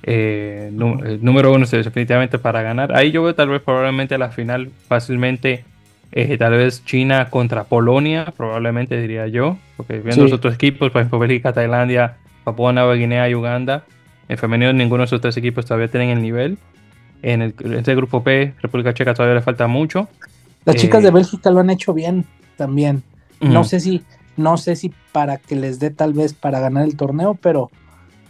eh, 0.03 0.69
el 0.69 1.23
número 1.23 1.53
uno 1.53 1.65
definitivamente 1.65 2.37
para 2.37 2.61
ganar. 2.61 2.95
Ahí 2.95 3.11
yo 3.11 3.23
veo 3.23 3.33
tal 3.35 3.49
vez 3.49 3.61
probablemente 3.61 4.17
la 4.17 4.29
final 4.29 4.69
fácilmente, 4.87 5.63
eh, 6.11 6.37
tal 6.37 6.53
vez 6.53 6.83
China 6.83 7.29
contra 7.29 7.63
Polonia, 7.63 8.33
probablemente 8.35 8.99
diría 8.99 9.27
yo, 9.27 9.57
porque 9.77 9.99
viendo 9.99 10.23
los 10.23 10.33
otros 10.33 10.55
equipos, 10.55 10.91
por 10.91 11.01
ejemplo 11.01 11.19
Bélgica, 11.19 11.53
Tailandia, 11.53 12.17
Papua 12.43 12.73
Nueva 12.73 12.95
Guinea 12.95 13.29
y 13.29 13.35
Uganda, 13.35 13.85
en 14.27 14.37
femenino 14.37 14.73
ninguno 14.73 15.03
de 15.03 15.05
esos 15.05 15.21
tres 15.21 15.37
equipos 15.37 15.65
todavía 15.65 15.87
tienen 15.87 16.09
el 16.09 16.21
nivel. 16.21 16.57
En, 17.21 17.41
el, 17.41 17.53
este 17.73 17.95
grupo 17.95 18.21
P, 18.21 18.53
República 18.61 18.93
Checa 18.93 19.13
todavía 19.13 19.35
le 19.35 19.41
falta 19.41 19.67
mucho. 19.67 20.09
Las 20.65 20.75
chicas 20.75 21.01
de 21.01 21.09
eh, 21.09 21.11
Bélgica 21.11 21.49
lo 21.49 21.61
han 21.61 21.69
hecho 21.69 21.93
bien 21.93 22.25
también. 22.57 23.03
No 23.43 23.63
sé 23.63 23.79
si, 23.79 24.03
no 24.37 24.57
sé 24.57 24.75
si 24.75 24.91
para 25.11 25.37
que 25.37 25.55
les 25.55 25.79
dé 25.79 25.89
tal 25.89 26.13
vez 26.13 26.33
para 26.33 26.59
ganar 26.59 26.83
el 26.83 26.95
torneo, 26.95 27.35
pero, 27.35 27.71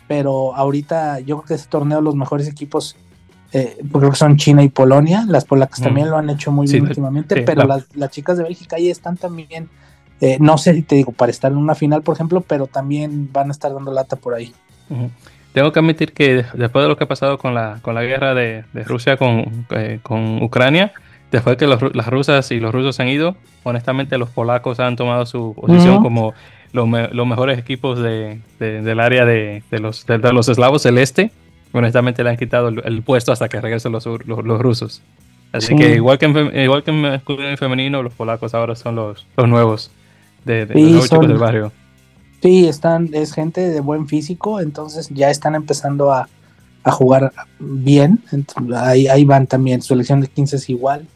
pero 0.08 0.56
ahorita 0.56 1.19
yo 1.19 1.38
creo 1.38 1.47
que 1.47 1.54
ese 1.56 1.67
torneo 1.67 2.02
los 2.02 2.15
mejores 2.15 2.47
equipos 2.47 2.95
eh, 3.54 3.78
creo 3.91 4.10
que 4.10 4.15
son 4.15 4.36
China 4.38 4.63
y 4.63 4.69
Polonia, 4.69 5.26
las 5.28 5.45
polacas 5.45 5.80
también 5.80 6.10
lo 6.10 6.17
han 6.17 6.28
hecho 6.30 6.52
muy 6.52 6.67
bien 6.67 6.84
últimamente, 6.88 7.43
pero 7.43 7.65
las, 7.65 8.10
chicas 8.10 8.38
de 8.38 8.43
Bélgica 8.43 8.78
ahí 8.78 8.89
están 8.89 9.15
también, 9.15 9.69
eh, 10.21 10.38
no 10.39 10.58
sé 10.58 10.73
si 10.73 10.82
te 10.82 10.95
digo, 10.95 11.12
para 11.12 11.30
estar 11.30 11.52
en 11.52 11.60
una 11.60 11.76
final, 11.76 12.02
por 12.02 12.15
ejemplo, 12.15 12.41
pero 12.41 12.65
también 12.65 13.30
van 13.32 13.49
a 13.49 13.52
estar 13.52 13.71
dando 13.71 13.93
lata 13.93 14.15
por 14.15 14.34
ahí. 14.34 14.52
Tengo 15.54 15.71
que 15.71 15.80
admitir 15.80 16.14
que 16.14 16.43
después 16.55 16.84
de 16.84 16.89
lo 16.89 16.97
que 16.97 17.03
ha 17.03 17.07
pasado 17.07 17.38
con 17.38 17.53
la, 17.53 17.78
con 17.84 17.93
la 17.93 18.01
guerra 18.01 18.34
de, 18.34 18.66
Rusia 18.86 19.18
con, 19.18 19.68
eh, 19.70 19.99
con 20.01 20.41
Ucrania, 20.41 20.91
después 21.34 21.57
que 21.57 21.67
las 21.67 22.07
rusas 22.07 22.51
y 22.51 22.59
los 22.59 22.73
rusos 22.73 22.99
han 22.99 23.07
ido, 23.07 23.36
honestamente 23.63 24.17
los 24.17 24.29
polacos 24.29 24.79
han 24.79 24.95
tomado 24.95 25.25
su 25.25 25.55
posición 25.59 26.01
como 26.01 26.34
los, 26.71 26.88
mejores 26.88 27.57
equipos 27.57 27.99
de, 27.99 28.39
del 28.59 28.99
área 28.99 29.25
de, 29.25 29.63
los, 29.71 30.05
de, 30.05 30.17
los 30.34 30.47
eslavos 30.47 30.84
celeste. 30.84 31.31
Honestamente 31.71 32.23
le 32.23 32.29
han 32.29 32.38
quitado 32.38 32.69
el, 32.69 33.01
puesto 33.01 33.31
hasta 33.31 33.49
que 33.49 33.59
regresen 33.59 33.91
los, 33.91 34.05
los, 34.05 34.61
rusos. 34.61 35.01
Así 35.51 35.75
que 35.75 35.95
igual 35.95 36.19
que 36.19 36.25
en, 36.25 36.59
igual 36.59 36.84
que 36.84 36.91
en 36.91 37.57
femenino, 37.57 38.03
los 38.03 38.13
polacos 38.13 38.53
ahora 38.53 38.75
son 38.75 38.95
los, 38.95 39.25
los 39.36 39.47
nuevos 39.47 39.91
de, 40.45 40.67
los 40.67 41.09
chicos 41.09 41.27
del 41.27 41.38
barrio. 41.38 41.71
Sí, 42.43 42.67
están, 42.67 43.09
es 43.13 43.34
gente 43.34 43.69
de 43.69 43.79
buen 43.79 44.07
físico, 44.07 44.59
entonces 44.59 45.09
ya 45.09 45.29
están 45.31 45.55
empezando 45.55 46.11
a, 46.11 46.27
a 46.84 46.91
jugar 46.91 47.31
bien. 47.59 48.21
Ahí, 48.75 49.07
ahí, 49.07 49.25
van 49.25 49.47
también, 49.47 49.81
su 49.81 49.89
selección 49.89 50.21
de 50.21 50.27
15 50.27 50.57
es 50.57 50.69
igual. 50.69 51.07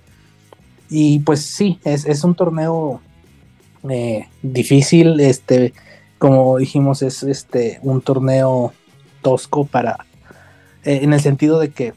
Y 0.90 1.20
pues 1.20 1.42
sí, 1.42 1.80
es, 1.84 2.24
un 2.24 2.36
torneo 2.36 3.02
eh, 3.90 4.28
difícil, 4.42 5.20
este, 5.20 5.74
como 6.18 6.58
dijimos, 6.58 7.02
es 7.02 7.24
este 7.24 7.80
un 7.82 8.02
torneo 8.02 8.74
tosco 9.22 9.66
para, 9.66 10.06
eh, 10.84 11.00
en 11.04 11.14
el 11.14 11.20
sentido 11.20 11.60
de 11.60 11.70
que 11.70 11.94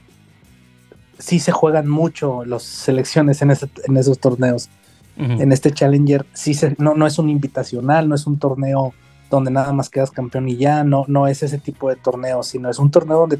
sí 1.18 1.38
se 1.38 1.53
juegan 1.53 1.88
mucho 1.88 2.45
las 2.45 2.62
selecciones 2.62 3.43
en, 3.43 3.51
en 3.51 3.97
esos 3.97 4.18
torneos. 4.18 4.68
En 5.16 5.53
este 5.53 5.70
Challenger, 5.70 6.24
sí 6.32 6.55
se, 6.55 6.74
no, 6.78 6.95
no 6.95 7.07
es 7.07 7.18
un 7.18 7.28
invitacional, 7.28 8.09
no 8.09 8.14
es 8.14 8.26
un 8.26 8.38
torneo 8.38 8.95
donde 9.28 9.51
nada 9.51 9.70
más 9.74 9.91
quedas 9.91 10.11
campeón 10.11 10.49
y 10.49 10.57
ya, 10.57 10.82
no, 10.82 11.05
no 11.09 11.26
es 11.26 11.43
ese 11.43 11.59
tipo 11.59 11.91
de 11.91 11.97
torneo, 11.97 12.43
sino 12.43 12.70
es 12.70 12.78
un 12.78 12.91
torneo 12.91 13.18
donde 13.18 13.38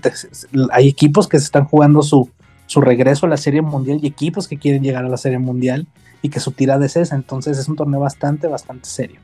hay 0.73 0.89
equipos 0.89 1.27
que 1.27 1.39
se 1.39 1.47
están 1.47 1.65
jugando 1.65 2.03
su, 2.03 2.29
su 2.71 2.81
regreso 2.81 3.27
a 3.27 3.29
la 3.29 3.37
Serie 3.37 3.63
Mundial 3.63 3.99
y 4.01 4.07
equipos 4.07 4.47
que 4.47 4.57
quieren 4.57 4.85
llegar 4.85 5.05
a 5.05 5.09
la 5.09 5.17
Serie 5.17 5.41
Mundial 5.41 5.89
y 6.23 6.29
que 6.29 6.39
su 6.39 6.53
tirada 6.53 6.87
es 6.87 6.95
esa, 6.95 7.17
entonces 7.17 7.59
es 7.59 7.69
un 7.69 7.75
torneo 7.75 7.99
bastante, 7.99 8.47
bastante 8.47 8.89
serio. 8.89 9.19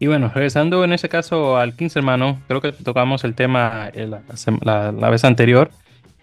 Y 0.00 0.08
bueno, 0.08 0.28
regresando 0.34 0.82
en 0.82 0.92
ese 0.92 1.08
caso 1.08 1.56
al 1.56 1.76
15 1.76 2.00
hermano, 2.00 2.40
creo 2.48 2.60
que 2.60 2.72
tocamos 2.72 3.22
el 3.22 3.36
tema 3.36 3.90
eh, 3.94 4.08
la, 4.08 4.90
la, 4.90 5.08
vez 5.08 5.24
anterior 5.24 5.70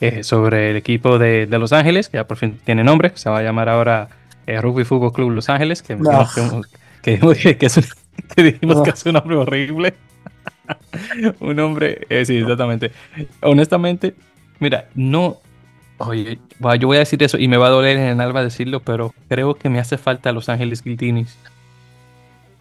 eh, 0.02 0.26
sobre 0.26 0.72
el 0.72 0.76
equipo 0.76 1.18
de, 1.18 1.48
de, 1.48 1.58
Los 1.58 1.72
Ángeles, 1.72 2.10
que 2.10 2.18
ya 2.18 2.28
por 2.28 2.36
fin 2.36 2.60
tiene 2.66 2.84
nombre, 2.84 3.14
se 3.16 3.30
va 3.30 3.38
a 3.38 3.42
llamar 3.42 3.70
ahora 3.70 4.10
eh, 4.48 4.60
Rugby 4.60 4.84
Fútbol 4.84 5.14
Club 5.14 5.32
Los 5.32 5.48
Ángeles, 5.48 5.82
que, 5.82 5.98
que, 7.02 7.18
que, 7.58 7.66
es 7.66 7.96
que 8.36 8.44
dijimos 8.44 8.82
que 8.82 8.90
es 8.90 9.06
un 9.06 9.14
nombre 9.14 9.38
horrible. 9.38 9.94
un 11.40 11.56
nombre, 11.56 12.06
sí, 12.26 12.40
exactamente. 12.40 12.92
Honestamente, 13.40 14.16
mira, 14.60 14.90
no, 14.96 15.40
Oye, 16.08 16.40
yo 16.80 16.88
voy 16.88 16.98
a 16.98 17.00
decir 17.00 17.22
eso 17.24 17.38
y 17.38 17.48
me 17.48 17.58
va 17.58 17.68
a 17.68 17.70
doler 17.70 17.98
en 17.98 18.08
el 18.08 18.22
alma 18.22 18.44
decirlo, 18.44 18.80
pero 18.80 19.14
creo 19.30 19.56
que 19.56 19.70
me 19.70 19.80
hace 19.80 19.98
falta 19.98 20.32
Los 20.32 20.50
Ángeles 20.50 20.84
Guiltinis. 20.84 21.38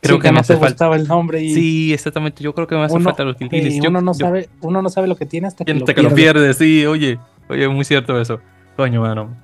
Creo 0.02 0.18
que, 0.18 0.32
me 0.32 0.40
hace 0.40 0.56
falta 0.56 0.94
el 0.94 1.06
nombre 1.06 1.42
y 1.42 1.52
sí, 1.52 1.92
exactamente. 1.92 2.42
Yo 2.42 2.54
creo 2.54 2.66
que 2.66 2.74
me 2.74 2.84
hace 2.84 2.98
falta 3.00 3.22
los 3.22 3.36
Guiltinis. 3.36 3.84
uno 3.86 4.00
no 4.00 4.14
sabe, 4.14 4.48
uno 4.62 4.80
no 4.80 4.88
sabe 4.88 5.06
lo 5.08 5.16
que 5.16 5.26
tiene 5.26 5.48
hasta 5.48 5.64
que, 5.64 5.72
hasta 5.72 5.84
lo, 5.92 5.94
que 5.94 6.02
lo 6.02 6.14
pierde. 6.14 6.54
Sí, 6.54 6.86
oye, 6.86 7.18
oye, 7.48 7.68
muy 7.68 7.84
cierto 7.84 8.18
eso. 8.18 8.40
Coño, 8.76 9.02
mano. 9.02 9.36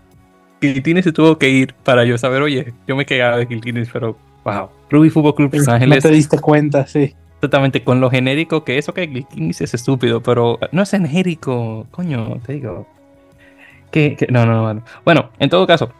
Guiltinis 0.60 1.04
se 1.04 1.12
tuvo 1.12 1.36
que 1.36 1.50
ir 1.50 1.74
para 1.84 2.04
yo 2.04 2.16
saber, 2.16 2.40
oye, 2.40 2.72
yo 2.88 2.96
me 2.96 3.04
quedaba 3.04 3.36
de 3.36 3.44
Guiltinis, 3.44 3.90
pero 3.92 4.16
wow. 4.44 4.70
Ruby 4.88 5.10
Fútbol 5.10 5.34
Club 5.34 5.54
Los 5.54 5.68
Ángeles. 5.68 6.02
No 6.02 6.08
te 6.08 6.14
diste 6.14 6.38
cuenta, 6.38 6.86
sí. 6.86 7.14
Exactamente, 7.34 7.84
con 7.84 8.00
lo 8.00 8.08
genérico 8.08 8.64
que 8.64 8.78
eso 8.78 8.94
que 8.94 9.06
Guiltinis 9.06 9.60
es 9.60 9.74
estúpido, 9.74 10.22
pero 10.22 10.58
no 10.72 10.82
es 10.82 10.90
genérico, 10.90 11.86
coño, 11.90 12.40
te 12.46 12.54
digo. 12.54 12.86
No, 14.30 14.46
no, 14.46 14.74
no. 14.74 14.82
Bueno, 15.04 15.30
en 15.38 15.48
todo 15.48 15.66
caso, 15.66 15.90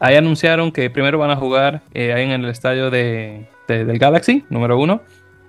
ahí 0.00 0.16
anunciaron 0.16 0.72
que 0.72 0.90
primero 0.90 1.18
van 1.18 1.30
a 1.30 1.36
jugar 1.36 1.82
eh, 1.92 2.12
ahí 2.12 2.24
en 2.24 2.32
el 2.32 2.46
estadio 2.46 2.90
de, 2.90 3.46
del 3.68 3.98
Galaxy, 3.98 4.44
número 4.50 4.78
uno. 4.78 5.00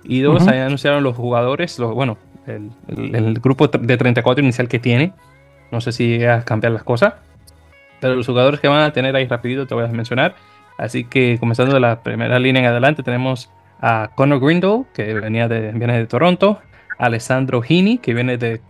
Y 0.04 0.20
dos, 0.20 0.46
ahí 0.46 0.60
anunciaron 0.60 1.02
los 1.02 1.16
jugadores, 1.16 1.78
los, 1.78 1.92
bueno, 1.92 2.16
el, 2.46 3.40
grupo 3.40 3.68
de 3.68 3.96
34 3.96 4.42
inicial 4.42 4.68
que 4.68 4.78
tiene. 4.78 5.12
No 5.72 5.80
sé 5.80 5.92
si 5.92 6.24
a 6.24 6.42
cambiar 6.42 6.72
las 6.72 6.84
cosas. 6.84 7.14
Pero 8.00 8.14
los 8.14 8.26
jugadores 8.26 8.60
que 8.60 8.68
van 8.68 8.82
a 8.82 8.92
tener 8.92 9.16
ahí 9.16 9.26
rapidito 9.26 9.66
te 9.66 9.74
voy 9.74 9.84
a 9.84 9.88
mencionar. 9.88 10.34
Así 10.78 11.04
que 11.04 11.38
comenzando 11.40 11.74
de 11.74 11.80
la 11.80 12.02
primera 12.02 12.38
línea 12.38 12.62
en 12.62 12.68
adelante 12.68 13.02
tenemos 13.02 13.50
a 13.80 14.10
Conor 14.14 14.40
Grindle, 14.40 14.84
que 14.94 15.14
venía 15.14 15.48
de, 15.48 15.72
viene 15.72 15.98
de 15.98 16.06
Toronto. 16.06 16.60
Alessandro 16.98 17.62
Heaney, 17.62 17.98
que 17.98 18.14
viene 18.14 18.38
de 18.38 18.60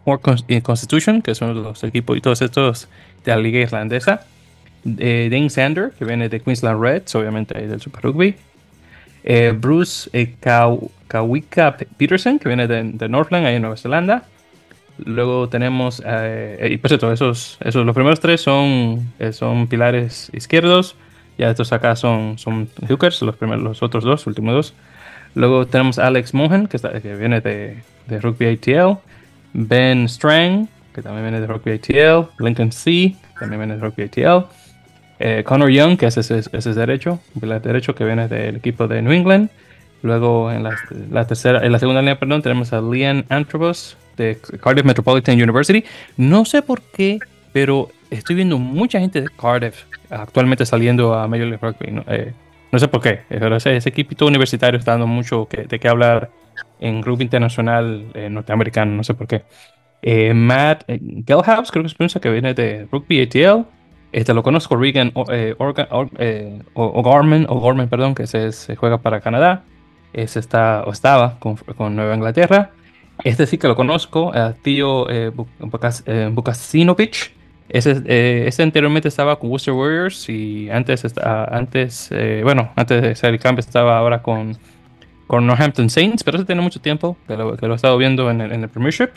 Constitution, 0.62 1.22
que 1.22 1.34
son 1.34 1.62
los 1.62 1.84
equipos 1.84 2.16
y 2.16 2.20
todos 2.20 2.42
estos 2.42 2.88
de 3.24 3.32
la 3.32 3.38
liga 3.38 3.60
irlandesa. 3.60 4.26
Eh, 4.98 5.28
Dane 5.30 5.50
Sander, 5.50 5.92
que 5.98 6.04
viene 6.04 6.28
de 6.28 6.40
Queensland 6.40 6.80
Reds, 6.80 7.14
obviamente 7.14 7.66
del 7.66 7.80
Super 7.80 8.02
Rugby. 8.02 8.36
Eh, 9.28 9.52
Bruce 9.58 10.08
eh, 10.12 10.36
Kawika 11.08 11.76
Peterson, 11.96 12.38
que 12.38 12.48
viene 12.48 12.68
de, 12.68 13.08
Northland, 13.08 13.46
ahí 13.46 13.56
en 13.56 13.62
Nueva 13.62 13.76
Zelanda. 13.76 14.22
Luego 15.04 15.48
tenemos, 15.48 16.00
eh, 16.06 16.68
y 16.70 16.76
pues 16.78 16.92
esto, 16.92 17.12
esos, 17.12 17.58
esos, 17.60 17.84
los 17.84 17.94
primeros 17.94 18.20
tres 18.20 18.40
son, 18.40 19.12
son 19.32 19.66
pilares 19.66 20.30
izquierdos. 20.32 20.94
Ya 21.36 21.50
estos 21.50 21.72
acá 21.72 21.96
son, 21.96 22.38
son 22.38 22.68
hookers, 22.88 23.20
los, 23.22 23.36
primeros, 23.36 23.62
los 23.62 23.82
otros 23.82 24.04
dos, 24.04 24.26
últimos 24.26 24.54
dos. 24.54 24.74
Luego 25.36 25.66
tenemos 25.66 25.98
Alex 25.98 26.32
Mohan, 26.32 26.66
que, 26.66 26.78
viene 27.14 27.42
de, 27.42 27.76
de 28.06 28.20
Rugby 28.20 28.46
ATL. 28.46 28.98
Ben 29.52 30.08
Strang, 30.08 30.66
que 30.94 31.02
también 31.02 31.24
viene 31.24 31.40
de 31.40 31.46
Rugby 31.46 31.72
ATL. 31.72 32.30
Lincoln 32.42 32.72
C, 32.72 33.14
también 33.38 33.60
viene 33.60 33.76
de 33.76 33.80
Rugby 33.82 34.04
ATL. 34.04 34.46
Eh, 35.18 35.44
Connor 35.44 35.68
Young, 35.68 35.98
que 35.98 36.06
es 36.06 36.16
ese, 36.16 36.38
ese 36.38 36.70
es 36.70 36.74
derecho, 36.74 37.20
derecho 37.34 37.94
que 37.94 38.04
viene 38.04 38.28
del 38.28 38.56
equipo 38.56 38.88
de 38.88 39.02
New 39.02 39.12
England. 39.12 39.50
Luego 40.02 40.50
en 40.50 40.62
la, 40.62 41.26
tercera, 41.26 41.62
en 41.64 41.70
la 41.70 41.78
segunda 41.78 42.00
línea, 42.00 42.18
perdón, 42.18 42.40
tenemos 42.40 42.72
a 42.72 42.80
Liam 42.80 43.24
Antrobus 43.28 43.98
de 44.16 44.38
Cardiff 44.62 44.86
Metropolitan 44.86 45.34
University. 45.34 45.84
No 46.16 46.46
sé 46.46 46.62
por 46.62 46.80
qué, 46.80 47.18
pero 47.52 47.90
estoy 48.08 48.36
viendo 48.36 48.56
mucha 48.56 49.00
gente 49.00 49.20
de 49.20 49.28
Cardiff 49.28 49.84
actualmente 50.08 50.64
saliendo 50.64 51.12
a 51.12 51.28
Major 51.28 51.46
League 51.46 51.60
Rugby. 51.60 52.02
Eh, 52.08 52.32
sé 52.78 52.88
por 52.88 53.00
qué, 53.00 53.20
pero 53.28 53.56
ese, 53.56 53.76
ese 53.76 53.88
equipo 53.88 54.26
universitario 54.26 54.78
está 54.78 54.92
dando 54.92 55.06
mucho 55.06 55.46
que, 55.46 55.64
de 55.64 55.78
qué 55.78 55.88
hablar 55.88 56.30
en 56.80 57.02
rugby 57.02 57.24
internacional 57.24 58.06
eh, 58.14 58.30
norteamericano, 58.30 58.92
no 58.92 59.04
sé 59.04 59.14
por 59.14 59.26
qué. 59.26 59.44
Eh, 60.02 60.34
Matt 60.34 60.84
eh, 60.88 61.00
Gelhaus, 61.26 61.70
creo 61.70 61.84
que 61.84 62.04
es 62.04 62.14
que 62.14 62.30
viene 62.30 62.54
de 62.54 62.86
Rugby 62.90 63.22
ATL. 63.22 63.66
Este 64.12 64.32
lo 64.32 64.42
conozco, 64.42 64.76
Regan 64.76 65.12
O'Gorman, 65.14 67.46
O'Gorman, 67.48 67.88
perdón, 67.88 68.14
que 68.14 68.26
se, 68.26 68.76
juega 68.76 68.98
para 68.98 69.20
Canadá. 69.20 69.64
Ese 70.12 70.38
está, 70.38 70.84
o 70.86 70.92
estaba 70.92 71.38
con, 71.38 71.56
con, 71.56 71.96
Nueva 71.96 72.14
Inglaterra. 72.14 72.70
Este 73.24 73.46
sí 73.46 73.58
que 73.58 73.68
lo 73.68 73.76
conozco, 73.76 74.32
tío 74.62 75.10
eh. 75.10 75.32
Ese, 77.68 78.46
ese, 78.46 78.62
anteriormente 78.62 79.08
estaba 79.08 79.38
con 79.38 79.50
Worcester 79.50 79.74
Warriors 79.74 80.28
y 80.28 80.70
antes, 80.70 81.04
antes 81.16 82.10
bueno, 82.42 82.70
antes 82.76 83.02
de 83.02 83.14
ser 83.16 83.34
el 83.34 83.40
cambio 83.40 83.60
estaba 83.60 83.98
ahora 83.98 84.22
con 84.22 84.56
con 85.26 85.46
Northampton 85.46 85.90
Saints, 85.90 86.22
pero 86.22 86.38
ese 86.38 86.46
tiene 86.46 86.62
mucho 86.62 86.80
tiempo 86.80 87.16
que 87.26 87.36
lo, 87.36 87.56
que 87.56 87.66
lo 87.66 87.74
he 87.74 87.76
estado 87.76 87.98
viendo 87.98 88.30
en 88.30 88.40
el, 88.40 88.52
en 88.52 88.62
el, 88.62 88.68
Premiership, 88.68 89.10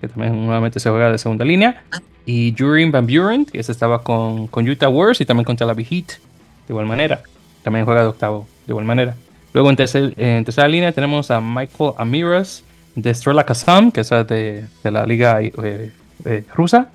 que 0.00 0.08
también 0.08 0.44
nuevamente 0.44 0.78
se 0.78 0.88
juega 0.90 1.10
de 1.10 1.18
segunda 1.18 1.44
línea. 1.44 1.82
Y 2.24 2.54
Jurin 2.56 2.92
Van 2.92 3.06
Buren, 3.06 3.46
que 3.46 3.58
ese 3.58 3.72
estaba 3.72 4.02
con, 4.02 4.46
con 4.48 4.68
Utah 4.68 4.88
Wars 4.88 5.20
y 5.20 5.24
también 5.24 5.44
con 5.44 5.56
Tel 5.56 5.70
Aviv 5.70 5.86
Heat, 5.86 6.06
de 6.06 6.72
igual 6.72 6.86
manera. 6.86 7.22
También 7.62 7.84
juega 7.84 8.02
de 8.02 8.08
octavo, 8.08 8.46
de 8.66 8.72
igual 8.72 8.84
manera. 8.84 9.16
Luego 9.52 9.70
en, 9.70 9.76
tercer, 9.76 10.14
en 10.16 10.44
tercera 10.44 10.68
línea 10.68 10.92
tenemos 10.92 11.30
a 11.30 11.40
Michael 11.40 11.92
Amiras 11.96 12.62
de 12.94 13.14
Strela 13.14 13.44
Kazam, 13.44 13.90
que 13.90 14.02
es 14.02 14.10
de, 14.10 14.66
de 14.84 14.90
la 14.90 15.06
liga 15.06 15.40
eh, 15.40 15.90
eh, 16.24 16.44
rusa. 16.54 16.90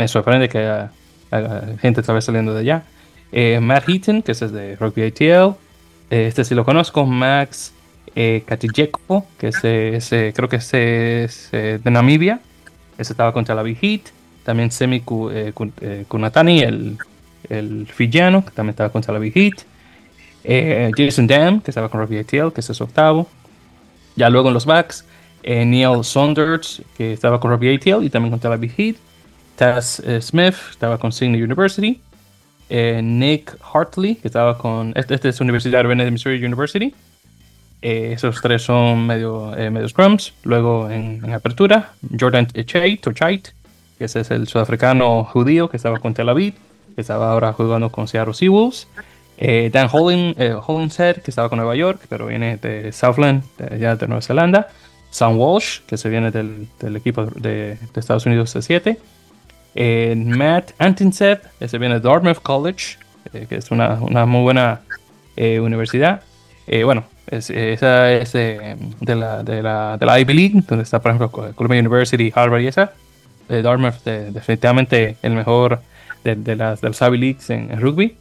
Me 0.00 0.08
sorprende 0.08 0.48
que 0.48 0.56
haya, 0.56 0.90
gente 1.82 2.00
otra 2.00 2.18
saliendo 2.22 2.54
de 2.54 2.60
allá. 2.60 2.84
Eh, 3.32 3.60
Matt 3.60 3.86
Heaton, 3.86 4.22
que 4.22 4.32
es 4.32 4.40
de 4.50 4.74
Rugby 4.76 5.02
ATL. 5.02 5.58
este 6.08 6.42
sí 6.42 6.54
lo 6.54 6.64
conozco. 6.64 7.04
Max 7.04 7.74
eh, 8.16 8.42
que 9.38 9.48
ese, 9.48 10.32
creo 10.34 10.48
que 10.48 10.56
ese 10.56 11.24
es 11.24 11.50
eh, 11.52 11.78
de 11.84 11.90
Namibia. 11.90 12.40
Ese 12.96 13.12
estaba 13.12 13.34
contra 13.34 13.54
la 13.54 13.62
Heat. 13.62 14.00
También 14.42 14.70
Semi 14.70 15.02
eh, 15.32 15.52
eh, 15.82 16.04
Kunatani, 16.08 16.60
el, 16.60 16.96
el 17.50 17.86
que 17.94 18.08
también 18.08 18.70
estaba 18.70 18.88
contra 18.88 19.12
la 19.12 19.20
Heat. 19.22 19.66
Jason 20.96 21.26
Dam, 21.26 21.60
que 21.60 21.72
estaba 21.72 21.90
con 21.90 22.00
Robbie 22.00 22.20
ATL, 22.20 22.54
que 22.54 22.62
es 22.62 22.66
su 22.66 22.82
octavo. 22.82 23.28
Ya 24.16 24.30
luego 24.30 24.48
en 24.48 24.54
los 24.54 24.64
backs, 24.64 25.04
Neil 25.44 26.02
Saunders, 26.04 26.80
que 26.96 27.12
estaba 27.12 27.38
con 27.38 27.50
Robbie 27.50 27.74
ATL 27.74 28.02
y 28.02 28.08
también 28.08 28.30
contra 28.30 28.48
la 28.48 28.56
Heat. 28.56 28.96
Taz 29.60 30.00
Smith, 30.22 30.54
estaba 30.70 30.96
con 30.96 31.12
Sydney 31.12 31.42
University. 31.42 32.00
Nick 32.70 33.58
Hartley, 33.60 34.14
que 34.14 34.28
estaba 34.28 34.56
con. 34.56 34.94
Este, 34.96 35.14
este 35.14 35.28
es 35.28 35.40
Universidad 35.42 35.84
de 35.84 36.10
Missouri 36.10 36.42
University. 36.42 36.94
Eh, 37.82 38.12
esos 38.14 38.40
tres 38.40 38.62
son 38.62 39.06
medio, 39.06 39.54
eh, 39.54 39.68
medio 39.68 39.86
scrums. 39.86 40.32
Luego 40.44 40.88
en, 40.88 41.30
apertura, 41.34 41.92
Jordan 42.18 42.46
Chait, 42.46 43.06
que 43.98 44.04
ese 44.06 44.20
es 44.20 44.30
el 44.30 44.48
sudafricano 44.48 45.24
judío 45.24 45.68
que 45.68 45.76
estaba 45.76 45.98
con 45.98 46.14
Tel 46.14 46.30
Aviv, 46.30 46.54
que 46.94 47.02
estaba 47.02 47.30
ahora 47.30 47.52
jugando 47.52 47.92
con 47.92 48.08
Seattle 48.08 48.32
Seawolves. 48.32 48.88
Eh, 49.36 49.68
Dan 49.70 49.90
Hollin, 49.92 50.34
eh, 50.38 50.56
que 51.22 51.30
estaba 51.30 51.50
con 51.50 51.58
Nueva 51.58 51.76
York, 51.76 52.00
pero 52.08 52.28
viene 52.28 52.56
de 52.56 52.92
Southland, 52.92 53.44
de, 53.58 53.78
ya 53.78 53.94
de 53.94 54.06
Nueva 54.06 54.22
Zelanda. 54.22 54.68
Sam 55.10 55.36
Walsh, 55.38 55.80
que 55.86 55.98
se 55.98 56.08
viene 56.08 56.30
del, 56.30 56.66
del 56.80 56.96
equipo 56.96 57.26
de, 57.26 57.76
de, 57.76 58.00
Estados 58.00 58.24
Unidos 58.24 58.56
C7. 58.56 58.96
Matt 59.74 60.72
Antinsev, 60.78 61.40
ese 61.60 61.78
viene 61.78 61.94
de 61.94 62.00
Dartmouth 62.00 62.40
College, 62.42 62.96
que 63.32 63.56
es 63.56 63.70
una, 63.70 63.94
una 64.00 64.26
muy 64.26 64.42
buena 64.42 64.80
universidad. 65.36 66.22
bueno, 66.84 67.04
esa 67.30 68.12
es 68.12 68.32
de, 68.32 68.76
la, 69.06 69.42
de, 69.42 69.62
la, 69.62 69.96
de, 69.96 70.06
la, 70.06 70.20
Ivy 70.20 70.34
League, 70.34 70.62
donde 70.66 70.82
está, 70.82 71.00
por 71.00 71.12
ejemplo, 71.12 71.54
Columbia 71.54 71.80
University, 71.80 72.32
Harvard 72.34 72.62
y 72.62 72.66
esa. 72.66 72.92
De 73.48 73.62
Dartmouth, 73.62 74.02
definitivamente 74.04 75.16
el 75.22 75.32
mejor 75.32 75.80
de, 76.24 76.36
de, 76.36 76.56
las, 76.56 76.80
de 76.80 76.88
las 76.88 77.00
Ivy 77.00 77.18
Leagues 77.18 77.50
en, 77.50 77.80
rugby. 77.80 78.16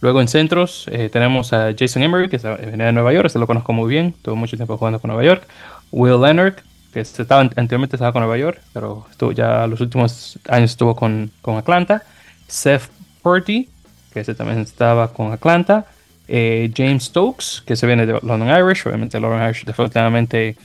Luego 0.00 0.20
en 0.20 0.28
centros 0.28 0.86
eh, 0.92 1.08
tenemos 1.08 1.52
a 1.52 1.72
Jason 1.76 2.02
Emery, 2.02 2.28
que 2.28 2.38
viene 2.38 2.84
de 2.84 2.92
Nueva 2.92 3.12
York, 3.12 3.26
este 3.26 3.38
lo 3.38 3.46
conozco 3.46 3.72
muy 3.72 3.88
bien, 3.88 4.14
tuvo 4.22 4.36
mucho 4.36 4.56
tiempo 4.56 4.76
jugando 4.76 5.00
con 5.00 5.08
Nueva 5.08 5.24
York. 5.24 5.46
Will 5.90 6.20
Leonard, 6.20 6.56
que 6.94 7.00
estaba, 7.00 7.40
anteriormente 7.40 7.96
estaba 7.96 8.12
con 8.12 8.22
Nueva 8.22 8.38
York, 8.38 8.60
pero 8.72 9.04
estuvo, 9.10 9.32
ya 9.32 9.66
los 9.66 9.80
últimos 9.80 10.38
años 10.48 10.70
estuvo 10.70 10.94
con, 10.94 11.30
con 11.42 11.56
Atlanta. 11.56 12.04
Seth 12.46 12.88
Purdy, 13.20 13.68
que 14.12 14.20
ese 14.20 14.34
también 14.36 14.60
estaba 14.60 15.12
con 15.12 15.32
Atlanta. 15.32 15.86
Eh, 16.28 16.72
James 16.74 17.04
Stokes, 17.04 17.62
que 17.66 17.74
se 17.74 17.86
viene 17.88 18.06
de 18.06 18.12
London 18.22 18.48
Irish. 18.48 18.86
Obviamente 18.86 19.18
London 19.18 19.42
Irish 19.42 19.64
definitivamente 19.64 20.56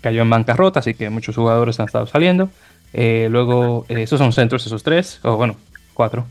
cayó 0.00 0.22
en 0.22 0.30
bancarrota, 0.30 0.80
así 0.80 0.92
que 0.94 1.08
muchos 1.08 1.36
jugadores 1.36 1.78
han 1.78 1.86
estado 1.86 2.06
saliendo. 2.06 2.50
Eh, 2.92 3.28
luego, 3.30 3.86
eh, 3.88 4.02
esos 4.02 4.18
son 4.18 4.32
centros, 4.32 4.66
esos 4.66 4.82
tres, 4.82 5.20
o 5.22 5.36
bueno, 5.36 5.56
cuatro. 5.94 6.26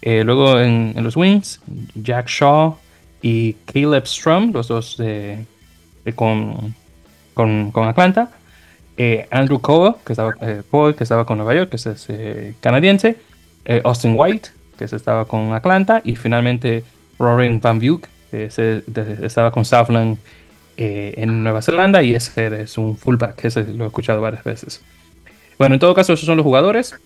luego 0.00 0.60
en, 0.60 0.94
los 1.02 1.16
Wings, 1.16 1.60
Jack 1.94 2.28
Shaw 2.28 2.76
y 3.20 3.54
Caleb 3.66 4.06
Strum, 4.06 4.52
los 4.52 4.68
dos 4.68 4.96
con, 6.14 6.74
con, 7.34 7.72
con, 7.72 7.88
Atlanta. 7.88 8.30
Andrew 9.30 9.60
Cole, 9.60 9.94
que 10.04 10.12
estaba, 10.12 10.34
Paul, 10.70 10.94
que 10.94 11.04
estaba 11.04 11.24
con 11.24 11.38
Nueva 11.38 11.54
York, 11.54 11.70
que 11.70 11.76
es 11.76 12.08
canadiense. 12.60 13.16
Austin 13.84 14.14
White, 14.16 14.50
que 14.78 14.84
estaba 14.84 15.24
con 15.24 15.52
Atlanta. 15.52 16.02
Y 16.04 16.16
finalmente 16.16 16.84
Rory 17.18 17.58
Van 17.58 17.78
Buck, 17.78 18.06
ese 18.32 18.82
estaba 19.22 19.50
con 19.50 19.64
Southland 19.64 20.18
eh, 20.76 21.14
en 21.18 21.42
Nueva 21.42 21.60
Zelanda 21.62 22.02
y 22.02 22.14
ese 22.14 22.62
es 22.62 22.78
un 22.78 22.96
fullback, 22.96 23.44
ese 23.44 23.64
lo 23.64 23.84
he 23.84 23.86
escuchado 23.86 24.20
varias 24.20 24.42
veces. 24.42 24.82
Bueno, 25.58 25.74
en 25.74 25.80
todo 25.80 25.94
caso, 25.94 26.14
esos 26.14 26.26
son 26.26 26.38
los 26.38 26.44
jugadores 26.44 26.96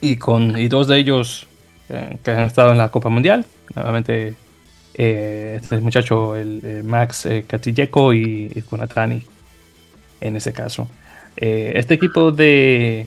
y, 0.00 0.16
con, 0.16 0.58
y 0.58 0.68
dos 0.68 0.88
de 0.88 0.98
ellos 0.98 1.46
eh, 1.90 2.16
que 2.24 2.30
han 2.30 2.44
estado 2.44 2.72
en 2.72 2.78
la 2.78 2.88
Copa 2.88 3.10
Mundial. 3.10 3.44
Nuevamente, 3.74 4.34
eh, 4.94 5.58
este 5.62 5.78
muchacho, 5.78 6.34
el, 6.34 6.82
Max 6.82 7.28
Katilleco 7.46 8.14
y, 8.14 8.50
y 8.54 8.62
Kunatani, 8.62 9.22
en 10.20 10.36
ese 10.36 10.52
caso. 10.52 10.88
este 11.36 11.94
equipo 11.94 12.32
de, 12.32 13.06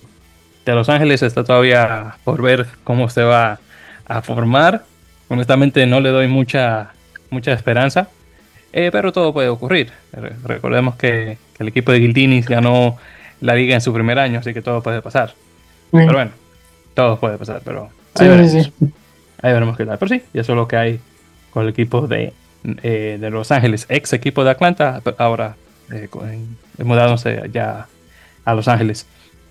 de 0.65 0.75
Los 0.75 0.89
Ángeles 0.89 1.21
está 1.21 1.43
todavía 1.43 2.15
por 2.23 2.41
ver 2.41 2.67
cómo 2.83 3.09
se 3.09 3.23
va 3.23 3.59
a 4.05 4.21
formar. 4.21 4.83
Honestamente, 5.27 5.85
no 5.85 5.99
le 5.99 6.09
doy 6.09 6.27
mucha 6.27 6.91
mucha 7.31 7.53
esperanza, 7.53 8.09
eh, 8.73 8.89
pero 8.91 9.11
todo 9.11 9.33
puede 9.33 9.49
ocurrir. 9.49 9.91
Recordemos 10.43 10.95
que, 10.95 11.37
el 11.57 11.67
equipo 11.67 11.91
de 11.91 11.99
Gildinis 11.99 12.47
ganó 12.47 12.97
la 13.39 13.53
liga 13.53 13.75
en 13.75 13.81
su 13.81 13.93
primer 13.93 14.17
año, 14.17 14.39
así 14.39 14.53
que 14.53 14.61
todo 14.61 14.81
puede 14.81 15.01
pasar. 15.01 15.33
Pero 15.91 16.11
bueno, 16.11 16.31
todo 16.95 17.19
puede 17.19 17.37
pasar, 17.37 17.61
pero 17.63 17.89
ahí, 18.15 18.27
veremos. 18.27 18.71
ahí 19.41 19.53
veremos 19.53 19.77
qué 19.77 19.85
tal. 19.85 19.99
Pero 19.99 20.09
sí, 20.09 20.23
eso 20.33 20.53
es 20.53 20.55
lo 20.55 20.67
que 20.67 20.75
hay 20.75 20.99
con 21.51 21.63
el 21.63 21.69
equipo 21.69 22.07
de, 22.07 22.33
eh, 22.81 23.17
de 23.19 23.29
Los 23.29 23.51
Ángeles, 23.51 23.85
ex 23.89 24.13
equipo 24.13 24.43
de 24.43 24.51
Atlanta, 24.51 25.01
ahora 25.19 25.55
eh, 25.91 26.09
mudándose 26.83 27.49
ya 27.51 27.87
a 28.45 28.53
Los 28.53 28.67
Ángeles. 28.67 29.05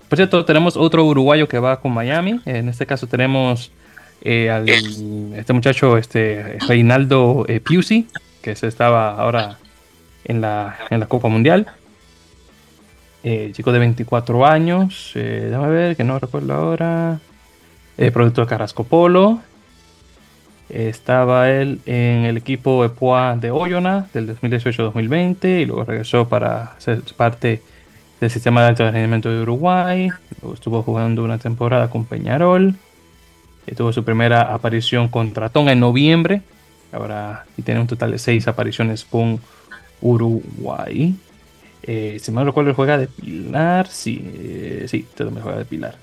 Por 0.09 0.17
cierto, 0.17 0.43
tenemos 0.43 0.75
otro 0.75 1.05
uruguayo 1.05 1.47
que 1.47 1.57
va 1.59 1.79
con 1.79 1.93
Miami. 1.93 2.41
En 2.45 2.67
este 2.67 2.85
caso 2.85 3.07
tenemos 3.07 3.71
eh, 4.23 5.33
este 5.35 5.53
muchacho, 5.53 5.97
este 5.97 6.57
Reinaldo 6.67 7.45
eh, 7.47 7.59
Piusi, 7.59 8.07
que 8.41 8.55
se 8.55 8.67
estaba 8.67 9.11
ahora 9.11 9.57
en 10.25 10.41
la, 10.41 10.77
en 10.89 10.99
la 10.99 11.07
Copa 11.07 11.27
Mundial. 11.27 11.67
Eh, 13.23 13.51
chico 13.53 13.71
de 13.71 13.79
24 13.79 14.45
años, 14.45 15.11
eh, 15.15 15.47
déjame 15.49 15.69
ver, 15.69 15.95
que 15.95 16.03
no 16.03 16.19
recuerdo 16.19 16.53
ahora. 16.53 17.19
producto 18.13 18.41
de 18.41 18.47
Carrasco 18.47 18.83
Polo. 18.83 19.39
Estaba 20.71 21.49
él 21.49 21.79
en 21.85 22.25
el 22.25 22.37
equipo 22.37 22.83
EPOA 22.85 23.35
de 23.37 23.51
Oyona 23.51 24.07
del 24.13 24.35
2018-2020 24.35 25.61
y 25.61 25.65
luego 25.65 25.83
regresó 25.83 26.27
para 26.27 26.75
ser 26.79 27.01
parte 27.17 27.61
del 28.19 28.29
sistema 28.29 28.61
de 28.61 28.67
alto 28.67 28.89
rendimiento 28.89 29.29
de 29.29 29.41
Uruguay. 29.41 30.09
Luego 30.41 30.53
estuvo 30.53 30.81
jugando 30.83 31.23
una 31.23 31.37
temporada 31.37 31.89
con 31.89 32.05
Peñarol 32.05 32.75
tuvo 33.75 33.93
su 33.93 34.03
primera 34.03 34.53
aparición 34.53 35.07
contra 35.07 35.49
Tonga 35.49 35.71
en 35.71 35.79
noviembre. 35.79 36.41
Ahora 36.91 37.45
y 37.57 37.61
tiene 37.61 37.79
un 37.79 37.87
total 37.87 38.11
de 38.11 38.19
seis 38.19 38.47
apariciones 38.47 39.05
con 39.05 39.39
Uruguay. 40.01 41.15
Eh, 41.83 42.17
si 42.21 42.31
me 42.31 42.43
recuerdo, 42.43 42.73
juega 42.73 42.97
de 42.97 43.07
Pilar. 43.07 43.87
Sí, 43.87 44.21
eh, 44.35 44.85
sí, 44.87 45.07
me 45.31 45.41
juega 45.41 45.59
de 45.59 45.65
Pilar. 45.65 45.95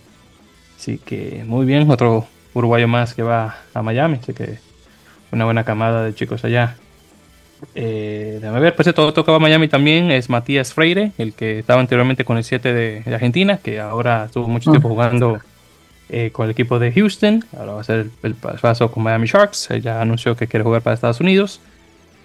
Así 0.76 0.98
que 0.98 1.44
muy 1.46 1.66
bien, 1.66 1.90
otro 1.90 2.26
uruguayo 2.58 2.88
más 2.88 3.14
que 3.14 3.22
va 3.22 3.56
a 3.74 3.82
Miami. 3.82 4.18
Así 4.22 4.32
que 4.32 4.58
una 5.30 5.44
buena 5.44 5.64
camada 5.64 6.04
de 6.04 6.14
chicos 6.14 6.44
allá. 6.44 6.76
Eh, 7.74 8.38
déjame 8.40 8.60
ver, 8.60 8.76
pues 8.76 8.92
todo 8.94 9.12
tocaba 9.12 9.38
Miami 9.38 9.68
también 9.68 10.10
es 10.10 10.30
Matías 10.30 10.72
Freire, 10.72 11.12
el 11.18 11.32
que 11.32 11.58
estaba 11.58 11.80
anteriormente 11.80 12.24
con 12.24 12.36
el 12.36 12.44
7 12.44 12.72
de, 12.72 13.02
Argentina, 13.12 13.58
que 13.58 13.80
ahora 13.80 14.26
estuvo 14.26 14.46
mucho 14.46 14.70
tiempo 14.70 14.88
ah. 14.88 14.92
jugando 14.92 15.40
eh, 16.08 16.30
con 16.32 16.44
el 16.44 16.52
equipo 16.52 16.78
de 16.78 16.92
Houston. 16.92 17.44
Ahora 17.58 17.72
va 17.72 17.80
a 17.80 17.84
ser 17.84 18.10
el, 18.22 18.34
paso 18.34 18.90
con 18.90 19.02
Miami 19.02 19.26
Sharks. 19.26 19.68
ya 19.82 20.00
anunció 20.00 20.36
que 20.36 20.46
quiere 20.46 20.64
jugar 20.64 20.82
para 20.82 20.94
Estados 20.94 21.20
Unidos. 21.20 21.60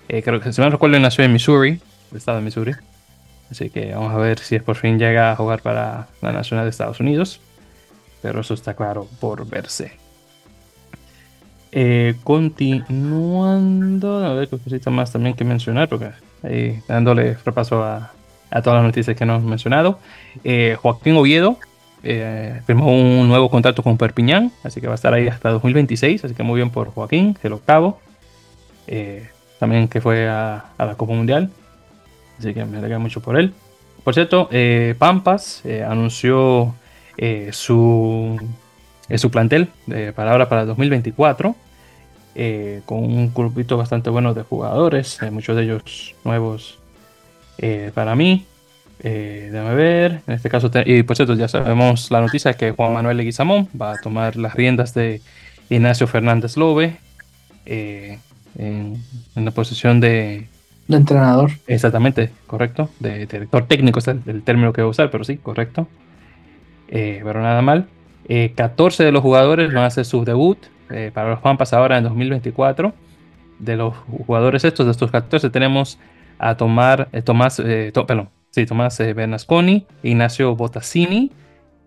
Eh, 0.08 0.22
creo 0.22 0.40
que 0.40 0.52
si 0.54 0.62
me 0.62 0.70
recuerdo 0.70 1.00
nació 1.00 1.24
en 1.24 1.34
Missouri, 1.34 1.80
el 2.12 2.18
estado 2.18 2.38
de 2.38 2.44
Missouri. 2.44 2.74
Así 3.50 3.70
que 3.70 3.94
vamos 3.94 4.14
a 4.14 4.18
ver 4.18 4.40
si 4.40 4.56
es 4.56 4.64
por 4.64 4.76
fin 4.76 4.98
llega 4.98 5.32
a 5.32 5.36
jugar 5.36 5.62
para 5.62 6.08
la 6.22 6.32
Nacional 6.32 6.66
de 6.66 6.70
Estados 6.70 7.00
Unidos. 7.00 7.40
Pero 8.22 8.42
eso 8.42 8.54
está 8.54 8.74
claro 8.74 9.08
por 9.20 9.46
verse. 9.48 10.03
Eh, 11.76 12.16
continuando, 12.24 14.24
a 14.24 14.34
ver 14.34 14.48
qué 14.48 14.60
cosita 14.60 14.92
más 14.92 15.12
también 15.12 15.36
que 15.36 15.44
mencionar, 15.44 15.90
porque 15.90 16.12
ahí 16.44 16.80
dándole 16.88 17.36
repaso 17.44 17.84
a, 17.84 18.12
a 18.52 18.62
todas 18.62 18.78
las 18.78 18.86
noticias 18.86 19.18
que 19.18 19.24
hemos 19.24 19.44
mencionado. 19.44 19.98
Joaquín 20.82 21.18
Oviedo 21.18 21.58
eh, 22.06 22.60
firmó 22.68 22.92
un 22.92 23.30
nuevo 23.30 23.50
contrato 23.50 23.82
con 23.82 23.98
Perpiñán, 23.98 24.52
así 24.66 24.82
que 24.82 24.88
va 24.88 24.94
a 24.94 24.96
estar 24.96 25.14
ahí 25.14 25.30
hasta 25.30 25.52
2026, 25.52 26.26
así 26.26 26.36
que 26.36 26.44
muy 26.44 26.58
bien 26.58 26.70
por 26.70 26.90
Joaquín, 26.90 27.38
el 27.42 27.54
octavo, 27.54 27.98
eh, 28.88 29.30
también 29.58 29.88
que 29.88 30.02
fue 30.02 30.28
a, 30.28 30.66
la 30.78 30.96
Copa 30.96 31.14
Mundial, 31.14 31.50
así 32.38 32.54
que 32.54 32.66
me 32.66 32.80
alegra 32.80 33.00
mucho 33.00 33.22
por 33.22 33.40
él. 33.40 33.54
Por 34.04 34.14
cierto, 34.14 34.50
eh, 34.52 34.96
Pampas 34.98 35.64
anunció 35.88 36.76
su, 37.52 38.38
su 39.16 39.32
plantel 39.32 39.70
para 40.16 40.32
ahora, 40.32 40.50
para 40.50 40.66
2024, 40.66 41.56
con 42.86 42.98
un 43.04 43.34
grupito 43.34 43.78
bastante 43.78 44.10
bueno 44.10 44.34
de 44.34 44.44
jugadores, 44.44 45.20
muchos 45.32 45.56
de 45.56 45.64
ellos 45.64 46.16
nuevos 46.24 46.80
para 47.94 48.16
mí. 48.16 48.46
Eh, 49.04 49.50
déjame 49.52 49.76
ver. 49.76 50.22
En 50.26 50.34
este 50.34 50.50
caso, 50.50 50.72
y 50.86 51.04
por 51.04 51.16
cierto, 51.16 51.36
ya 51.36 51.48
sabemos 51.48 52.10
la 52.10 52.22
noticia 52.22 52.54
que 52.54 52.72
Juan 52.72 52.94
Manuel 52.94 53.18
Leguizamón 53.18 53.68
va 53.80 53.94
a 53.94 53.98
tomar 53.98 54.38
las 54.38 54.56
riendas 54.56 54.94
de 54.94 55.22
Ignacio 55.70 56.08
Fernández 56.08 56.56
Lobe 56.56 56.98
eh, 57.66 58.20
en, 58.58 59.04
la 59.36 59.52
posición 59.52 60.00
de. 60.00 60.48
De 60.88 60.98
entrenador. 60.98 61.52
Exactamente, 61.68 62.32
correcto. 62.48 62.90
De, 63.00 63.26
director 63.26 63.68
técnico 63.68 64.00
es 64.00 64.08
el, 64.08 64.44
término 64.44 64.72
que 64.74 64.82
voy 64.82 64.90
a 64.90 64.92
usar, 64.92 65.12
pero 65.12 65.24
sí, 65.26 65.38
correcto. 65.38 65.88
Eh, 66.88 67.22
pero 67.24 67.42
nada 67.42 67.62
mal. 67.62 67.88
14 68.28 69.04
de 69.04 69.12
los 69.12 69.22
jugadores 69.22 69.74
van 69.74 69.84
a 69.84 69.88
hacer 69.88 70.06
su 70.06 70.24
debut 70.24 70.58
para 71.14 71.32
los 71.32 71.40
Pampas 71.40 71.74
ahora 71.74 71.98
en 71.98 72.04
2024. 72.04 72.94
De 73.60 73.76
los 73.76 73.96
jugadores 73.96 74.64
estos, 74.64 74.86
de 74.86 74.92
estos 74.92 75.12
14, 75.12 75.50
tenemos 75.50 76.00
a 76.38 76.56
tomar, 76.56 77.10
Tomás, 77.24 77.62
perdón, 77.62 78.30
Sí, 78.54 78.68
Tomás 78.68 79.00
eh, 79.00 79.14
Bernasconi, 79.16 79.88
Ignacio 80.04 80.56
Botasini, 80.56 81.32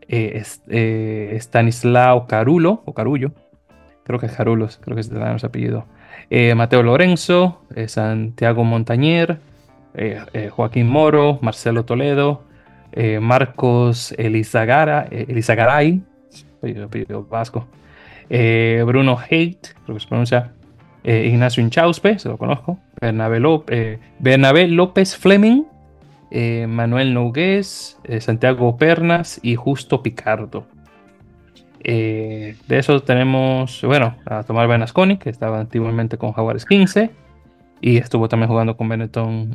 eh, 0.09 0.43
eh, 0.68 1.37
Stanislao 1.37 2.26
Carulo, 2.26 2.82
o 2.84 2.93
Carullo, 2.93 3.30
creo 4.03 4.18
que 4.18 4.26
es 4.26 4.32
Carulos, 4.32 4.80
creo 4.82 4.97
que 4.97 5.03
es 5.03 5.09
el 5.09 5.22
apellido. 5.22 5.87
Mateo 6.57 6.82
Lorenzo, 6.82 7.62
Santiago 7.87 8.64
Montañer, 8.64 9.39
Joaquín 10.51 10.89
Moro, 10.89 11.39
Marcelo 11.41 11.84
Toledo, 11.84 12.43
Marcos 13.20 14.12
Elizagara, 14.18 15.07
Elizagaray, 15.09 16.03
apellido, 16.74 17.24
vasco, 17.24 17.66
Bruno 18.28 19.18
Haidt, 19.18 19.68
creo 19.84 19.96
que 19.96 20.00
se 20.00 20.08
pronuncia, 20.08 20.52
Ignacio 21.04 21.62
Inchauspe, 21.62 22.18
se 22.18 22.28
lo 22.28 22.36
conozco, 22.36 22.78
Bernabé, 23.00 24.00
Bernabé 24.18 24.66
López 24.68 25.16
Fleming, 25.16 25.64
eh, 26.30 26.66
Manuel 26.68 27.14
Nogués, 27.14 27.98
eh, 28.04 28.20
Santiago 28.20 28.76
Pernas 28.76 29.38
y 29.42 29.54
Justo 29.54 30.02
Picardo. 30.02 30.66
Eh, 31.84 32.56
de 32.66 32.78
eso 32.78 33.00
tenemos, 33.02 33.80
bueno, 33.82 34.16
a 34.26 34.42
Tomás 34.42 34.68
Benasconi, 34.68 35.18
que 35.18 35.30
estaba 35.30 35.60
antiguamente 35.60 36.18
con 36.18 36.32
Jaguares 36.32 36.64
15 36.64 37.10
y 37.80 37.98
estuvo 37.98 38.28
también 38.28 38.48
jugando 38.48 38.76
con 38.76 38.88
Benetton 38.88 39.52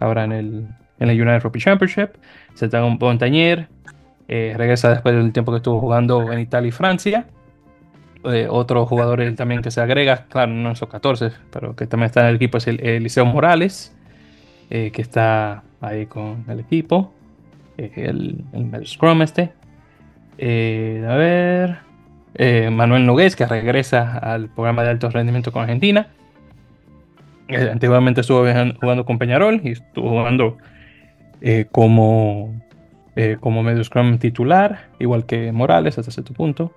ahora 0.00 0.24
en 0.24 0.32
el, 0.32 0.66
en 0.98 1.10
el 1.10 1.20
United 1.20 1.42
Rugby 1.42 1.60
Championship. 1.60 2.10
Santiago 2.54 2.90
Montañer 2.90 3.68
regresa 4.28 4.90
después 4.90 5.14
del 5.14 5.32
tiempo 5.32 5.52
que 5.52 5.56
estuvo 5.56 5.80
jugando 5.80 6.32
en 6.32 6.40
Italia 6.40 6.68
y 6.68 6.72
Francia. 6.72 7.26
otro 8.50 8.84
jugador 8.86 9.22
también 9.34 9.62
que 9.62 9.70
se 9.70 9.80
agrega, 9.80 10.26
claro, 10.28 10.52
no 10.52 10.74
son 10.74 10.88
14, 10.88 11.32
pero 11.50 11.74
que 11.74 11.86
también 11.86 12.06
está 12.06 12.20
en 12.20 12.26
el 12.28 12.36
equipo 12.36 12.58
es 12.58 12.66
el 12.66 12.80
Eliseo 12.80 13.24
Morales, 13.24 13.96
que 14.68 14.92
está 14.96 15.62
ahí 15.80 16.06
con 16.06 16.44
el 16.48 16.60
equipo. 16.60 17.12
el, 17.78 18.44
el 18.52 18.86
Scrum 18.86 19.22
este. 19.22 19.52
a 20.38 21.14
ver. 21.16 21.78
Manuel 22.70 23.06
Nogués, 23.06 23.34
que 23.34 23.46
regresa 23.46 24.18
al 24.18 24.48
programa 24.50 24.84
de 24.84 24.90
alto 24.90 25.08
rendimiento 25.08 25.52
con 25.52 25.62
Argentina. 25.62 26.08
antiguamente 27.48 28.20
estuvo 28.20 28.44
jugando 28.80 29.04
con 29.06 29.18
Peñarol 29.18 29.62
y 29.64 29.70
estuvo 29.70 30.10
jugando 30.10 30.58
como 31.72 32.52
eh, 33.20 33.36
como 33.40 33.64
medio 33.64 33.82
scrum 33.82 34.18
titular, 34.18 34.90
igual 35.00 35.26
que 35.26 35.50
Morales 35.50 35.98
hasta 35.98 36.12
cierto 36.12 36.32
punto. 36.34 36.70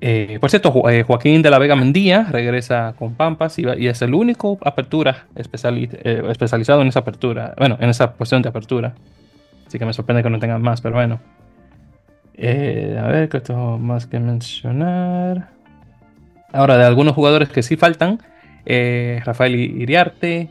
Eh, 0.00 0.38
por 0.40 0.50
cierto, 0.50 0.88
eh, 0.88 1.02
Joaquín 1.02 1.42
de 1.42 1.50
la 1.50 1.58
Vega 1.58 1.74
Mendía 1.74 2.28
regresa 2.30 2.94
con 2.96 3.16
Pampas 3.16 3.58
y, 3.58 3.64
es 3.88 4.02
el 4.02 4.14
único 4.14 4.56
apertura 4.64 5.26
especializado 5.34 6.82
en 6.82 6.86
esa 6.86 7.00
apertura, 7.00 7.54
bueno, 7.58 7.76
en 7.80 7.90
esa 7.90 8.12
cuestión 8.12 8.40
de 8.40 8.50
apertura. 8.50 8.94
Así 9.66 9.80
que 9.80 9.84
me 9.84 9.92
sorprende 9.92 10.22
que 10.22 10.30
no 10.30 10.38
tengan 10.38 10.62
más, 10.62 10.80
pero 10.80 10.94
bueno. 10.94 11.18
a 12.38 13.08
ver, 13.08 13.28
¿qué 13.28 13.40
tengo 13.40 13.78
más 13.78 14.06
que 14.06 14.20
mencionar? 14.20 15.48
Ahora, 16.52 16.76
de 16.76 16.84
algunos 16.84 17.16
jugadores 17.16 17.48
que 17.48 17.64
sí 17.64 17.76
faltan, 17.76 18.20
Rafael 18.64 19.56
Iriarte, 19.56 20.50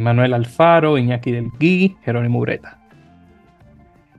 Manuel 0.00 0.34
Alfaro, 0.34 0.98
Iñaki 0.98 1.32
del 1.32 1.48
Gui, 1.58 1.96
Jerónimo 2.04 2.38
Ureta. 2.38 2.78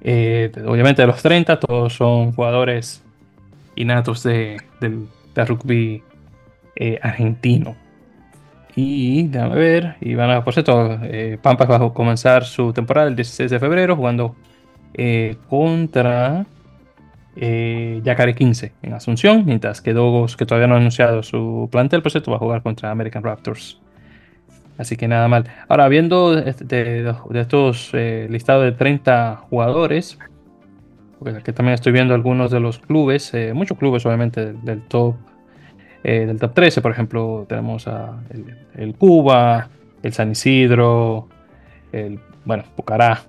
Eh, 0.07 0.51
obviamente 0.67 1.01
de 1.01 1.07
los 1.07 1.19
30, 1.19 1.59
todos 1.59 1.95
son 1.95 2.31
jugadores 2.31 3.03
innatos 3.75 4.21
de, 4.21 4.61
del, 4.79 5.07
rugby 5.35 6.03
eh, 6.75 6.99
argentino. 7.01 7.75
Y 8.75 9.23
déjame 9.23 9.55
ver, 9.55 9.95
y 10.01 10.13
van 10.13 10.29
a, 10.29 10.43
por 10.43 10.53
cierto, 10.53 10.99
eh, 11.01 11.39
Pampas 11.41 11.71
va 11.71 11.77
a 11.77 11.89
comenzar 11.91 12.43
su 12.43 12.71
temporada 12.71 13.07
el 13.07 13.15
16 13.15 13.49
de 13.49 13.59
febrero 13.59 13.95
jugando 13.95 14.35
contra 15.49 16.45
Yacare 17.35 18.35
15 18.35 18.73
en 18.83 18.93
Asunción, 18.93 19.43
mientras 19.45 19.81
que 19.81 19.93
Dogos, 19.93 20.37
que 20.37 20.45
todavía 20.45 20.67
no 20.67 20.75
ha 20.75 20.77
anunciado 20.77 21.23
su 21.23 21.67
plantel, 21.71 22.03
por 22.03 22.11
cierto, 22.11 22.29
va 22.29 22.37
a 22.37 22.39
jugar 22.39 22.61
contra 22.61 22.91
American 22.91 23.23
Raptors. 23.23 23.81
Así 24.77 24.97
que 24.97 25.07
nada 25.07 25.27
mal. 25.27 25.45
Ahora, 25.67 25.87
viendo 25.87 26.35
de, 26.35 26.53
de, 26.53 27.15
estos 27.39 27.91
eh, 27.93 28.27
listados 28.29 28.65
de 28.65 28.73
30 28.73 29.37
jugadores, 29.49 30.19
porque 31.19 31.37
aquí 31.37 31.53
también 31.53 31.75
estoy 31.75 31.93
viendo 31.93 32.13
algunos 32.13 32.51
de 32.51 32.59
los 32.59 32.79
clubes, 32.79 33.33
eh, 33.33 33.53
muchos 33.53 33.77
clubes 33.77 34.05
obviamente 34.05 34.53
del, 34.53 34.81
top 34.81 35.15
eh, 36.03 36.25
del 36.25 36.39
top 36.39 36.53
13, 36.53 36.81
por 36.81 36.91
ejemplo, 36.91 37.45
tenemos 37.47 37.87
a 37.87 38.19
el, 38.75 38.95
Cuba, 38.95 39.69
el 40.03 40.13
San 40.13 40.31
Isidro, 40.31 41.29
el, 41.91 42.19
bueno, 42.43 42.63
Pucará, 42.75 43.21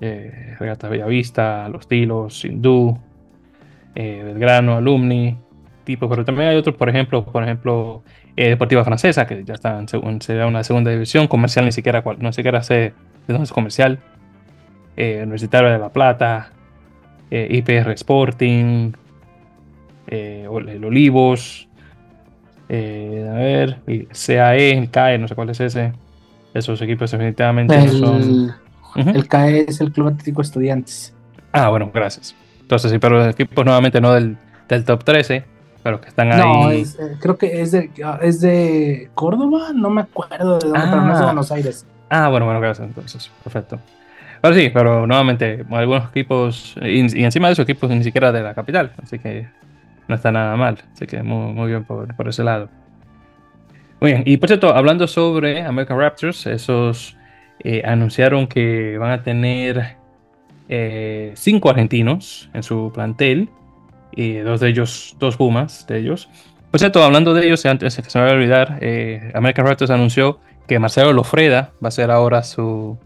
Regata 0.00 0.88
Bellavista, 0.88 1.68
Los 1.68 1.86
Tilos, 1.86 2.44
Hindú, 2.44 2.98
Belgrano, 3.94 4.74
Alumni, 4.74 5.36
tipo, 5.84 6.08
pero 6.08 6.24
también 6.24 6.48
hay 6.48 6.56
otros, 6.56 6.74
por 6.74 6.88
ejemplo, 6.88 7.24
por 7.24 7.44
ejemplo, 7.44 8.02
eh, 8.36 8.48
Deportiva 8.48 8.84
Francesa, 8.84 9.26
que 9.26 9.44
ya 9.44 9.54
está 9.54 9.78
en 9.78 10.20
sería 10.22 10.46
una 10.46 10.64
segunda 10.64 10.90
división, 10.90 11.28
comercial 11.28 11.64
ni 11.66 11.72
siquiera, 11.72 12.02
no 12.18 12.32
siquiera 12.32 12.62
sé 12.62 12.74
de 12.74 12.94
dónde 13.28 13.44
es 13.44 13.52
comercial, 13.52 13.98
eh, 14.96 15.20
Universitario 15.22 15.70
de 15.70 15.78
La 15.78 15.90
Plata, 15.90 16.50
eh, 17.30 17.48
IPR 17.50 17.90
Sporting, 17.92 18.92
el 20.06 20.84
Olivos, 20.84 21.68
a 22.68 22.74
ver, 22.74 23.78
CAE, 24.26 24.78
el 24.78 24.90
CAE, 24.90 25.18
no 25.18 25.28
sé 25.28 25.34
cuál 25.34 25.50
es 25.50 25.60
ese, 25.60 25.92
esos 26.54 26.80
equipos 26.80 27.10
definitivamente 27.10 27.78
el, 27.78 27.90
son... 27.90 28.54
El 28.96 29.28
CAE 29.28 29.66
es 29.68 29.80
el 29.80 29.92
Club 29.92 30.08
Atlético 30.08 30.42
Estudiantes. 30.42 31.14
Ah, 31.52 31.68
bueno, 31.68 31.90
gracias. 31.92 32.34
Entonces 32.60 32.90
sí, 32.90 32.98
pero 32.98 33.22
el 33.22 33.30
equipo 33.30 33.64
nuevamente 33.64 34.00
no 34.00 34.12
del, 34.12 34.36
del 34.68 34.84
top 34.84 35.04
13, 35.04 35.44
pero 35.82 36.00
que 36.00 36.08
están 36.08 36.32
ahí. 36.32 36.38
No, 36.38 36.70
eh, 36.70 36.84
creo 37.20 37.36
que 37.36 37.60
es 37.60 37.72
de, 37.72 37.90
es 38.22 38.40
de 38.40 39.10
Córdoba, 39.14 39.70
no 39.74 39.90
me 39.90 40.02
acuerdo 40.02 40.58
de 40.58 40.68
dónde, 40.68 40.86
pero 40.88 41.02
no 41.02 41.12
es 41.12 41.18
de 41.18 41.24
ah. 41.24 41.26
Buenos 41.26 41.52
Aires. 41.52 41.86
Ah, 42.08 42.28
bueno, 42.28 42.46
bueno, 42.46 42.60
gracias 42.60 42.86
entonces, 42.86 43.30
perfecto. 43.42 43.78
Pero 44.40 44.54
sí, 44.54 44.70
pero 44.72 45.06
nuevamente, 45.06 45.64
algunos 45.70 46.10
equipos, 46.10 46.74
y, 46.82 47.00
encima 47.22 47.48
de 47.48 47.54
esos 47.54 47.62
equipos 47.62 47.90
ni 47.90 48.02
siquiera 48.02 48.32
de 48.32 48.42
la 48.42 48.54
capital, 48.54 48.92
así 49.02 49.18
que 49.18 49.46
no 50.08 50.14
está 50.14 50.32
nada 50.32 50.56
mal, 50.56 50.78
así 50.92 51.06
que 51.06 51.22
muy, 51.22 51.52
muy 51.52 51.68
bien 51.68 51.84
por, 51.84 52.14
por, 52.14 52.28
ese 52.28 52.42
lado. 52.42 52.68
Muy 54.00 54.12
bien, 54.12 54.24
y 54.26 54.36
por 54.36 54.48
cierto, 54.48 54.74
hablando 54.74 55.06
sobre 55.06 55.62
American 55.62 55.98
Raptors, 55.98 56.46
esos 56.46 57.16
eh, 57.60 57.82
anunciaron 57.84 58.48
que 58.48 58.98
van 58.98 59.12
a 59.12 59.22
tener 59.22 59.96
eh, 60.68 61.32
cinco 61.34 61.70
argentinos 61.70 62.50
en 62.52 62.62
su 62.62 62.90
plantel, 62.92 63.48
y 64.14 64.38
dos 64.38 64.60
de 64.60 64.68
ellos, 64.68 65.16
dos 65.18 65.36
Pumas 65.36 65.86
de 65.86 65.98
ellos. 65.98 66.28
Por 66.70 66.80
cierto, 66.80 67.02
hablando 67.02 67.34
de 67.34 67.46
ellos, 67.46 67.64
antes 67.66 67.96
que 67.96 68.08
se 68.08 68.18
me 68.18 68.24
vaya 68.24 68.34
a 68.34 68.38
olvidar, 68.38 68.78
eh, 68.80 69.30
American 69.34 69.66
Raptors 69.66 69.90
anunció 69.90 70.40
que 70.66 70.78
Marcelo 70.78 71.12
Lofreda 71.12 71.72
va 71.84 71.88
a 71.88 71.90
ser 71.90 72.10
ahora 72.10 72.42
su, 72.42 72.98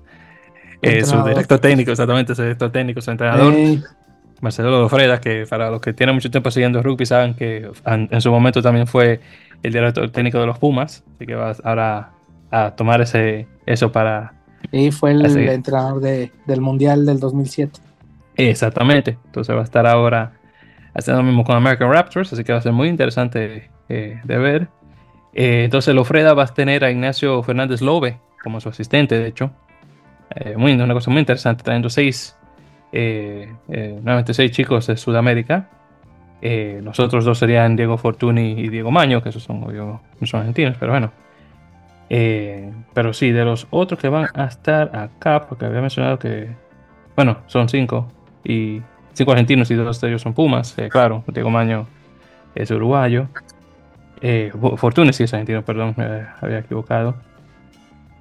eh, 0.82 1.04
su 1.04 1.22
director 1.24 1.58
técnico, 1.58 1.90
exactamente, 1.90 2.34
su 2.34 2.42
director 2.42 2.70
técnico, 2.70 3.00
su 3.00 3.10
entrenador. 3.10 3.54
Marcelo 4.40 4.70
Lofreda, 4.70 5.20
que 5.20 5.46
para 5.48 5.70
los 5.70 5.80
que 5.80 5.94
tienen 5.94 6.14
mucho 6.14 6.30
tiempo 6.30 6.50
siguiendo 6.50 6.82
rugby 6.82 7.06
saben 7.06 7.34
que 7.34 7.70
en 7.86 8.20
su 8.20 8.30
momento 8.30 8.60
también 8.60 8.86
fue 8.86 9.20
el 9.62 9.72
director 9.72 10.10
técnico 10.10 10.38
de 10.38 10.46
los 10.46 10.58
Pumas, 10.58 11.02
así 11.14 11.26
que 11.26 11.34
va 11.34 11.54
ahora 11.64 12.10
a 12.50 12.70
tomar 12.72 13.00
ese, 13.00 13.48
eso 13.64 13.90
para... 13.90 14.34
Y 14.72 14.90
fue 14.90 15.12
el 15.12 15.24
entrenador 15.24 16.00
de, 16.00 16.32
del 16.46 16.60
Mundial 16.60 17.06
del 17.06 17.18
2007. 17.18 17.80
Exactamente, 18.36 19.18
entonces 19.24 19.56
va 19.56 19.60
a 19.60 19.64
estar 19.64 19.86
ahora 19.86 20.32
haciendo 20.96 21.22
lo 21.22 21.26
mismo 21.26 21.44
con 21.44 21.56
American 21.56 21.92
Raptors, 21.92 22.32
así 22.32 22.42
que 22.42 22.52
va 22.52 22.58
a 22.58 22.62
ser 22.62 22.72
muy 22.72 22.88
interesante 22.88 23.70
eh, 23.88 24.20
de 24.24 24.38
ver. 24.38 24.68
Eh, 25.34 25.64
entonces, 25.64 25.94
Lofreda 25.94 26.32
va 26.34 26.44
a 26.44 26.46
tener 26.46 26.84
a 26.84 26.90
Ignacio 26.90 27.42
Fernández 27.42 27.82
Lobe 27.82 28.18
como 28.42 28.60
su 28.60 28.68
asistente, 28.70 29.18
de 29.18 29.28
hecho. 29.28 29.50
Eh, 30.34 30.56
muy, 30.56 30.72
una 30.72 30.94
cosa 30.94 31.10
muy 31.10 31.20
interesante, 31.20 31.62
trayendo 31.62 31.90
seis, 31.90 32.36
nuevamente 32.92 34.32
seis 34.32 34.50
chicos 34.52 34.86
de 34.86 34.96
Sudamérica. 34.96 35.68
los 36.40 36.98
otros 36.98 37.24
dos 37.24 37.38
serían 37.38 37.76
Diego 37.76 37.98
Fortuny 37.98 38.52
y 38.52 38.68
Diego 38.68 38.90
Maño, 38.90 39.22
que 39.22 39.28
esos 39.28 39.42
son, 39.42 39.62
obvio, 39.64 40.00
no 40.18 40.26
son 40.26 40.40
argentinos, 40.40 40.76
pero 40.80 40.92
bueno. 40.92 41.12
pero 42.08 43.12
sí, 43.12 43.32
de 43.32 43.44
los 43.44 43.66
otros 43.70 44.00
que 44.00 44.08
van 44.08 44.28
a 44.34 44.46
estar 44.46 44.96
acá, 44.96 45.46
porque 45.46 45.66
había 45.66 45.82
mencionado 45.82 46.18
que, 46.18 46.48
bueno, 47.14 47.38
son 47.46 47.68
cinco. 47.68 48.08
Y 48.44 48.80
cinco 49.16 49.32
argentinos 49.32 49.70
y 49.70 49.74
dos 49.74 50.00
de 50.00 50.08
ellos 50.08 50.22
son 50.22 50.34
Pumas, 50.34 50.78
eh, 50.78 50.88
claro, 50.88 51.24
Diego 51.32 51.50
Maño 51.50 51.86
es 52.54 52.70
uruguayo. 52.70 53.28
Eh, 54.20 54.50
Fortuna 54.76 55.12
sí 55.12 55.24
es 55.24 55.34
argentino, 55.34 55.62
perdón, 55.62 55.94
me 55.96 56.26
había 56.40 56.58
equivocado. 56.58 57.14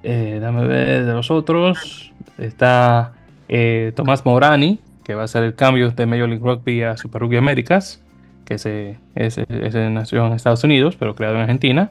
Eh, 0.02 0.38
dame 0.40 0.66
ver 0.66 1.04
de 1.04 1.12
los 1.12 1.30
otros. 1.30 2.12
Está 2.38 3.12
eh, 3.48 3.92
Tomás 3.96 4.24
Morani, 4.24 4.78
que 5.04 5.14
va 5.14 5.24
a 5.24 5.28
ser 5.28 5.42
el 5.44 5.54
cambio 5.54 5.90
de 5.90 6.06
Major 6.06 6.28
League 6.28 6.44
Rugby 6.44 6.82
a 6.82 6.96
Super 6.96 7.22
Rugby 7.22 7.38
Américas, 7.38 8.02
que 8.44 8.58
se, 8.58 8.98
nació 9.14 10.26
en 10.26 10.32
Estados 10.34 10.62
Unidos, 10.64 10.96
pero 10.98 11.14
creado 11.14 11.36
en 11.36 11.42
Argentina. 11.42 11.90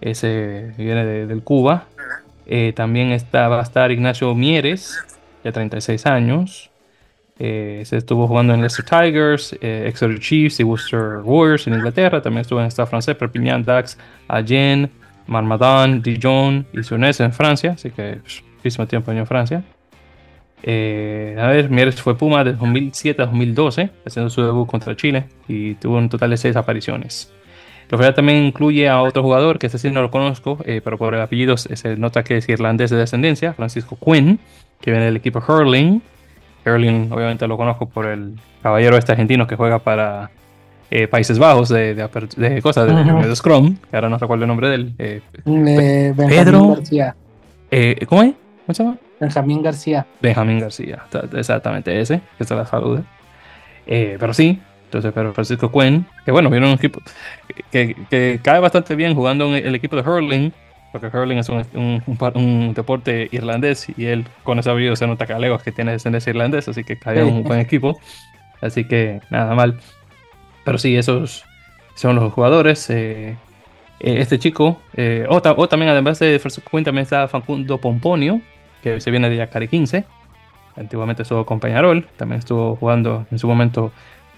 Ese 0.00 0.72
viene 0.78 1.04
del 1.04 1.42
Cuba. 1.42 1.86
también 2.74 3.10
está, 3.10 3.48
va 3.48 3.58
a 3.58 3.62
estar 3.62 3.90
Ignacio 3.90 4.34
Mieres, 4.34 4.98
de 5.42 5.52
36 5.52 6.06
años. 6.06 6.70
Eh, 7.38 7.82
se 7.84 7.98
estuvo 7.98 8.26
jugando 8.26 8.54
en 8.54 8.60
Leicester 8.60 8.84
Tigers, 8.84 9.54
eh, 9.60 9.84
Exeter 9.86 10.18
Chiefs 10.18 10.58
y 10.60 10.64
Worcester 10.64 11.18
Warriors 11.22 11.66
en 11.66 11.74
Inglaterra. 11.74 12.22
También 12.22 12.42
estuvo 12.42 12.60
en 12.60 12.66
el 12.66 12.72
Stade 12.72 12.88
francés, 12.88 13.14
Perpignan, 13.16 13.62
Dax, 13.62 13.98
Agen, 14.28 14.90
Marmadan, 15.26 16.00
Dijon 16.00 16.66
y 16.72 16.82
Sounès 16.82 17.20
en 17.20 17.32
Francia. 17.32 17.72
Así 17.72 17.90
que 17.90 18.18
pues, 18.22 18.42
muchísimo 18.56 18.86
tiempo 18.86 19.12
en 19.12 19.26
Francia. 19.26 19.62
Eh, 20.62 21.36
a 21.38 21.48
ver, 21.48 21.68
Mieres 21.68 22.00
fue 22.00 22.16
Puma 22.16 22.42
de 22.42 22.54
2007 22.54 23.22
a 23.22 23.26
2012, 23.26 23.90
haciendo 24.06 24.30
su 24.30 24.42
debut 24.42 24.66
contra 24.66 24.96
Chile 24.96 25.26
y 25.46 25.74
tuvo 25.74 25.98
un 25.98 26.08
total 26.08 26.30
de 26.30 26.38
6 26.38 26.56
apariciones. 26.56 27.32
Lo 27.90 27.98
también 28.14 28.44
incluye 28.44 28.88
a 28.88 29.00
otro 29.00 29.22
jugador, 29.22 29.60
que 29.60 29.66
este 29.66 29.78
sí 29.78 29.90
no 29.90 30.02
lo 30.02 30.10
conozco, 30.10 30.58
pero 30.82 30.98
por 30.98 31.14
el 31.14 31.20
apellido 31.20 31.56
se 31.56 31.96
nota 31.96 32.24
que 32.24 32.38
es 32.38 32.48
irlandés 32.48 32.90
de 32.90 32.96
descendencia, 32.96 33.52
Francisco 33.52 33.96
Quinn, 34.04 34.40
que 34.80 34.90
viene 34.90 35.06
del 35.06 35.16
equipo 35.16 35.40
Hurling, 35.46 36.02
Erling, 36.66 37.12
obviamente 37.12 37.46
lo 37.46 37.56
conozco 37.56 37.86
por 37.86 38.06
el 38.06 38.34
caballero 38.62 38.96
este 38.96 39.12
argentino 39.12 39.46
que 39.46 39.56
juega 39.56 39.78
para 39.78 40.30
eh, 40.90 41.08
Países 41.08 41.38
Bajos 41.38 41.68
de, 41.68 41.94
de, 41.94 42.08
cosas, 42.62 42.86
de, 42.86 43.36
Scrum, 43.36 43.76
que 43.90 43.96
ahora 43.96 44.08
no 44.08 44.18
recuerdo 44.18 44.44
el 44.44 44.48
nombre 44.48 44.68
de 44.68 44.74
él. 44.74 44.94
Eh, 44.98 45.22
Pedro 46.16 46.74
García. 46.74 47.16
Eh, 47.70 48.04
¿Cómo 48.08 48.22
es? 48.22 48.34
¿Cómo 48.66 48.74
se 48.74 48.82
llama? 48.84 48.96
Benjamín 49.18 49.62
García. 49.62 50.06
Benjamín 50.20 50.60
García, 50.60 51.04
exactamente 51.32 51.98
ese, 52.00 52.20
que 52.38 52.44
se 52.44 52.54
la 52.54 52.66
salude. 52.66 53.02
pero 53.86 54.34
sí, 54.34 54.60
entonces, 54.84 55.12
pero 55.14 55.32
Francisco 55.32 55.70
Cuen, 55.72 56.06
que 56.24 56.30
bueno, 56.30 56.50
viene 56.50 56.66
un 56.66 56.74
equipo 56.74 57.00
que, 57.70 57.96
que, 58.08 58.40
cae 58.42 58.60
bastante 58.60 58.94
bien 58.94 59.14
jugando 59.14 59.46
en 59.46 59.66
el 59.66 59.74
equipo 59.74 59.96
de 59.96 60.02
Hurling, 60.02 60.52
porque 60.98 61.10
curling 61.10 61.38
es 61.38 61.48
un, 61.48 62.72
deporte 62.74 63.28
irlandés 63.30 63.86
y 63.96 64.06
él 64.06 64.24
con 64.44 64.58
ese 64.58 64.70
abrigo 64.70 64.96
se 64.96 65.06
nota 65.06 65.26
que 65.26 65.58
que 65.62 65.72
tiene 65.72 65.92
descendencia 65.92 66.30
irlandesa, 66.30 66.70
así 66.70 66.84
que 66.84 66.98
cae 66.98 67.22
un 67.22 67.42
buen 67.42 67.60
equipo. 67.60 67.98
Así 68.62 68.84
que 68.84 69.20
nada 69.30 69.54
mal. 69.54 69.78
Pero 70.64 70.78
sí, 70.78 70.96
esos 70.96 71.44
son 71.94 72.16
los 72.16 72.32
jugadores. 72.32 72.88
Eh, 72.88 73.36
eh, 74.00 74.16
este 74.20 74.38
chico, 74.38 74.80
eh, 74.94 75.26
o, 75.28 75.40
también 75.68 75.90
además 75.90 76.18
de 76.18 76.38
First 76.38 76.60
Queen, 76.70 76.84
también 76.84 77.02
está 77.02 77.28
Facundo 77.28 77.78
Pomponio, 77.78 78.40
que 78.82 79.00
se 79.00 79.10
viene 79.10 79.28
de 79.28 79.36
Yacari 79.36 79.68
15. 79.68 80.04
Antiguamente 80.76 81.22
estuvo 81.22 81.44
con 81.44 81.60
Peñarol, 81.60 82.06
también 82.16 82.38
estuvo 82.38 82.76
jugando 82.76 83.26
en 83.30 83.38
su 83.38 83.46
momento 83.46 83.92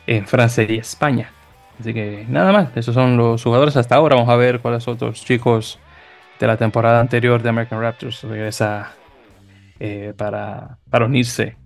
en 0.06 0.26
Francia 0.26 0.64
y 0.68 0.78
España. 0.78 1.30
Así 1.78 1.94
que 1.94 2.26
nada 2.28 2.52
más, 2.52 2.76
esos 2.76 2.94
son 2.94 3.16
los 3.16 3.42
jugadores 3.42 3.76
hasta 3.76 3.94
ahora. 3.94 4.16
Vamos 4.16 4.30
a 4.30 4.36
ver 4.36 4.60
cuáles 4.60 4.86
otros 4.88 5.24
chicos 5.24 5.78
de 6.38 6.46
la 6.46 6.56
temporada 6.56 7.00
anterior 7.00 7.42
de 7.42 7.48
American 7.48 7.80
Raptors 7.80 8.22
regresa 8.22 8.92
para, 10.16 10.78
para 10.90 11.06
unirse 11.06 11.56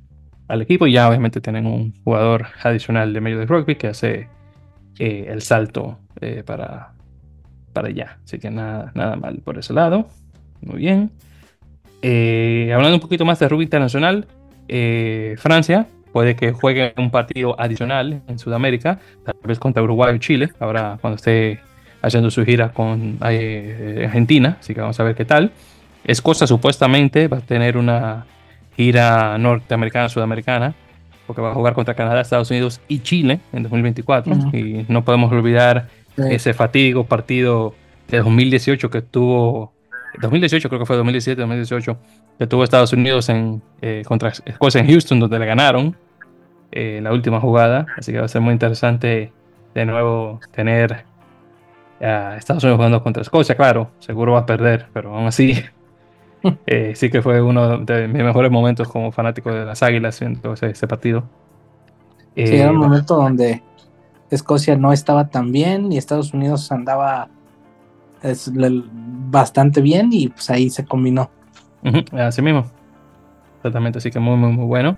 al 0.48 0.62
equipo. 0.62 0.86
Y 0.86 0.92
ya 0.92 1.08
obviamente 1.08 1.40
tienen 1.40 1.66
un 1.66 1.94
jugador 2.04 2.46
adicional 2.62 3.12
de 3.12 3.20
medio 3.20 3.38
de 3.38 3.46
rugby 3.46 3.76
que 3.76 3.88
hace 3.88 4.28
eh, 4.98 5.26
el 5.28 5.42
salto 5.42 5.98
eh, 6.20 6.42
para, 6.44 6.92
para 7.72 7.88
allá. 7.88 8.18
Así 8.24 8.38
que 8.38 8.50
nada, 8.50 8.92
nada 8.94 9.16
mal 9.16 9.38
por 9.38 9.58
ese 9.58 9.72
lado. 9.72 10.08
Muy 10.60 10.78
bien. 10.78 11.10
Eh, 12.02 12.70
hablando 12.74 12.96
un 12.96 13.00
poquito 13.00 13.24
más 13.24 13.38
de 13.38 13.48
rugby 13.48 13.64
internacional, 13.64 14.26
Francia 15.36 15.86
puede 16.12 16.34
que 16.34 16.52
juegue 16.52 16.94
un 16.96 17.10
partido 17.10 17.58
adicional 17.60 18.22
en 18.26 18.38
Sudamérica, 18.38 18.98
tal 19.24 19.34
vez 19.44 19.58
contra 19.58 19.82
Uruguay 19.82 20.14
o 20.14 20.18
Chile, 20.18 20.50
ahora 20.60 20.98
cuando 21.00 21.16
esté 21.16 21.60
haciendo 22.02 22.30
su 22.30 22.44
gira 22.44 22.72
con 22.72 23.18
Argentina, 23.20 24.58
así 24.60 24.74
que 24.74 24.80
vamos 24.80 24.98
a 25.00 25.04
ver 25.04 25.14
qué 25.14 25.24
tal. 25.24 25.52
Escocia 26.04 26.46
supuestamente 26.46 27.28
va 27.28 27.38
a 27.38 27.40
tener 27.40 27.76
una 27.76 28.26
gira 28.76 29.38
norteamericana, 29.38 30.08
sudamericana, 30.08 30.74
porque 31.26 31.40
va 31.40 31.52
a 31.52 31.54
jugar 31.54 31.74
contra 31.74 31.94
Canadá, 31.94 32.20
Estados 32.20 32.50
Unidos 32.50 32.80
y 32.88 33.00
Chile 33.00 33.40
en 33.52 33.62
2024. 33.62 34.34
Y 34.52 34.84
no 34.88 35.04
podemos 35.04 35.30
olvidar 35.32 35.88
ese 36.16 36.52
fatigo 36.54 37.04
partido 37.04 37.74
de 38.08 38.18
2018 38.18 38.90
que 38.90 39.02
tuvo, 39.02 39.72
2018 40.20 40.68
creo 40.68 40.80
que 40.80 40.86
fue 40.86 40.96
2017, 40.96 41.40
2018, 41.40 41.98
que 42.38 42.46
tuvo 42.46 42.64
Estados 42.64 42.92
Unidos 42.92 43.28
en, 43.28 43.62
eh, 43.80 44.02
contra 44.06 44.30
Escocia 44.44 44.80
en 44.80 44.88
Houston, 44.88 45.20
donde 45.20 45.38
le 45.38 45.46
ganaron 45.46 45.96
eh, 46.72 47.00
la 47.02 47.12
última 47.12 47.40
jugada. 47.40 47.86
Así 47.96 48.12
que 48.12 48.18
va 48.18 48.24
a 48.24 48.28
ser 48.28 48.40
muy 48.40 48.52
interesante 48.52 49.32
de 49.74 49.86
nuevo 49.86 50.40
tener 50.52 51.04
a 52.02 52.36
Estados 52.36 52.64
Unidos 52.64 52.78
jugando 52.78 53.02
contra 53.02 53.22
Escocia. 53.22 53.56
Claro, 53.56 53.90
seguro 53.98 54.32
va 54.32 54.40
a 54.40 54.46
perder, 54.46 54.88
pero 54.92 55.14
aún 55.14 55.26
así 55.26 55.62
Eh, 56.66 56.94
sí 56.96 57.10
que 57.10 57.22
fue 57.22 57.40
uno 57.40 57.78
de 57.78 58.08
mis 58.08 58.22
mejores 58.22 58.50
momentos 58.50 58.88
como 58.88 59.12
fanático 59.12 59.52
de 59.52 59.64
las 59.64 59.82
Águilas 59.82 60.18
viendo 60.18 60.54
ese, 60.54 60.86
partido. 60.86 61.24
sí, 62.34 62.42
era 62.56 62.70
un 62.70 62.76
eh, 62.76 62.78
momento 62.80 63.16
donde 63.16 63.62
Escocia 64.30 64.76
no 64.76 64.92
estaba 64.92 65.28
tan 65.28 65.52
bien 65.52 65.92
y 65.92 65.98
Estados 65.98 66.34
Unidos 66.34 66.70
andaba 66.72 67.28
bastante 69.30 69.80
bien 69.80 70.10
y 70.12 70.28
pues 70.28 70.48
ahí 70.50 70.70
se 70.70 70.84
combinó. 70.84 71.30
así 72.12 72.42
mismo. 72.42 72.64
Exactamente, 73.58 73.98
así 73.98 74.10
que 74.10 74.18
muy, 74.18 74.36
muy, 74.36 74.52
muy 74.52 74.64
bueno. 74.64 74.96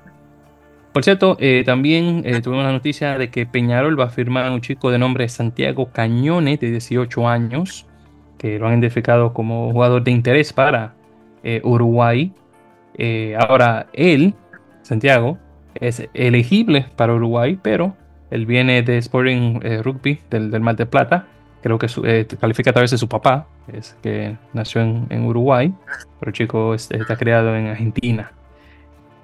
Por 0.95 1.05
cierto, 1.05 1.37
eh, 1.41 1.65
también 1.67 2.23
tuvimos 2.41 2.65
la 2.65 2.73
noticia 2.73 3.19
de 3.19 3.29
que 3.29 3.45
Peñarol 3.45 3.99
va 3.99 4.05
a 4.05 4.11
firmar 4.11 4.47
a 4.47 4.53
un 4.53 4.63
chico 4.63 4.91
de 4.91 4.99
nombre 4.99 5.29
Santiago 5.29 5.91
Cañone, 5.91 6.57
de 6.57 6.71
18 6.71 7.29
años, 7.29 7.87
que 8.39 8.59
lo 8.59 8.69
han 8.69 8.75
identificado 8.75 9.33
como 9.33 9.73
jugador 9.73 10.05
de 10.05 10.11
interés 10.11 10.53
para 10.53 10.95
eh, 11.43 11.61
Uruguay. 11.65 12.33
Eh, 12.97 13.37
ahora, 13.39 13.87
él, 13.93 14.35
Santiago, 14.83 15.39
es 15.75 16.09
elegible 16.15 16.87
para 16.95 17.15
Uruguay, 17.15 17.59
pero 17.61 17.97
él 18.31 18.47
viene 18.47 18.83
de 18.83 18.99
Sporting 18.99 19.61
eh, 19.63 19.83
Rugby 19.83 20.21
del, 20.31 20.51
del, 20.51 20.61
Mar 20.61 20.77
de 20.77 20.87
Plata. 20.87 21.27
Creo 21.63 21.79
que 21.79 21.89
califica 22.39 22.71
a 22.71 22.73
través 22.73 22.91
de 22.91 22.99
su 22.99 23.09
papá, 23.09 23.47
es 23.73 23.97
que 24.03 24.37
nació 24.53 24.83
en, 24.83 25.25
Uruguay, 25.25 25.73
pero 26.21 26.29
el 26.29 26.35
chico 26.35 26.75
está 26.75 27.17
criado 27.17 27.57
en 27.57 27.69
Argentina. 27.69 28.31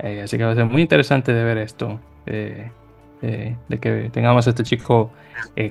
Así 0.03 0.39
que 0.39 0.45
va 0.45 0.53
a 0.53 0.55
ser 0.55 0.67
muy 0.67 0.83
interesante 0.83 1.33
de 1.33 1.45
ver 1.45 1.59
esto. 1.59 2.01
de 2.27 2.71
que 3.81 4.11
tengamos 4.13 4.47
a 4.47 4.51
este 4.51 4.63
chico 4.63 5.11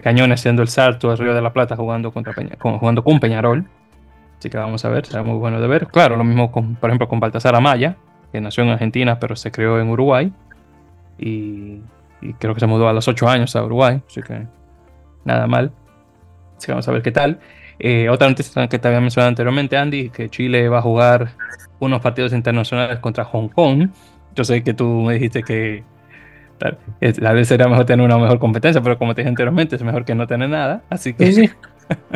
cañón 0.04 0.32
haciendo 0.32 0.62
el 0.62 0.68
salto 0.68 1.12
al 1.12 1.18
Río 1.18 1.34
de 1.34 1.42
la 1.42 1.52
Plata 1.52 1.76
jugando, 1.76 2.12
contra 2.12 2.34
jugando 2.60 3.04
con 3.04 3.20
Peñarol. 3.20 3.66
Así 4.40 4.50
que 4.50 4.58
vamos 4.58 4.86
a 4.86 4.90
ver, 4.90 5.06
será 5.06 5.22
muy 5.22 5.38
bueno 5.38 5.60
de 5.60 5.68
ver. 5.68 5.88
Claro, 5.88 6.16
lo 6.16 6.24
mismo 6.24 6.50
con, 6.50 6.76
por 6.76 6.90
ejemplo, 6.90 7.10
con 7.10 7.20
Baltasar 7.20 7.56
Amaya, 7.56 7.98
que 8.32 8.40
nació 8.40 8.64
en 8.64 8.70
Argentina, 8.70 9.20
pero 9.20 9.36
se 9.36 9.52
crió 9.52 9.80
en 9.82 9.90
Uruguay. 9.90 10.32
Y, 11.18 11.82
creo 12.40 12.54
que 12.54 12.62
se 12.62 12.68
mudó 12.68 12.88
a 12.88 12.94
los 12.94 13.08
8 13.08 13.28
años 13.28 13.56
a 13.58 13.64
Uruguay, 13.64 14.02
así 14.08 14.22
que 14.22 14.48
nada 15.26 15.46
mal. 15.46 15.74
Así 16.58 16.68
que 16.68 16.72
vamos 16.72 16.88
a 16.88 16.92
ver 16.92 17.02
qué 17.02 17.12
tal. 17.12 17.40
Eh, 17.80 18.10
otra 18.10 18.30
noticia 18.30 18.68
que 18.68 18.80
te 18.80 18.88
había 18.88 19.02
mencionado 19.02 19.28
anteriormente, 19.28 19.76
Andy, 19.76 20.10
que 20.10 20.30
Chile 20.30 20.70
va 20.70 20.80
a 20.80 20.82
jugar 20.82 21.32
unos 21.80 22.02
partidos 22.02 22.32
internacionales 22.32 23.00
contra 23.00 23.26
Hong 23.26 23.50
Kong. 23.50 23.90
Yo 24.40 24.46
sé 24.46 24.64
que 24.64 24.74
tú 24.74 24.86
me 24.86 25.16
dijiste 25.16 25.44
que 25.44 25.84
tal, 26.58 26.78
vez 27.02 27.46
sería 27.46 27.68
mejor 27.68 27.86
tener 27.86 28.06
una 28.06 28.18
mejor 28.18 28.40
competencia, 28.40 28.82
pero 28.82 28.98
como 28.98 29.14
te 29.14 29.20
dije 29.20 29.28
anteriormente, 29.28 29.76
es 29.76 29.84
mejor 29.84 30.06
que 30.06 30.16
no 30.16 30.28
tener 30.28 30.48
nada. 30.48 30.82
Así 30.90 31.14
que 31.14 31.34
sí. 31.34 31.50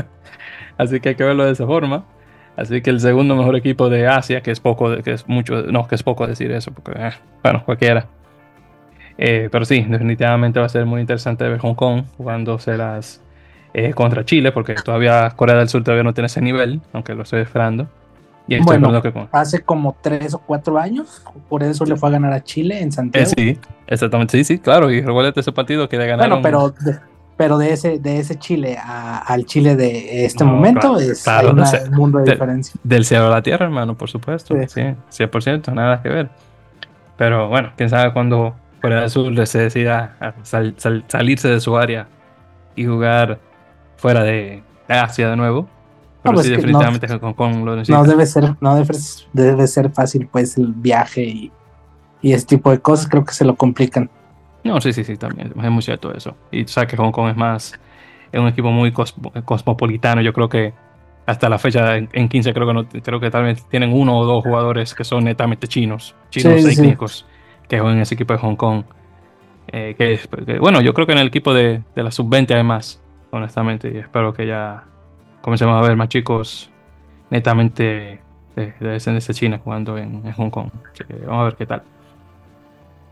Así 0.77 1.01
que 1.01 1.09
hay 1.09 1.15
que 1.15 1.25
verlo 1.25 1.43
de 1.43 1.51
esa 1.51 1.65
forma. 1.65 2.05
Así 2.55 2.81
que 2.81 2.91
el 2.91 3.01
segundo 3.01 3.35
mejor 3.35 3.57
equipo 3.57 3.89
de 3.89 4.07
Asia, 4.07 4.39
que 4.39 4.51
es 4.51 4.61
poco, 4.61 5.03
que 5.03 5.11
es 5.11 5.27
mucho, 5.27 5.63
no, 5.63 5.85
que 5.85 5.95
es 5.95 6.03
poco 6.03 6.25
decir 6.25 6.49
eso, 6.53 6.71
porque, 6.71 6.93
eh, 6.97 7.11
bueno, 7.43 7.61
cualquiera. 7.65 8.07
Eh, 9.17 9.49
pero 9.51 9.65
sí, 9.65 9.81
definitivamente 9.81 10.61
va 10.61 10.67
a 10.67 10.69
ser 10.69 10.85
muy 10.85 11.01
interesante 11.01 11.43
ver 11.49 11.59
Hong 11.59 11.75
Kong 11.75 12.05
jugándose 12.15 12.77
las 12.77 13.21
eh, 13.73 13.93
contra 13.93 14.23
Chile, 14.23 14.53
porque 14.53 14.75
todavía 14.75 15.29
Corea 15.35 15.57
del 15.57 15.67
Sur 15.67 15.83
todavía 15.83 16.05
no 16.05 16.13
tiene 16.13 16.27
ese 16.27 16.39
nivel, 16.39 16.79
aunque 16.93 17.15
lo 17.15 17.23
estoy 17.23 17.41
esperando. 17.41 17.89
Y 18.47 18.59
bueno, 18.59 19.01
que 19.01 19.13
hace 19.31 19.61
como 19.61 19.95
tres 20.01 20.33
o 20.33 20.39
cuatro 20.39 20.77
años, 20.77 21.23
por 21.47 21.63
eso 21.63 21.85
le 21.85 21.95
fue 21.95 22.09
a 22.09 22.11
ganar 22.13 22.33
a 22.33 22.43
Chile 22.43 22.81
en 22.81 22.91
Santiago. 22.91 23.29
sí, 23.35 23.57
exactamente, 23.87 24.37
sí, 24.37 24.43
sí, 24.43 24.59
claro, 24.59 24.91
y 24.91 25.01
recuerda 25.01 25.31
ese 25.35 25.51
partido 25.53 25.87
que 25.87 25.97
le 25.97 26.07
ganaron. 26.07 26.41
Bueno, 26.41 26.73
pero 26.73 27.03
pero 27.35 27.57
de 27.57 27.73
ese, 27.73 27.99
de 27.99 28.19
ese 28.19 28.37
Chile 28.37 28.77
al 28.79 29.45
Chile 29.45 29.75
de 29.75 30.25
este 30.25 30.43
momento 30.43 30.99
es 30.99 31.25
un 31.27 31.95
mundo 31.95 32.19
de, 32.19 32.31
diferencia. 32.31 32.79
Del 32.83 33.05
cielo 33.05 33.27
a 33.27 33.29
la 33.29 33.41
tierra, 33.41 33.65
hermano, 33.65 33.97
por 33.97 34.09
supuesto. 34.09 34.55
Sí. 34.67 34.81
100%, 34.81 35.73
nada 35.73 36.01
que 36.01 36.09
ver. 36.09 36.29
Pero 37.17 37.49
bueno, 37.49 37.71
quién 37.75 37.89
sabe 37.89 38.13
cuando 38.13 38.55
Corea 38.81 39.01
del 39.01 39.09
Sur 39.09 39.47
se 39.47 39.59
decida 39.59 40.15
salirse 41.07 41.47
de 41.47 41.59
su 41.59 41.75
área 41.75 42.07
y 42.75 42.85
jugar 42.85 43.39
fuera 43.97 44.23
de 44.23 44.63
Asia 44.87 45.29
de 45.29 45.35
nuevo. 45.35 45.67
Pero 46.23 46.35
pues 46.35 46.45
sí, 46.47 46.53
definitivamente 46.53 47.07
no, 47.07 47.35
con, 47.35 47.65
lo 47.65 47.75
No 47.75 48.03
debe 48.05 48.25
ser, 48.25 48.55
no 48.61 48.75
debe, 48.75 48.97
debe, 49.33 49.67
ser 49.67 49.91
fácil, 49.91 50.27
pues, 50.31 50.57
el 50.57 50.67
viaje 50.67 51.21
y, 51.21 51.51
y 52.21 52.31
ese 52.31 52.45
tipo 52.45 52.71
de 52.71 52.79
cosas. 52.79 53.07
Creo 53.07 53.25
que 53.25 53.33
se 53.33 53.43
lo 53.43 53.55
complican. 53.55 54.09
No, 54.63 54.79
sí, 54.79 54.93
sí, 54.93 55.03
sí, 55.03 55.17
también. 55.17 55.53
Es 55.61 55.69
muy 55.69 55.81
cierto 55.81 56.13
eso. 56.13 56.37
Y 56.49 56.65
sabes 56.65 56.89
que 56.89 56.95
Hong 56.95 57.11
Kong 57.11 57.29
es 57.29 57.35
más. 57.35 57.73
Es 58.31 58.39
un 58.39 58.47
equipo 58.47 58.71
muy 58.71 58.93
cosmopolitano. 58.93 60.21
Yo 60.21 60.31
creo 60.31 60.47
que 60.47 60.73
hasta 61.25 61.49
la 61.49 61.59
fecha 61.59 61.97
en 61.97 62.29
15 62.29 62.53
creo 62.53 62.67
que 62.67 62.73
no, 62.73 62.87
creo 62.87 63.19
que 63.19 63.29
tal 63.29 63.43
vez 63.43 63.67
tienen 63.69 63.93
uno 63.93 64.17
o 64.17 64.25
dos 64.25 64.43
jugadores 64.43 64.93
que 64.95 65.03
son 65.03 65.25
netamente 65.25 65.67
chinos, 65.67 66.15
chinos 66.29 66.63
técnicos, 66.63 67.25
que 67.67 67.79
juegan 67.79 67.97
en 67.97 68.03
ese 68.03 68.15
equipo 68.15 68.33
de 68.33 68.39
Hong 68.39 68.55
Kong. 68.55 68.83
Eh, 69.67 69.95
que, 69.97 70.57
bueno, 70.59 70.81
yo 70.81 70.93
creo 70.93 71.05
que 71.05 71.13
en 71.13 71.19
el 71.19 71.27
equipo 71.27 71.53
de, 71.53 71.83
de 71.95 72.03
la 72.03 72.11
sub-20 72.11 72.55
hay 72.55 72.63
más, 72.63 73.01
honestamente, 73.31 73.91
y 73.93 73.97
espero 73.97 74.33
que 74.33 74.47
ya 74.47 74.85
comencemos 75.43 75.75
a 75.75 75.87
ver 75.87 75.95
más 75.97 76.07
chicos 76.07 76.71
netamente 77.29 78.21
de, 78.55 78.73
de 78.79 78.87
descendencia 78.87 79.33
china 79.33 79.59
jugando 79.63 79.97
en, 79.97 80.25
en 80.25 80.31
Hong 80.31 80.49
Kong. 80.49 80.69
Así 80.91 81.03
que 81.03 81.13
vamos 81.25 81.41
a 81.41 81.43
ver 81.43 81.55
qué 81.55 81.65
tal. 81.65 81.83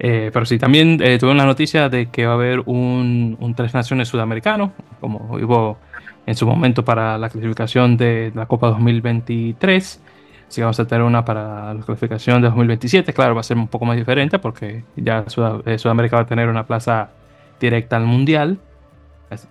Eh, 0.03 0.31
pero 0.33 0.47
sí, 0.47 0.57
también 0.57 0.99
eh, 1.03 1.19
tuve 1.19 1.29
una 1.29 1.45
noticia 1.45 1.87
de 1.87 2.07
que 2.07 2.25
va 2.25 2.31
a 2.31 2.35
haber 2.35 2.63
un, 2.65 3.53
Tres 3.55 3.75
Naciones 3.75 4.07
sudamericano, 4.07 4.73
como 4.99 5.19
hubo 5.35 5.77
en 6.25 6.35
su 6.35 6.47
momento 6.47 6.83
para 6.83 7.19
la 7.19 7.29
clasificación 7.29 7.97
de 7.97 8.31
la 8.33 8.47
Copa 8.47 8.69
2023. 8.69 10.01
Así 10.47 10.55
que 10.55 10.61
vamos 10.63 10.79
a 10.79 10.87
tener 10.87 11.03
una 11.03 11.23
para 11.23 11.75
la 11.75 11.81
clasificación 11.81 12.41
de 12.41 12.47
2027. 12.47 13.13
Claro, 13.13 13.35
va 13.35 13.41
a 13.41 13.43
ser 13.43 13.57
un 13.57 13.67
poco 13.67 13.85
más 13.85 13.95
diferente 13.95 14.39
porque 14.39 14.83
ya 14.95 15.23
eh, 15.65 15.77
Sudamérica 15.77 16.15
va 16.15 16.23
a 16.23 16.25
tener 16.25 16.49
una 16.49 16.65
plaza 16.65 17.11
directa 17.59 17.97
al 17.97 18.05
Mundial. 18.05 18.57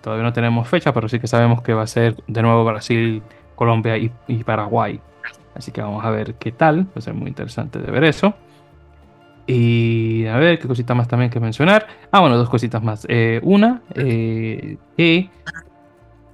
Todavía 0.01 0.23
no 0.23 0.33
tenemos 0.33 0.67
fecha, 0.67 0.93
pero 0.93 1.09
sí 1.09 1.19
que 1.19 1.27
sabemos 1.27 1.61
que 1.61 1.73
va 1.73 1.83
a 1.83 1.87
ser 1.87 2.15
de 2.27 2.41
nuevo 2.41 2.63
Brasil, 2.63 3.23
Colombia 3.55 3.97
y, 3.97 4.43
Paraguay. 4.43 4.99
Así 5.55 5.71
que 5.71 5.81
vamos 5.81 6.05
a 6.05 6.11
ver 6.11 6.35
qué 6.35 6.51
tal. 6.51 6.81
Va 6.81 6.97
a 6.97 7.01
ser 7.01 7.13
muy 7.13 7.29
interesante 7.29 7.79
de 7.79 7.91
ver 7.91 8.03
eso. 8.03 8.33
Y 9.47 10.25
a 10.27 10.37
ver, 10.37 10.59
qué 10.59 10.67
cosita 10.67 10.93
más 10.93 11.07
también 11.07 11.31
que 11.31 11.39
mencionar. 11.39 11.87
Ah, 12.11 12.19
bueno, 12.19 12.37
dos 12.37 12.49
cositas 12.49 12.81
más. 12.83 13.05
Eh, 13.09 13.39
una, 13.43 13.81
eh, 13.95 14.77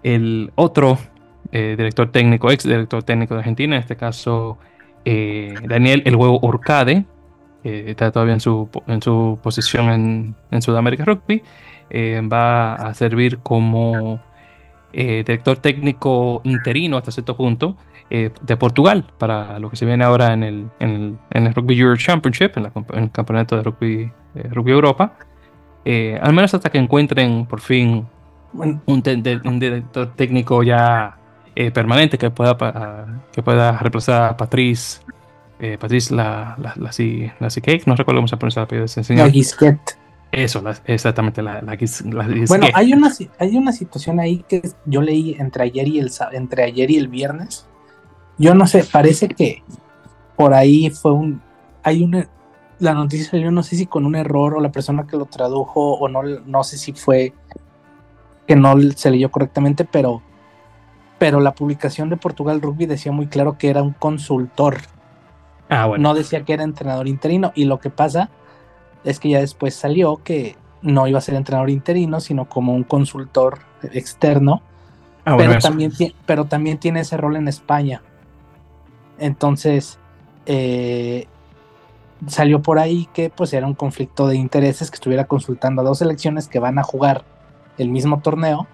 el 0.03 0.51
otro 0.55 0.97
director 1.51 2.11
técnico, 2.11 2.51
ex 2.51 2.65
director 2.65 3.01
técnico 3.03 3.33
de 3.33 3.39
Argentina, 3.39 3.77
en 3.77 3.81
este 3.81 3.95
caso 3.95 4.57
Daniel 5.05 6.03
El 6.05 6.15
Huevo 6.17 6.39
Orcade, 6.41 7.05
que 7.63 7.91
está 7.91 8.11
todavía 8.11 8.33
en 8.33 8.41
su, 8.41 8.69
en 8.85 9.01
su 9.01 9.39
posición 9.41 10.35
en 10.51 10.61
Sudamérica 10.61 11.05
Rugby, 11.05 11.41
va 11.91 12.75
a 12.75 12.93
servir 12.93 13.39
como 13.39 14.19
director 14.93 15.57
técnico 15.57 16.41
interino 16.43 16.97
hasta 16.97 17.11
cierto 17.11 17.37
punto 17.37 17.77
eh, 18.09 18.31
de 18.41 18.55
Portugal 18.55 19.05
para 19.17 19.59
lo 19.59 19.69
que 19.69 19.75
se 19.75 19.85
viene 19.85 20.05
ahora 20.05 20.31
en 20.31 20.41
el, 20.41 20.69
en 20.79 21.19
el, 21.29 21.53
Rugby 21.53 21.77
Europe 21.77 22.01
Championship, 22.01 22.51
en, 22.55 22.71
el 22.93 23.11
campeonato 23.11 23.57
de 23.57 23.63
rugby, 23.63 24.09
rugby 24.49 24.71
Europa. 24.71 25.17
Eh, 25.83 26.17
al 26.21 26.31
menos 26.31 26.53
hasta 26.53 26.69
que 26.69 26.77
encuentren 26.77 27.45
por 27.45 27.59
fin 27.59 28.07
un, 28.53 28.81
un 28.85 29.59
director 29.59 30.13
técnico 30.15 30.63
ya 30.63 31.17
eh, 31.53 31.69
permanente 31.71 32.17
que 32.17 32.29
pueda, 32.29 32.55
que 33.33 33.43
pueda 33.43 33.77
reemplazar 33.77 34.31
a 34.31 34.37
Patrice. 34.37 35.01
Patrice 35.77 36.15
la, 36.15 36.55
la, 36.59 36.73
la, 36.77 36.91
la, 37.39 37.49
no 37.87 37.95
recuerdo 37.95 38.19
cómo 38.19 38.27
se 38.29 38.37
pronuncia 38.37 38.61
la 38.61 38.63
apellido 38.63 38.85
de 38.85 39.15
La 39.15 39.29
Gisquet. 39.29 39.97
Eso, 40.31 40.61
exactamente, 40.85 41.41
la, 41.41 41.61
la, 41.61 41.77
Bueno, 42.47 42.67
hay 42.73 42.93
una, 42.93 43.11
hay 43.39 43.55
una 43.55 43.71
situación 43.71 44.19
ahí 44.19 44.43
que 44.47 44.61
yo 44.85 45.01
leí 45.01 45.35
entre 45.39 45.63
ayer 45.63 45.87
y 45.87 45.99
el, 45.99 46.11
entre 46.33 46.63
ayer 46.63 46.91
y 46.91 46.97
el 46.97 47.07
viernes, 47.07 47.65
yo 48.37 48.53
no 48.53 48.67
sé, 48.67 48.83
parece 48.83 49.29
que 49.29 49.63
por 50.35 50.53
ahí 50.53 50.89
fue 50.89 51.13
un, 51.13 51.41
hay 51.81 52.03
una, 52.03 52.27
la 52.79 52.93
noticia 52.93 53.31
salió 53.31 53.51
no 53.51 53.63
sé 53.63 53.77
si 53.77 53.85
con 53.85 54.05
un 54.05 54.15
error 54.15 54.55
o 54.55 54.59
la 54.59 54.71
persona 54.71 55.07
que 55.07 55.17
lo 55.17 55.25
tradujo 55.25 55.93
o 55.93 56.09
no, 56.09 56.21
no 56.23 56.63
sé 56.63 56.77
si 56.77 56.91
fue 56.91 57.33
que 58.45 58.55
no 58.55 58.75
se 58.95 59.11
leyó 59.11 59.31
correctamente, 59.31 59.85
pero, 59.85 60.21
pero 61.19 61.39
la 61.39 61.53
publicación 61.53 62.09
de 62.09 62.17
Portugal 62.17 62.61
Rugby 62.61 62.85
decía 62.85 63.11
muy 63.11 63.27
claro 63.27 63.57
que 63.57 63.69
era 63.69 63.81
un 63.81 63.93
consultor. 63.93 64.77
Ah, 65.69 65.85
bueno. 65.85 66.01
No 66.01 66.13
decía 66.13 66.43
que 66.43 66.53
era 66.53 66.63
entrenador 66.63 67.07
interino 67.07 67.51
y 67.55 67.65
lo 67.65 67.79
que 67.79 67.89
pasa 67.89 68.29
es 69.07 69.19
que 69.19 69.29
ya 69.29 69.39
después 69.39 69.73
salió 69.73 70.21
que 70.23 70.57
no 70.81 71.07
iba 71.07 71.17
a 71.17 71.21
ser 71.21 71.35
entrenador 71.35 71.69
interino, 71.69 72.19
sino 72.19 72.45
como 72.49 72.73
un 72.73 72.83
consultor 72.83 73.59
externo. 73.93 74.61
Ah, 75.23 75.35
pero, 75.37 75.57
también, 75.59 75.91
pero 76.25 76.45
también 76.45 76.77
tiene 76.77 76.99
ese 77.01 77.15
rol 77.15 77.37
en 77.37 77.47
España. 77.47 78.01
Entonces, 79.17 79.97
eh, 80.45 81.27
salió 82.27 82.61
por 82.61 82.79
ahí 82.79 83.07
que 83.13 83.29
pues 83.29 83.53
era 83.53 83.65
un 83.65 83.75
conflicto 83.75 84.27
de 84.27 84.35
intereses 84.35 84.91
que 84.91 84.95
estuviera 84.95 85.25
consultando 85.25 85.81
a 85.81 85.85
dos 85.85 85.99
selecciones 85.99 86.49
que 86.49 86.59
van 86.59 86.77
a 86.77 86.83
jugar 86.83 87.23
el 87.77 87.89
mismo 87.89 88.19
torneo 88.19 88.67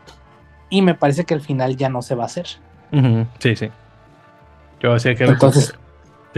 y 0.69 0.81
me 0.81 0.95
parece 0.95 1.25
que 1.25 1.35
al 1.35 1.41
final 1.41 1.77
ya 1.77 1.89
no 1.89 2.01
se 2.01 2.15
va 2.15 2.23
a 2.23 2.25
hacer. 2.25 2.47
Sí, 3.39 3.55
sí. 3.55 3.69
Yo 4.79 4.93
decía 4.93 5.13
que 5.15 5.25
entonces 5.25 5.75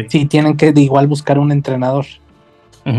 sí. 0.09 0.25
tienen 0.25 0.57
que 0.57 0.73
de 0.73 0.81
igual 0.81 1.07
buscar 1.07 1.39
un 1.39 1.51
entrenador. 1.53 2.05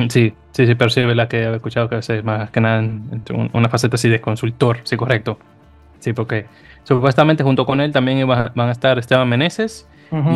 Sí, 0.09 0.35
sí, 0.57 0.67
sí, 0.67 0.75
pero 0.75 0.89
sí, 0.89 1.03
la 1.03 1.29
que 1.29 1.45
había 1.45 1.57
escuchado 1.57 1.91
que 1.91 1.99
es 1.99 2.25
más 2.25 2.51
que 2.51 2.61
nada 2.63 2.79
en, 2.79 3.23
una 3.53 3.69
faceta 3.69 3.97
así 3.97 4.09
de 4.09 4.23
consultor, 4.23 4.79
sí, 4.85 4.97
correcto. 4.97 5.39
Sí, 5.99 6.15
porque 6.15 6.47
supuestamente 6.85 7.45
junto 7.45 7.67
con 7.67 7.81
él 7.81 7.93
también 7.93 8.27
van 8.27 8.59
a 8.59 8.73
estar 8.73 8.99
Esteban 8.99 9.29
Meneses 9.29 9.87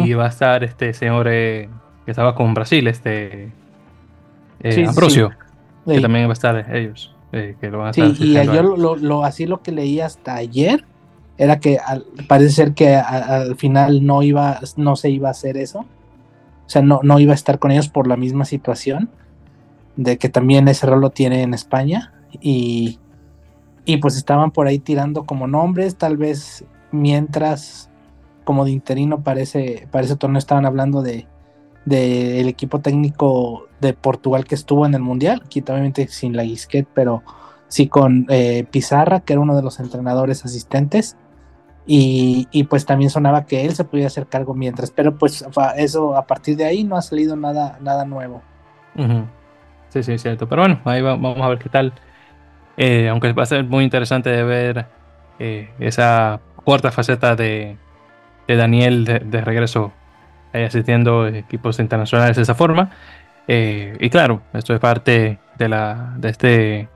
y 0.04 0.12
va 0.12 0.26
a 0.26 0.28
estar 0.28 0.62
este 0.62 0.92
señor 0.92 1.26
eh, 1.30 1.68
que 2.04 2.10
estaba 2.10 2.34
con 2.34 2.52
Brasil, 2.52 2.86
este 2.86 3.50
eh, 4.62 4.84
Ambrosio, 4.86 5.30
que 5.86 6.00
también 6.00 6.26
va 6.26 6.30
a 6.30 6.32
estar 6.34 6.76
ellos. 6.76 7.14
Eh, 7.32 7.56
que 7.60 7.70
lo 7.70 7.78
van 7.78 7.88
a 7.88 7.92
sí, 7.92 8.02
y 8.18 8.34
yo 8.34 8.62
lo, 8.62 9.24
así 9.24 9.46
lo 9.46 9.62
que 9.62 9.70
leí 9.70 10.00
hasta 10.00 10.34
ayer 10.34 10.84
era 11.38 11.60
que 11.60 11.78
parece 12.26 12.50
ser 12.50 12.74
que 12.74 12.96
al 12.96 13.56
final 13.56 14.04
no 14.04 14.22
iba, 14.22 14.58
no 14.76 14.96
se 14.96 15.08
iba 15.08 15.28
a 15.28 15.30
hacer 15.30 15.56
eso. 15.56 15.78
O 15.78 16.72
sea, 16.72 16.82
no, 16.82 17.00
no 17.02 17.18
iba 17.18 17.32
a 17.32 17.34
estar 17.34 17.58
con 17.58 17.70
ellos 17.70 17.88
por 17.88 18.06
la 18.06 18.16
misma 18.16 18.44
situación. 18.44 19.08
De 20.00 20.16
que 20.16 20.28
también 20.28 20.66
ese 20.68 20.86
rol 20.86 21.00
lo 21.00 21.10
tiene 21.10 21.42
en 21.42 21.54
España. 21.54 22.12
Y, 22.40 22.98
y 23.84 23.98
pues 23.98 24.16
estaban 24.16 24.50
por 24.50 24.66
ahí 24.66 24.78
tirando 24.78 25.24
como 25.24 25.46
nombres. 25.46 25.96
Tal 25.96 26.16
vez 26.16 26.64
mientras 26.92 27.90
como 28.44 28.64
de 28.64 28.72
interino 28.72 29.22
para 29.22 29.40
ese, 29.40 29.86
torneo 30.18 30.38
estaban 30.38 30.66
hablando 30.66 31.02
de 31.02 31.26
del 31.84 32.48
equipo 32.48 32.80
técnico 32.80 33.68
de 33.80 33.94
Portugal 33.94 34.44
que 34.44 34.54
estuvo 34.54 34.84
en 34.84 34.94
el 34.94 35.00
Mundial, 35.00 35.42
aquí 35.44 35.60
obviamente 35.62 36.08
sin 36.08 36.36
la 36.36 36.42
Guisquet, 36.42 36.86
pero 36.92 37.22
sí 37.68 37.88
con 37.88 38.26
eh, 38.28 38.66
Pizarra, 38.70 39.20
que 39.20 39.32
era 39.32 39.40
uno 39.40 39.56
de 39.56 39.62
los 39.62 39.80
entrenadores 39.80 40.44
asistentes, 40.44 41.16
y, 41.86 42.64
pues 42.68 42.86
también 42.86 43.10
sonaba 43.10 43.46
que 43.46 43.64
él 43.64 43.74
se 43.74 43.84
podía 43.84 44.08
hacer 44.08 44.26
cargo 44.26 44.54
mientras, 44.54 44.90
pero 44.90 45.16
pues 45.16 45.44
eso 45.76 46.16
a 46.16 46.26
partir 46.26 46.56
de 46.56 46.64
ahí 46.64 46.84
no 46.84 46.96
ha 46.96 47.02
salido 47.02 47.34
nada, 47.34 47.78
nada 47.80 48.04
nuevo. 48.04 48.42
Sí, 49.90 50.02
sí, 50.02 50.18
cierto, 50.18 50.48
pero 50.48 50.62
bueno, 50.62 50.80
ahí 50.84 51.02
vamos 51.02 51.40
a 51.40 51.48
ver 51.48 51.58
qué 51.58 51.68
tal, 51.68 51.92
eh, 52.76 53.08
aunque 53.08 53.32
va 53.32 53.42
a 53.42 53.46
ser 53.46 53.64
muy 53.64 53.84
interesante 53.84 54.30
de 54.30 54.42
ver 54.42 54.86
eh, 55.38 55.70
esa 55.78 56.40
cuarta 56.64 56.90
faceta 56.90 57.36
de, 57.36 57.76
de 58.50 58.56
Daniel 58.56 59.04
de, 59.04 59.40
regreso 59.42 59.92
asistiendo 60.52 61.28
equipos 61.28 61.78
internacionales 61.78 62.36
de 62.36 62.42
esa 62.42 62.54
forma. 62.54 62.90
Eh, 63.46 63.96
y 64.00 64.10
claro, 64.10 64.42
esto 64.52 64.74
es 64.74 64.80
parte 64.80 65.38
de 65.58 65.68
la 65.68 66.14
de 66.16 66.28
este 66.28 66.88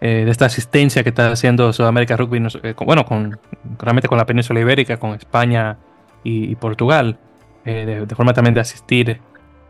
eh, 0.00 0.24
de 0.24 0.30
esta 0.30 0.46
asistencia 0.46 1.02
que 1.02 1.08
está 1.10 1.30
haciendo 1.30 1.72
Sudamérica 1.72 2.16
Rugby, 2.16 2.46
eh, 2.62 2.74
bueno, 2.84 3.06
con 3.06 3.38
realmente 3.78 4.08
con 4.08 4.18
la 4.18 4.26
península 4.26 4.60
ibérica, 4.60 4.98
con 4.98 5.14
España 5.14 5.78
y, 6.22 6.54
Portugal, 6.56 7.18
de, 7.64 8.06
forma 8.14 8.32
también 8.32 8.54
de 8.54 8.60
asistir 8.60 9.20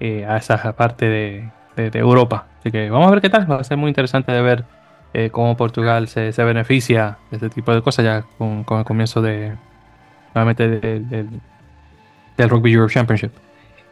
a 0.01 0.37
esa 0.37 0.73
parte 0.77 1.07
de, 1.09 1.51
Europa. 1.77 2.47
Así 2.61 2.71
que 2.71 2.91
vamos 2.91 3.09
a 3.09 3.11
ver 3.11 3.21
qué 3.21 3.31
tal, 3.31 3.51
va 3.51 3.57
a 3.57 3.65
ser 3.65 3.77
muy 3.77 3.89
interesante 3.89 4.33
de 4.33 4.43
ver 4.43 4.65
cómo 5.31 5.57
Portugal 5.57 6.09
se, 6.09 6.33
beneficia 6.45 7.19
de 7.31 7.37
este 7.37 7.51
tipo 7.51 7.73
de 7.73 7.83
cosas 7.83 8.05
ya 8.05 8.25
con 8.39 8.65
el 8.79 8.85
comienzo 8.85 9.23
de, 9.23 9.55
nuevamente 10.35 10.69
del, 10.69 11.41
Rugby 12.51 12.73
Europe 12.73 12.93
Championship. 12.93 13.33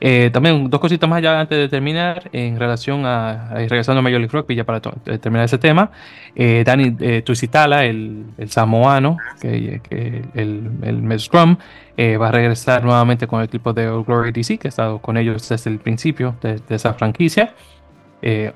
Eh, 0.04 0.30
también 0.32 0.68
dos 0.68 0.80
cositas 0.80 1.08
más 1.08 1.22
ya 1.22 1.38
antes 1.38 1.56
de 1.56 1.68
terminar 1.68 2.28
en 2.32 2.58
relación 2.58 3.06
a, 3.06 3.50
regresando 3.54 4.00
a 4.00 4.02
Major 4.02 4.18
League 4.18 4.32
Rugby 4.32 4.56
ya 4.56 4.64
para 4.64 4.78
eh, 5.06 5.18
terminar 5.18 5.44
ese 5.44 5.58
tema 5.58 5.92
eh, 6.34 6.64
Dani 6.66 6.96
eh, 6.98 7.22
Tuisitala 7.22 7.84
el, 7.84 8.24
el, 8.36 8.50
samoano 8.50 9.16
que, 9.40 9.80
que 9.88 10.24
el, 10.34 10.72
el 10.82 11.20
Scrum 11.20 11.56
va 11.96 12.28
a 12.28 12.32
regresar 12.32 12.82
nuevamente 12.82 13.28
con 13.28 13.42
el 13.42 13.46
equipo 13.46 13.72
de 13.72 13.86
All 13.86 14.02
Glory 14.02 14.32
DC 14.32 14.58
que 14.58 14.66
ha 14.66 14.70
estado 14.70 14.98
con 14.98 15.16
ellos 15.16 15.48
desde 15.48 15.70
el 15.70 15.78
principio 15.78 16.34
de, 16.42 16.60
esa 16.70 16.94
franquicia 16.94 17.54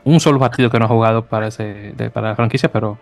un 0.03 0.18
solo 0.18 0.40
partido 0.40 0.68
que 0.68 0.80
no 0.80 0.86
ha 0.86 0.88
jugado 0.88 1.26
para, 1.26 1.47
ese, 1.47 1.94
para 2.12 2.30
la 2.30 2.34
franquicia 2.34 2.72
pero 2.72 2.99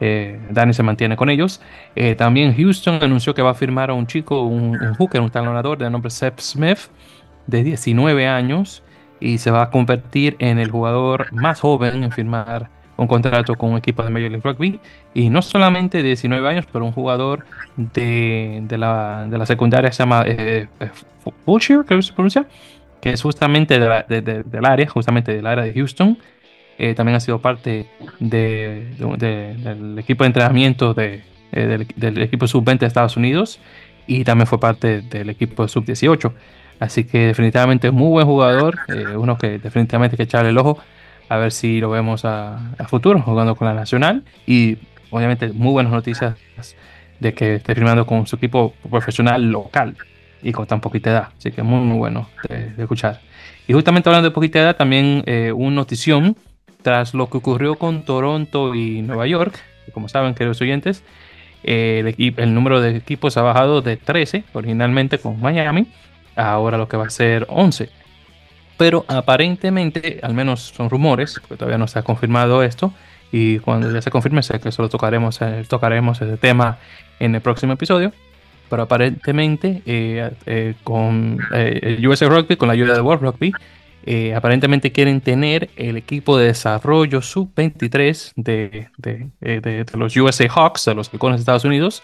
eh, 0.00 0.40
Dani 0.50 0.72
se 0.72 0.82
mantiene 0.82 1.16
con 1.16 1.28
ellos. 1.30 1.60
Eh, 1.94 2.14
también 2.14 2.56
Houston 2.56 2.98
anunció 3.02 3.34
que 3.34 3.42
va 3.42 3.50
a 3.50 3.54
firmar 3.54 3.90
a 3.90 3.94
un 3.94 4.06
chico, 4.06 4.42
un, 4.42 4.76
hooker, 4.96 5.20
un 5.20 5.30
talonador 5.30 5.78
de 5.78 5.90
nombre 5.90 6.10
Seth 6.10 6.40
Smith, 6.40 6.78
de 7.50 7.62
19 7.64 8.26
años, 8.26 8.82
y 9.20 9.38
se 9.38 9.50
va 9.50 9.62
a 9.62 9.70
convertir 9.70 10.36
en 10.38 10.58
el 10.58 10.70
jugador 10.70 11.32
más 11.32 11.60
joven 11.60 12.04
en 12.04 12.12
firmar 12.12 12.70
un 12.96 13.06
contrato 13.06 13.54
con 13.54 13.70
un 13.70 13.78
equipo 13.78 14.02
de 14.02 14.10
Major 14.10 14.30
League 14.30 14.42
Rugby. 14.44 14.80
Y 15.14 15.30
no 15.30 15.42
solamente 15.42 15.98
de 15.98 16.04
19 16.04 16.46
años, 16.48 16.66
pero 16.70 16.84
un 16.84 16.92
jugador 16.92 17.44
de, 17.76 18.64
la, 18.70 19.26
de 19.28 19.38
la, 19.38 19.46
secundaria 19.46 19.90
se 19.92 20.02
llama 20.02 20.24
eh, 20.26 20.68
eh 20.80 20.90
creo 21.44 21.84
que 21.84 22.02
se 22.02 22.12
pronuncia, 22.12 22.46
que 23.00 23.10
es 23.10 23.22
justamente 23.22 23.78
del 23.78 24.64
área, 24.64 24.88
justamente 24.88 25.34
del 25.34 25.46
área 25.46 25.64
de 25.64 25.72
Houston. 25.72 26.18
Eh, 26.78 26.94
también 26.94 27.16
ha 27.16 27.20
sido 27.20 27.40
parte 27.40 27.86
del 28.18 29.98
equipo 29.98 30.24
de 30.24 30.26
entrenamiento 30.26 30.94
de, 30.94 31.22
eh, 31.52 31.86
del, 31.96 32.22
equipo 32.22 32.46
sub-20 32.46 32.78
de 32.78 32.86
Estados 32.86 33.16
Unidos 33.16 33.60
y 34.06 34.24
también 34.24 34.46
fue 34.46 34.58
parte 34.58 35.02
del 35.02 35.28
equipo 35.30 35.66
sub-18. 35.68 36.32
Así 36.80 37.04
que 37.04 37.26
definitivamente 37.26 37.88
es 37.88 37.92
muy 37.92 38.08
buen 38.08 38.26
jugador, 38.26 38.78
eh, 38.88 39.14
uno 39.14 39.36
que 39.36 39.58
definitivamente 39.58 40.14
hay 40.14 40.16
que 40.16 40.22
echarle 40.22 40.48
el 40.48 40.58
ojo 40.58 40.78
a 41.28 41.36
ver 41.36 41.52
si 41.52 41.78
lo 41.78 41.90
vemos 41.90 42.24
a, 42.24 42.58
futuro 42.88 43.20
jugando 43.20 43.54
con 43.54 43.68
la 43.68 43.74
Nacional 43.74 44.24
y 44.46 44.78
obviamente 45.10 45.52
muy 45.52 45.70
buenas 45.70 45.92
noticias 45.92 46.34
de 47.20 47.34
que 47.34 47.56
esté 47.56 47.74
firmando 47.74 48.04
con 48.06 48.26
su 48.26 48.36
equipo 48.36 48.74
profesional 48.90 49.50
local 49.50 49.94
y 50.42 50.52
con 50.52 50.66
tan 50.66 50.80
poquita 50.80 51.10
edad. 51.10 51.28
Así 51.36 51.52
que 51.52 51.62
muy, 51.62 51.80
muy 51.80 51.98
bueno 51.98 52.28
de, 52.48 52.72
escuchar. 52.78 53.20
Y 53.68 53.74
justamente 53.74 54.08
hablando 54.08 54.30
de 54.30 54.34
poquita 54.34 54.58
edad, 54.58 54.76
también 54.76 55.22
eh, 55.26 55.52
una 55.54 55.76
notición 55.76 56.36
tras 56.82 57.14
lo 57.14 57.28
que 57.28 57.36
ocurrió 57.36 57.76
con 57.76 58.04
Toronto 58.04 58.74
y 58.74 59.02
Nueva 59.02 59.26
York, 59.26 59.54
como 59.92 60.08
saben, 60.08 60.34
queridos 60.34 60.60
oyentes, 60.62 61.04
el, 61.62 62.14
el, 62.36 62.54
número 62.54 62.80
de 62.80 62.96
equipos 62.96 63.36
ha 63.36 63.42
bajado 63.42 63.82
de 63.82 63.98
13 63.98 64.44
originalmente 64.54 65.18
con 65.18 65.38
Miami, 65.40 65.86
ahora 66.36 66.78
lo 66.78 66.88
que 66.88 66.96
va 66.96 67.06
a 67.06 67.10
ser 67.10 67.46
11. 67.48 67.90
Pero 68.76 69.04
aparentemente, 69.08 70.20
al 70.22 70.34
menos 70.34 70.72
son 70.74 70.88
rumores, 70.88 71.38
porque 71.40 71.56
todavía 71.56 71.78
no 71.78 71.86
se 71.86 71.98
ha 71.98 72.02
confirmado 72.02 72.62
esto, 72.62 72.92
y 73.32 73.58
cuando 73.58 73.92
ya 73.92 74.02
se 74.02 74.10
confirme, 74.10 74.42
sé 74.42 74.58
que 74.58 74.72
solo 74.72 74.88
tocaremos, 74.88 75.38
tocaremos 75.68 76.20
ese 76.20 76.36
tema 76.36 76.78
en 77.18 77.34
el 77.34 77.40
próximo 77.40 77.74
episodio. 77.74 78.12
pero 78.70 78.84
aparentemente 78.84 79.82
con 80.84 81.38
el 81.52 82.06
USA 82.06 82.28
Rugby, 82.28 82.56
con 82.56 82.68
la 82.68 82.74
ayuda 82.74 82.94
de 82.94 83.00
World 83.02 83.22
Rugby, 83.22 83.52
aparentemente 84.34 84.92
quieren 84.92 85.20
tener 85.20 85.70
el 85.76 85.96
equipo 85.96 86.38
de 86.38 86.46
desarrollo 86.46 87.20
sub-23 87.20 88.32
de, 88.36 88.88
de, 88.96 89.86
los 89.94 90.16
USA 90.16 90.48
Hawks, 90.48 90.86
de 90.86 90.94
los 90.94 91.12
halcones 91.12 91.38
de 91.38 91.42
Estados 91.42 91.64
Unidos, 91.64 92.02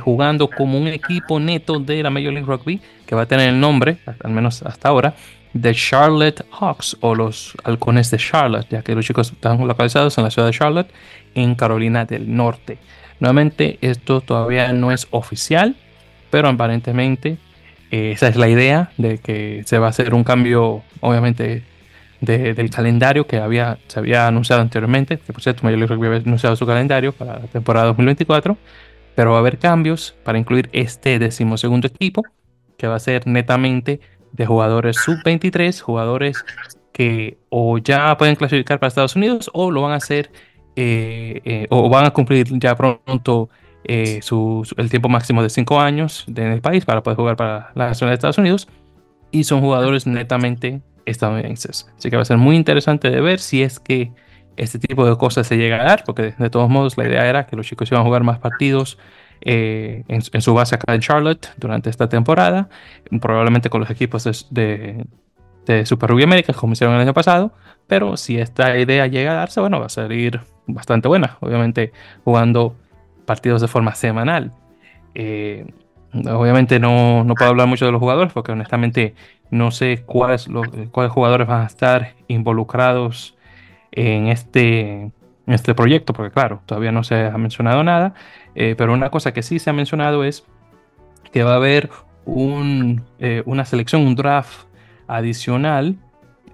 jugando 0.00 0.50
como 0.50 0.78
un 0.78 0.88
equipo 0.88 1.38
neto 1.38 1.78
de 1.78 2.02
la 2.02 2.10
Major 2.10 2.32
League 2.32 2.46
Rugby, 2.46 2.80
que 3.06 3.14
va 3.14 3.22
a 3.22 3.26
tener 3.26 3.48
el 3.48 3.60
nombre, 3.60 3.98
al 4.22 4.32
menos 4.32 4.62
hasta 4.62 4.88
ahora, 4.88 5.14
de 5.52 5.74
Charlotte 5.74 6.44
Hawks 6.50 6.96
o 7.00 7.14
los 7.14 7.54
halcones 7.64 8.10
de 8.10 8.18
Charlotte, 8.18 8.66
ya 8.70 8.82
que 8.82 8.94
los 8.94 9.04
chicos 9.04 9.32
están 9.32 9.66
localizados 9.66 10.16
en 10.18 10.24
la 10.24 10.30
ciudad 10.30 10.48
de 10.48 10.54
Charlotte, 10.54 10.90
en 11.34 11.54
Carolina 11.54 12.04
del 12.04 12.34
Norte. 12.34 12.78
Nuevamente, 13.20 13.78
esto 13.80 14.20
todavía 14.20 14.72
no 14.72 14.92
es 14.92 15.06
oficial, 15.10 15.76
pero 16.30 16.48
aparentemente 16.48 17.38
eh, 17.92 18.12
esa 18.12 18.28
es 18.28 18.36
la 18.36 18.48
idea 18.48 18.90
de 18.96 19.18
que 19.18 19.62
se 19.66 19.78
va 19.78 19.86
a 19.86 19.90
hacer 19.90 20.14
un 20.14 20.24
cambio, 20.24 20.82
obviamente, 21.00 21.62
del 22.22 22.70
calendario 22.70 23.26
que 23.26 23.36
había, 23.36 23.78
se 23.88 23.98
había 23.98 24.26
anunciado 24.26 24.62
anteriormente, 24.62 25.18
que 25.18 25.32
por 25.32 25.42
cierto, 25.42 25.62
Major 25.64 25.78
League 25.78 26.06
había 26.06 26.18
anunciado 26.18 26.56
su 26.56 26.64
calendario 26.64 27.12
para 27.12 27.40
la 27.40 27.46
temporada 27.48 27.86
2024, 27.88 28.56
pero 29.14 29.32
va 29.32 29.36
a 29.36 29.40
haber 29.40 29.58
cambios 29.58 30.14
para 30.24 30.38
incluir 30.38 30.70
este 30.72 31.18
decimosegundo 31.18 31.86
equipo, 31.86 32.22
que 32.78 32.86
va 32.86 32.94
a 32.94 32.98
ser 32.98 33.26
netamente 33.26 34.00
de 34.32 34.46
jugadores 34.46 34.96
sub-23, 34.96 35.78
jugadores 35.80 36.44
que 36.92 37.36
o 37.50 37.76
ya 37.76 38.16
pueden 38.16 38.36
clasificar 38.36 38.78
para 38.78 38.88
Estados 38.88 39.16
Unidos 39.16 39.50
o 39.52 39.70
lo 39.70 39.82
van 39.82 39.92
a 39.92 39.96
hacer 39.96 40.30
eh, 40.76 41.42
eh, 41.44 41.66
o 41.68 41.90
van 41.90 42.06
a 42.06 42.10
cumplir 42.10 42.46
ya 42.58 42.74
pronto 42.74 43.50
eh, 43.84 44.20
su, 44.22 44.66
el 44.76 44.90
tiempo 44.90 45.08
máximo 45.08 45.42
de 45.42 45.50
5 45.50 45.80
años 45.80 46.24
en 46.28 46.52
el 46.52 46.60
país 46.60 46.84
para 46.84 47.02
poder 47.02 47.16
jugar 47.16 47.36
para 47.36 47.72
la 47.74 47.88
nacional 47.88 48.12
de 48.12 48.14
Estados 48.14 48.38
Unidos 48.38 48.68
y 49.30 49.44
son 49.44 49.60
jugadores 49.60 50.06
netamente 50.06 50.82
estadounidenses. 51.06 51.90
Así 51.96 52.10
que 52.10 52.16
va 52.16 52.22
a 52.22 52.26
ser 52.26 52.36
muy 52.36 52.56
interesante 52.56 53.10
de 53.10 53.20
ver 53.20 53.40
si 53.40 53.62
es 53.62 53.80
que 53.80 54.12
este 54.56 54.78
tipo 54.78 55.08
de 55.08 55.16
cosas 55.16 55.46
se 55.46 55.56
llega 55.56 55.80
a 55.80 55.84
dar, 55.84 56.04
porque 56.04 56.34
de 56.38 56.50
todos 56.50 56.68
modos 56.68 56.96
la 56.96 57.06
idea 57.06 57.26
era 57.26 57.46
que 57.46 57.56
los 57.56 57.66
chicos 57.66 57.90
iban 57.90 58.02
a 58.02 58.04
jugar 58.04 58.22
más 58.22 58.38
partidos 58.38 58.98
eh, 59.40 60.04
en, 60.08 60.22
su 60.22 60.54
base 60.54 60.76
acá 60.76 60.94
en 60.94 61.00
Charlotte 61.00 61.48
durante 61.56 61.90
esta 61.90 62.08
temporada, 62.08 62.68
probablemente 63.20 63.70
con 63.70 63.80
los 63.80 63.90
equipos 63.90 64.24
de, 64.50 65.04
Super 65.84 66.10
Rugby 66.10 66.24
América, 66.24 66.52
como 66.52 66.74
hicieron 66.74 66.94
el 66.94 67.02
año 67.02 67.14
pasado, 67.14 67.52
pero 67.86 68.16
si 68.16 68.38
esta 68.38 68.78
idea 68.78 69.06
llega 69.06 69.32
a 69.32 69.34
darse, 69.34 69.60
bueno, 69.60 69.80
va 69.80 69.86
a 69.86 69.88
salir 69.88 70.40
bastante 70.66 71.08
buena, 71.08 71.38
obviamente 71.40 71.92
jugando 72.24 72.76
partidos 73.32 73.62
de 73.62 73.68
forma 73.68 73.94
semanal. 73.94 74.52
Eh, 75.14 75.64
obviamente 76.12 76.78
no, 76.78 77.24
no, 77.24 77.34
puedo 77.34 77.50
hablar 77.50 77.66
mucho 77.66 77.86
de 77.86 77.92
los 77.92 77.98
jugadores 77.98 78.30
porque 78.34 78.52
honestamente 78.52 79.14
no 79.50 79.70
sé 79.70 80.02
cuáles, 80.04 80.48
los, 80.48 80.66
cuáles 80.90 81.10
jugadores 81.10 81.48
van 81.48 81.62
a 81.62 81.66
estar 81.66 82.12
involucrados 82.28 83.34
en 83.90 84.28
este, 84.28 85.00
en 85.00 85.12
este 85.46 85.74
proyecto, 85.74 86.12
porque 86.12 86.30
claro, 86.30 86.60
todavía 86.66 86.92
no 86.92 87.04
se 87.04 87.24
ha 87.24 87.38
mencionado 87.38 87.82
nada. 87.82 88.12
Eh, 88.54 88.74
pero 88.76 88.92
una 88.92 89.08
cosa 89.08 89.32
que 89.32 89.42
sí 89.42 89.58
se 89.58 89.70
ha 89.70 89.72
mencionado 89.72 90.24
es 90.24 90.44
que 91.32 91.42
va 91.42 91.52
a 91.52 91.56
haber 91.56 91.88
un, 92.26 93.02
eh, 93.18 93.42
una 93.46 93.64
selección, 93.64 94.02
un 94.02 94.14
draft 94.14 94.66
adicional 95.08 95.96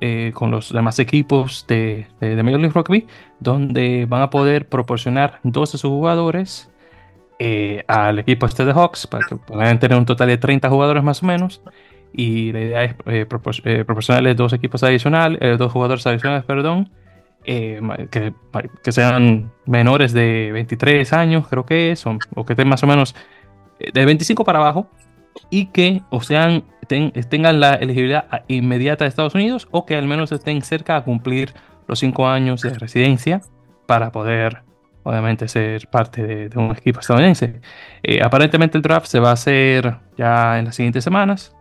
eh, 0.01 0.33
con 0.35 0.51
los 0.51 0.73
demás 0.73 0.99
equipos 0.99 1.65
de, 1.69 2.07
de, 2.21 2.43
Major 2.43 2.61
League 2.61 2.75
Rugby, 2.75 3.07
donde 3.41 4.07
van 4.09 4.23
a 4.23 4.31
poder 4.31 4.69
proporcionar 4.69 5.41
dos 5.43 5.73
de 5.73 5.79
sus 5.79 5.91
jugadores 5.91 6.71
al 7.87 8.19
equipo 8.19 8.47
este 8.47 8.65
de 8.65 8.73
Hawks, 8.73 9.07
para 9.07 9.25
que 9.25 9.37
puedan 9.37 9.79
tener 9.79 9.97
un 9.97 10.05
total 10.05 10.27
de 10.27 10.39
30 10.39 10.69
jugadores 10.69 11.05
más 11.05 11.23
o 11.23 11.27
menos. 11.27 11.63
Y 12.13 12.51
la 12.53 12.61
idea 12.61 12.85
es 12.85 13.27
proporcionarles 13.27 14.37
dos 14.37 14.53
equipos 14.53 14.83
adicionales, 14.83 15.57
dos 15.57 15.71
jugadores 15.71 16.05
adicionales, 16.07 16.45
perdón, 16.45 16.91
eh, 17.51 17.81
que, 18.11 18.35
que, 18.83 18.93
sean 18.93 19.51
menores 19.65 20.13
de 20.13 20.51
23 20.53 21.11
años, 21.15 21.49
creo 21.49 21.65
que 21.65 21.97
son, 21.97 22.19
o 22.35 22.45
que 22.45 22.53
estén 22.53 22.69
más 22.69 22.83
o 22.83 22.87
menos 22.87 23.15
eh, 23.79 23.91
de 23.91 24.05
25 24.05 24.45
para 24.45 24.59
abajo, 24.59 24.91
y 25.51 25.67
que 25.67 26.03
o 26.11 26.21
sean, 26.21 26.65
tengan 26.87 27.61
la 27.61 27.75
elegibilidad 27.75 28.45
inmediata 28.49 29.05
de 29.05 29.09
Estados 29.09 29.35
Unidos, 29.35 29.69
o 29.71 29.87
que 29.87 29.97
al 29.97 30.07
menos 30.07 30.33
estén 30.33 30.63
cerca 30.63 30.97
a 30.97 31.05
cumplir 31.05 31.55
los 31.87 31.99
5 31.99 32.29
años 32.29 32.63
de 32.63 32.71
residencia 32.75 33.41
para 33.87 34.13
poder, 34.13 34.63
obviamente, 35.03 35.49
ser 35.49 35.89
parte 35.89 36.49
de, 36.49 36.59
un 36.59 36.71
equipo 36.73 37.01
estadounidense. 37.01 37.61
Eh, 38.03 38.21
aparentemente 38.23 38.77
el 38.77 38.83
draft 38.83 39.07
se 39.07 39.21
va 39.21 39.31
a 39.31 39.33
hacer 39.33 39.97
ya 40.17 40.59
en 40.59 40.67
las 40.67 40.77
siguientes 40.77 41.03
semanas. 41.03 41.55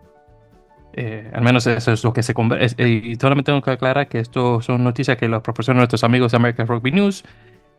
Eh, 0.94 1.30
al 1.32 1.44
menos 1.44 1.68
eso 1.68 1.92
es 1.92 2.04
lo 2.04 2.12
que 2.12 2.24
se 2.24 2.34
conversa. 2.34 2.82
Y 2.84 3.16
solamente 3.16 3.52
tengo 3.52 3.62
que 3.62 3.72
aclarar 3.72 4.08
que 4.08 4.20
esto 4.20 4.62
son 4.62 4.84
noticias 4.84 5.16
que 5.16 5.28
los 5.28 5.44
proporcionan 5.44 5.78
nuestros 5.78 6.04
amigos 6.04 6.32
de 6.32 6.38
American 6.38 6.68
Rugby 6.68 6.92
News. 6.92 7.24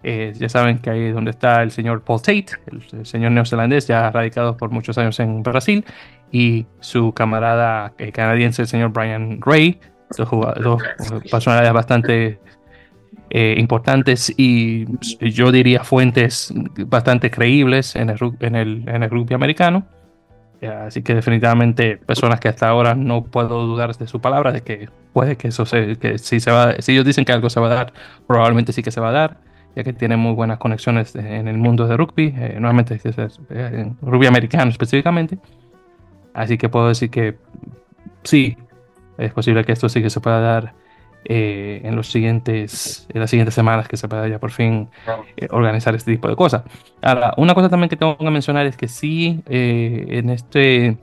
Eh, 0.02 0.32
ya 0.36 0.48
saben 0.48 0.78
que 0.78 0.90
ahí 0.90 1.10
donde 1.10 1.32
está 1.32 1.62
el 1.62 1.72
señor 1.72 2.02
Paul 2.02 2.20
Tate, 2.20 2.46
el, 2.66 3.04
señor 3.04 3.32
neozelandés 3.32 3.88
ya 3.88 4.10
radicado 4.10 4.56
por 4.56 4.70
muchos 4.70 4.96
años 4.96 5.18
en 5.20 5.42
Brasil, 5.42 5.84
y 6.30 6.66
su 6.80 7.12
camarada 7.12 7.92
eh, 7.98 8.12
canadiense, 8.12 8.62
el 8.62 8.68
señor 8.68 8.90
Brian 8.90 9.40
Gray, 9.40 9.80
dos, 10.16 10.28
dos 10.60 10.82
personalidades 11.30 11.72
bastante 11.72 12.40
importantes 13.30 14.32
y 14.38 14.86
yo 15.20 15.52
diría 15.52 15.84
fuentes 15.84 16.50
bastante 16.86 17.30
creíbles 17.30 17.94
en 17.94 18.08
el, 18.08 18.18
en 18.40 18.56
el, 18.56 18.88
en 18.88 19.02
el 19.02 19.10
rugby 19.10 19.34
americano. 19.34 19.86
Así 20.66 21.02
que 21.02 21.14
definitivamente 21.14 21.98
personas 21.98 22.40
que 22.40 22.48
hasta 22.48 22.68
ahora 22.68 22.94
no 22.94 23.24
puedo 23.24 23.64
dudar 23.66 23.94
de 23.96 24.08
su 24.08 24.20
palabra, 24.20 24.50
de 24.50 24.62
que 24.62 24.88
puede 25.12 25.36
que 25.36 25.48
eso 25.48 25.64
se, 25.66 25.96
que 25.96 26.18
si 26.18 26.40
se 26.40 26.50
va, 26.50 26.74
si 26.80 26.92
ellos 26.92 27.04
dicen 27.04 27.24
que 27.24 27.32
algo 27.32 27.48
se 27.48 27.60
va 27.60 27.66
a 27.66 27.74
dar, 27.74 27.92
probablemente 28.26 28.72
sí 28.72 28.82
que 28.82 28.90
se 28.90 29.00
va 29.00 29.10
a 29.10 29.12
dar, 29.12 29.36
que 29.84 29.92
tienen 29.92 30.18
muy 30.18 30.32
buenas 30.32 30.58
conexiones 30.58 31.14
en 31.16 31.48
el 31.48 31.58
mundo 31.58 31.86
de 31.86 31.96
rugby, 31.96 32.34
eh, 32.36 32.56
nuevamente 32.58 33.00
eh, 33.04 33.30
en 33.50 33.96
rugby 34.02 34.26
americano 34.26 34.70
específicamente. 34.70 35.38
Así 36.34 36.58
que 36.58 36.68
puedo 36.68 36.88
decir 36.88 37.10
que 37.10 37.36
sí, 38.22 38.56
es 39.18 39.32
posible 39.32 39.64
que 39.64 39.72
esto 39.72 39.88
sí 39.88 40.02
que 40.02 40.10
se 40.10 40.20
pueda 40.20 40.40
dar 40.40 40.74
eh, 41.24 41.80
en, 41.84 41.96
los 41.96 42.10
siguientes, 42.10 43.06
en 43.12 43.20
las 43.20 43.28
siguientes 43.28 43.54
semanas 43.54 43.88
que 43.88 43.96
se 43.96 44.08
pueda 44.08 44.26
ya 44.28 44.38
por 44.38 44.50
fin 44.50 44.88
eh, 45.36 45.48
organizar 45.50 45.94
este 45.94 46.12
tipo 46.12 46.28
de 46.28 46.36
cosas. 46.36 46.62
Ahora, 47.02 47.34
una 47.36 47.54
cosa 47.54 47.68
también 47.68 47.90
que 47.90 47.96
tengo 47.96 48.16
que 48.16 48.30
mencionar 48.30 48.66
es 48.66 48.76
que 48.76 48.88
sí, 48.88 49.42
eh, 49.46 50.06
en, 50.08 50.30
este, 50.30 50.96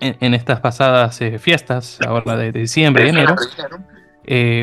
en, 0.00 0.34
estas 0.34 0.60
pasadas 0.60 1.20
fiestas, 1.38 2.00
ahora 2.04 2.36
de, 2.36 2.52
diciembre 2.52 3.06
y 3.06 3.10
enero, 3.10 3.36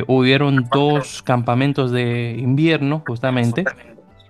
hubieron 0.07 0.67
dos 0.71 1.21
campamentos 1.21 1.91
de 1.91 2.35
invierno 2.37 3.03
justamente. 3.07 3.63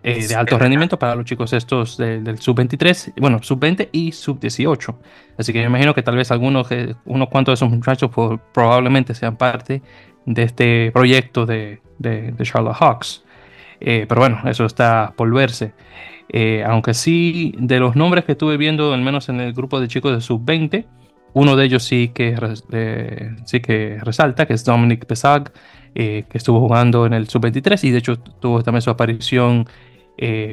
de 0.04 0.36
alto 0.36 0.58
rendimiento 0.58 0.98
para 0.98 1.16
los 1.16 1.26
chicos 1.26 1.54
estos 1.54 1.96
del 1.98 2.40
sub-23, 2.40 3.14
bueno, 3.20 3.42
sub-20 3.42 3.90
y 3.92 4.12
sub-18. 4.12 4.96
Así 5.38 5.54
que 5.54 5.62
yo 5.62 5.68
imagino 5.68 5.94
que 5.94 6.02
tal 6.02 6.16
vez 6.16 6.32
algunos, 6.32 6.68
unos 7.06 7.30
cuantos 7.30 7.52
de 7.52 7.66
esos 7.66 7.70
muchachos 7.70 8.10
probablemente 8.54 9.14
sean 9.14 9.38
parte 9.38 9.82
de 10.26 10.44
este 10.44 10.92
proyecto 10.92 11.46
de, 11.46 11.82
de, 12.00 12.34
Charlotte 12.44 12.76
Hawks. 12.80 13.24
Eh, 13.80 14.06
pero 14.08 14.22
bueno, 14.22 14.42
eso 14.46 14.66
está 14.66 15.14
por 15.16 15.32
verse. 15.34 15.74
Eh, 16.30 16.64
aunque 16.66 16.94
sí, 16.94 17.54
de 17.58 17.80
los 17.80 17.96
nombres 17.96 18.26
que 18.26 18.34
estuve 18.34 18.58
viendo, 18.58 18.94
al 18.94 19.02
menos 19.02 19.30
en 19.30 19.40
el 19.42 19.54
grupo 19.54 19.80
de 19.80 19.88
chicos 19.88 20.14
de 20.14 20.22
sub-20, 20.22 20.86
uno 21.34 21.56
de 21.56 21.66
ellos 21.66 21.84
sí 21.84 22.12
que, 22.14 22.36
eh, 22.72 23.36
sí 23.46 23.60
que 23.60 24.00
resalta, 24.02 24.46
que 24.46 24.54
es 24.54 24.66
Dominic 24.66 25.06
Pesag, 25.06 25.52
que 25.94 26.26
estuvo 26.34 26.60
jugando 26.62 27.06
en 27.06 27.14
el 27.14 27.28
sub-23 27.28 27.84
y 27.84 27.92
de 27.92 27.98
hecho 27.98 28.18
tuvo 28.18 28.64
también 28.64 28.82
su 28.82 28.90
aparición 28.90 29.68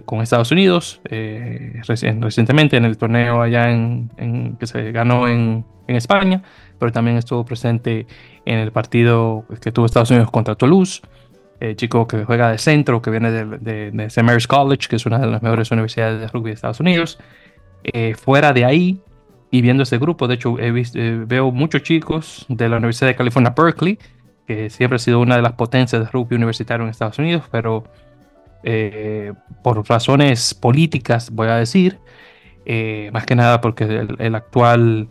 con 0.04 0.20
Estados 0.20 0.50
Unidos 0.50 1.00
recientemente 1.04 2.76
en 2.76 2.84
el 2.84 2.96
torneo 2.98 3.42
allá 3.42 3.70
en, 3.70 4.56
que 4.58 4.66
se 4.66 4.90
ganó 4.90 5.28
en, 5.28 5.64
en 5.86 5.94
España 5.94 6.42
pero 6.78 6.92
también 6.92 7.16
estuvo 7.16 7.44
presente 7.44 8.06
en 8.44 8.58
el 8.58 8.72
partido 8.72 9.44
que 9.60 9.72
tuvo 9.72 9.86
Estados 9.86 10.10
Unidos 10.10 10.30
contra 10.30 10.54
Toulouse. 10.54 11.02
Eh, 11.60 11.74
chico 11.74 12.06
que 12.06 12.24
juega 12.24 12.52
de 12.52 12.58
centro, 12.58 13.02
que 13.02 13.10
viene 13.10 13.32
de, 13.32 13.90
de. 13.90 14.22
Mary's 14.22 14.46
College, 14.46 14.86
que 14.88 14.94
es 14.94 15.06
una 15.06 15.18
de 15.18 15.26
las 15.26 15.42
mejores 15.42 15.70
universidades 15.72 16.20
de 16.20 16.28
rugby 16.28 16.50
de 16.50 16.54
Estados 16.54 16.78
Unidos. 16.78 17.18
Eh, 17.82 18.14
fuera 18.14 18.52
de 18.52 18.64
ahí, 18.64 19.00
y 19.50 19.62
viendo 19.62 19.82
este 19.82 19.98
grupo, 19.98 20.28
de 20.28 20.34
hecho, 20.34 20.58
he 20.58 20.70
visto, 20.70 20.98
eh, 20.98 21.24
veo 21.26 21.50
muchos 21.50 21.82
chicos 21.82 22.46
de 22.48 22.68
la 22.68 22.76
Universidad 22.76 23.08
de 23.08 23.16
California, 23.16 23.54
Berkeley, 23.56 23.98
que 24.46 24.70
siempre 24.70 24.96
ha 24.96 24.98
sido 24.98 25.20
una 25.20 25.36
de 25.36 25.42
las 25.42 25.52
potencias 25.52 26.02
de 26.02 26.10
rugby 26.10 26.36
universitario 26.36 26.84
en 26.84 26.90
Estados 26.90 27.18
Unidos, 27.18 27.44
pero 27.50 27.84
por 29.62 29.88
razones 29.88 30.52
políticas, 30.52 31.30
voy 31.30 31.48
a 31.48 31.56
decir, 31.56 31.98
más 33.12 33.24
que 33.24 33.36
nada 33.36 33.60
porque 33.60 33.84
el 34.18 34.34
actual 34.34 35.08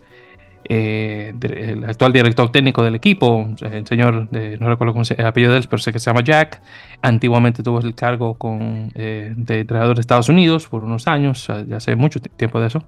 eh, 0.69 1.33
el 1.41 1.85
actual 1.85 2.11
director 2.11 2.51
técnico 2.51 2.83
del 2.83 2.95
equipo, 2.95 3.47
el 3.61 3.87
señor, 3.87 4.27
no 4.31 4.69
recuerdo 4.69 4.91
cómo 4.91 5.05
se 5.05 5.13
el 5.13 5.25
apellido 5.25 5.53
de 5.53 5.59
él, 5.59 5.67
pero 5.69 5.77
sé 5.77 5.93
que 5.93 5.99
se 5.99 6.09
llama 6.09 6.21
Jack. 6.21 6.61
Antiguamente 7.01 7.63
tuvo 7.63 7.79
el 7.79 7.95
cargo 7.95 8.33
con, 8.37 8.91
eh, 8.95 9.33
de 9.35 9.61
entrenador 9.61 9.95
de 9.95 10.01
Estados 10.01 10.27
Unidos 10.27 10.67
por 10.67 10.83
unos 10.83 11.07
años, 11.07 11.47
ya 11.67 11.77
hace 11.77 11.95
mucho 11.95 12.19
tiempo 12.19 12.59
de 12.59 12.67
eso. 12.67 12.83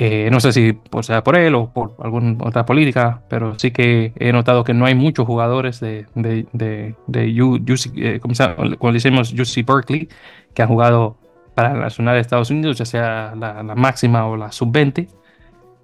Eh, 0.00 0.28
no 0.30 0.38
sé 0.38 0.52
si 0.52 0.74
por, 0.74 1.04
sea 1.04 1.24
por 1.24 1.36
él 1.36 1.56
o 1.56 1.72
por 1.72 1.96
alguna 1.98 2.36
otra 2.44 2.64
política, 2.64 3.22
pero 3.28 3.58
sí 3.58 3.72
que 3.72 4.12
he 4.16 4.32
notado 4.32 4.62
que 4.62 4.72
no 4.72 4.86
hay 4.86 4.94
muchos 4.94 5.26
jugadores 5.26 5.80
de, 5.80 6.06
de, 6.14 6.46
de, 6.52 6.94
de 7.08 7.42
UC, 7.42 7.92
eh, 7.96 8.20
como 8.20 8.92
decimos, 8.92 9.32
UC 9.32 9.66
Berkeley, 9.66 10.08
que 10.54 10.62
han 10.62 10.68
jugado 10.68 11.16
para 11.54 11.74
la 11.74 11.80
Nacional 11.80 12.14
de 12.14 12.20
Estados 12.20 12.50
Unidos, 12.50 12.78
ya 12.78 12.84
sea 12.84 13.34
la, 13.36 13.64
la 13.64 13.74
máxima 13.74 14.24
o 14.26 14.36
la 14.36 14.52
sub-20. 14.52 15.08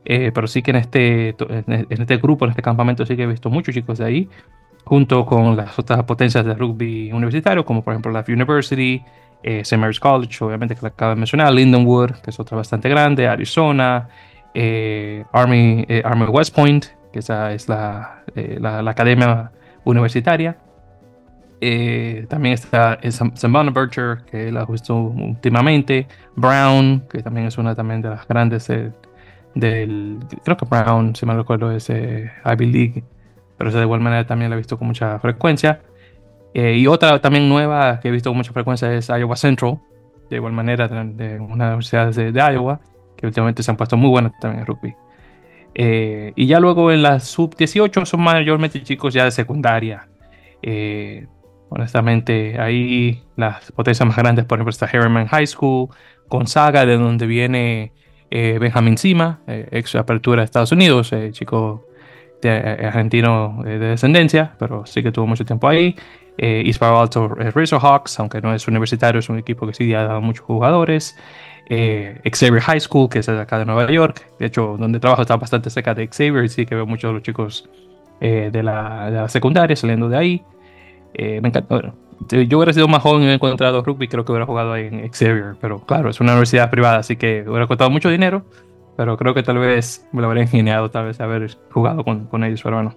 Eh, 0.04 0.30
pero 0.32 0.46
sí 0.46 0.62
que 0.62 0.70
en 0.70 0.76
este, 0.76 1.28
en 1.30 1.86
este 1.88 2.18
grupo, 2.18 2.44
en 2.44 2.50
este 2.50 2.62
campamento, 2.62 3.04
sí 3.06 3.16
que 3.16 3.24
he 3.24 3.26
visto 3.26 3.50
muchos 3.50 3.74
chicos 3.74 3.98
de 3.98 4.04
ahí, 4.04 4.28
junto 4.84 5.24
con 5.26 5.56
las 5.56 5.78
otras 5.78 6.04
potencias 6.04 6.44
de 6.44 6.54
rugby 6.54 7.10
universitario, 7.10 7.64
como 7.64 7.82
por 7.82 7.94
ejemplo 7.94 8.12
la 8.12 8.24
University, 8.28 9.02
eh, 9.46 9.60
St. 9.60 9.76
Mary's 9.76 10.00
College, 10.00 10.42
obviamente 10.42 10.74
que 10.74 10.80
la 10.80 10.88
acabo 10.88 11.10
de 11.10 11.16
mencionar, 11.16 11.52
Lindenwood, 11.52 12.12
que 12.22 12.30
es 12.30 12.40
otra 12.40 12.56
bastante 12.56 12.88
grande, 12.88 13.28
Arizona, 13.28 14.08
eh, 14.54 15.22
Army, 15.32 15.84
eh, 15.86 16.00
Army 16.02 16.24
West 16.24 16.54
Point, 16.54 16.86
que 17.12 17.18
esa 17.18 17.52
es 17.52 17.68
la, 17.68 18.24
la, 18.34 18.90
academia 18.90 19.52
universitaria. 19.84 20.56
también 22.28 22.54
está 22.54 22.98
St. 23.02 23.48
Bonaventure, 23.48 24.22
que 24.24 24.50
la 24.50 24.64
visto 24.64 24.94
últimamente, 24.94 26.08
Brown, 26.36 27.04
que 27.10 27.22
también 27.22 27.46
es 27.46 27.58
una 27.58 27.74
también 27.74 28.00
de 28.00 28.08
las 28.08 28.26
grandes 28.26 28.66
del, 29.54 30.18
creo 30.42 30.56
que 30.56 30.64
Brown, 30.64 31.14
si 31.14 31.26
mal 31.26 31.36
recuerdo, 31.36 31.70
es 31.70 31.90
Ivy 31.90 32.66
League, 32.72 33.04
pero 33.58 33.70
de 33.70 33.82
igual 33.82 34.00
manera 34.00 34.26
también 34.26 34.50
la 34.50 34.56
he 34.56 34.58
visto 34.58 34.78
con 34.78 34.86
mucha 34.86 35.18
frecuencia. 35.18 35.80
Eh, 36.54 36.76
y 36.76 36.86
otra 36.86 37.20
también 37.20 37.48
nueva 37.48 37.98
que 37.98 38.08
he 38.08 38.10
visto 38.12 38.30
con 38.30 38.36
mucha 38.36 38.52
frecuencia 38.52 38.94
es 38.94 39.08
Iowa 39.08 39.34
Central, 39.34 39.80
de 40.30 40.36
igual 40.36 40.52
manera 40.52 40.86
de, 40.86 41.40
una 41.40 41.66
universidad 41.66 42.14
de, 42.14 42.30
de, 42.30 42.40
Iowa, 42.40 42.80
que 43.16 43.26
últimamente 43.26 43.64
se 43.64 43.72
han 43.72 43.76
puesto 43.76 43.96
muy 43.96 44.08
buenas 44.08 44.32
también 44.38 44.60
en 44.60 44.66
rugby. 44.66 44.94
Eh, 45.74 46.32
y 46.36 46.46
ya 46.46 46.60
luego 46.60 46.92
en 46.92 47.02
la 47.02 47.18
sub-18 47.18 48.06
son 48.06 48.20
mayormente 48.20 48.80
chicos 48.84 49.12
ya 49.12 49.24
de 49.24 49.32
secundaria. 49.32 50.06
Eh, 50.62 51.26
honestamente, 51.70 52.60
ahí 52.60 53.24
las 53.34 53.72
potencias 53.72 54.06
más 54.06 54.16
grandes, 54.16 54.44
por 54.44 54.58
ejemplo, 54.58 54.70
está 54.70 54.86
Harriman 54.86 55.26
High 55.26 55.48
School, 55.48 55.88
Gonzaga, 56.28 56.86
de 56.86 56.96
donde 56.96 57.26
viene 57.26 57.92
Benjamin 58.30 58.96
Sima, 58.96 59.40
ex 59.46 59.94
apertura 59.94 60.42
de 60.42 60.46
Estados 60.46 60.72
Unidos, 60.72 61.12
chico 61.30 61.86
de, 62.42 62.50
argentino 62.50 63.60
de 63.62 63.78
descendencia, 63.78 64.54
pero 64.58 64.86
sí 64.86 65.02
que 65.02 65.12
tuvo 65.12 65.26
mucho 65.26 65.44
tiempo 65.44 65.68
ahí 65.68 65.94
eh, 66.38 66.72
Palo 66.78 67.00
Alto 67.00 67.28
Razorhawks, 67.28 68.18
aunque 68.18 68.40
no 68.40 68.54
es 68.54 68.66
universitario, 68.66 69.20
es 69.20 69.28
un 69.28 69.38
equipo 69.38 69.66
que 69.66 69.74
sí 69.74 69.94
ha 69.94 70.04
dado 70.04 70.20
muchos 70.20 70.44
jugadores. 70.44 71.16
Eh, 71.68 72.20
Xavier 72.30 72.60
High 72.60 72.80
School, 72.80 73.08
que 73.08 73.20
es 73.20 73.28
acá 73.28 73.58
de 73.58 73.64
Nueva 73.64 73.90
York. 73.90 74.26
De 74.38 74.46
hecho, 74.46 74.76
donde 74.78 75.00
trabajo 75.00 75.22
está 75.22 75.36
bastante 75.36 75.70
cerca 75.70 75.94
de 75.94 76.08
Xavier, 76.08 76.48
sí 76.48 76.66
que 76.66 76.74
veo 76.74 76.86
muchos 76.86 77.10
de 77.10 77.14
los 77.14 77.22
chicos 77.22 77.68
eh, 78.20 78.50
de, 78.52 78.62
la, 78.62 79.10
de, 79.10 79.16
la, 79.16 79.28
secundaria 79.28 79.76
saliendo 79.76 80.08
de 80.08 80.16
ahí. 80.16 80.42
Eh, 81.14 81.40
me 81.40 81.48
encanta. 81.48 81.74
Bueno, 81.74 81.94
yo 82.28 82.58
hubiera 82.58 82.72
sido 82.72 82.88
más 82.88 83.02
joven 83.02 83.20
y 83.20 83.24
hubiera 83.24 83.34
encontrado 83.34 83.82
rugby, 83.82 84.08
creo 84.08 84.24
que 84.24 84.32
hubiera 84.32 84.46
jugado 84.46 84.72
ahí 84.72 84.86
en 84.86 85.08
Xavier, 85.10 85.56
pero 85.60 85.80
claro, 85.80 86.10
es 86.10 86.20
una 86.20 86.32
universidad 86.32 86.70
privada, 86.70 86.98
así 86.98 87.16
que 87.16 87.44
hubiera 87.46 87.66
costado 87.66 87.90
mucho 87.90 88.08
dinero, 88.08 88.44
pero 88.96 89.16
creo 89.16 89.34
que 89.34 89.42
tal 89.42 89.58
vez 89.58 90.06
me 90.12 90.20
lo 90.22 90.28
habría 90.28 90.44
ingeniado, 90.44 90.90
tal 90.90 91.06
vez 91.06 91.20
haber 91.20 91.56
jugado 91.72 92.04
con, 92.04 92.26
con 92.26 92.44
ellos, 92.44 92.62
pero 92.62 92.76
bueno 92.76 92.96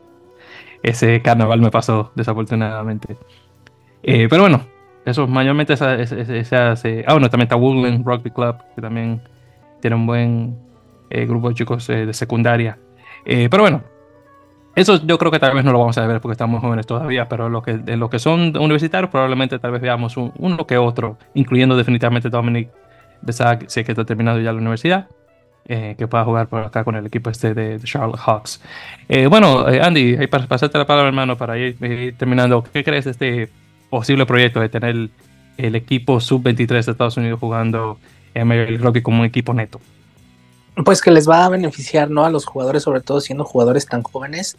ese 0.83 1.21
carnaval 1.21 1.61
me 1.61 1.71
pasó 1.71 2.11
desafortunadamente. 2.15 3.17
Eh, 4.03 4.27
pero 4.29 4.43
bueno, 4.43 4.61
eso 5.05 5.27
mayormente 5.27 5.73
esas, 5.73 6.85
eh, 6.85 7.03
ah 7.07 7.13
bueno, 7.13 7.29
también 7.29 7.45
está 7.45 7.55
Woodland 7.55 8.05
Rugby 8.05 8.31
Club, 8.31 8.57
que 8.75 8.81
también 8.81 9.21
tiene 9.81 9.95
un 9.95 10.05
buen 10.05 10.57
eh, 11.09 11.25
grupo 11.25 11.49
de 11.49 11.55
chicos 11.55 11.87
de 11.87 12.13
secundaria. 12.13 12.77
pero 13.25 13.63
bueno, 13.63 13.83
eso 14.75 15.01
yo 15.03 15.17
creo 15.17 15.31
que 15.31 15.39
tal 15.39 15.55
vez 15.55 15.65
no 15.65 15.71
lo 15.71 15.79
vamos 15.79 15.97
a 15.97 16.05
ver 16.05 16.21
porque 16.21 16.33
estamos 16.33 16.61
jóvenes 16.61 16.85
todavía, 16.85 17.27
pero 17.27 17.49
lo 17.49 17.61
que, 17.61 17.77
de 17.77 17.97
lo 17.97 18.09
que 18.09 18.19
son 18.19 18.55
universitarios 18.57 19.09
probablemente 19.09 19.59
tal 19.59 19.71
vez 19.71 19.81
veamos 19.81 20.15
uno 20.17 20.67
que 20.67 20.77
otro, 20.77 21.17
incluyendo 21.33 21.75
definitivamente 21.75 22.29
Dominic 22.29 22.69
Besac, 23.21 23.63
es 23.63 23.73
que 23.73 23.91
está 23.91 24.05
terminado 24.05 24.39
ya 24.39 24.51
la 24.51 24.59
universidad. 24.59 25.07
Eh, 25.69 25.95
que 25.97 26.07
pueda 26.07 26.23
jugar 26.23 26.47
por 26.47 26.63
acá 26.63 26.85
con 26.85 26.95
el 26.95 27.05
equipo 27.05 27.29
este 27.29 27.53
de, 27.53 27.77
Charlotte 27.83 28.21
Hawks. 28.21 28.61
Eh, 29.09 29.27
bueno, 29.27 29.67
eh, 29.67 29.81
Andy, 29.81 30.15
ahí 30.15 30.27
para 30.27 30.47
pasarte 30.47 30.77
la 30.77 30.87
palabra, 30.87 31.09
hermano, 31.09 31.37
para 31.37 31.57
ir, 31.57 31.75
terminando, 32.17 32.63
¿qué 32.71 32.85
crees 32.85 33.03
de 33.03 33.11
este 33.11 33.49
posible 33.89 34.25
proyecto 34.25 34.61
de 34.61 34.69
tener 34.69 35.09
el, 35.57 35.75
equipo 35.75 36.21
sub-23 36.21 36.67
de 36.67 36.79
Estados 36.91 37.17
Unidos 37.17 37.41
jugando 37.41 37.99
en 38.33 38.49
el 38.49 38.79
rugby 38.79 39.01
como 39.01 39.19
un 39.19 39.25
equipo 39.25 39.53
neto? 39.53 39.81
Pues 40.85 41.01
que 41.01 41.11
les 41.11 41.29
va 41.29 41.43
a 41.43 41.49
beneficiar, 41.49 42.09
¿no? 42.09 42.23
A 42.23 42.29
los 42.29 42.45
jugadores, 42.45 42.83
sobre 42.83 43.01
todo 43.01 43.19
siendo 43.19 43.43
jugadores 43.43 43.87
tan 43.87 44.03
jóvenes, 44.03 44.55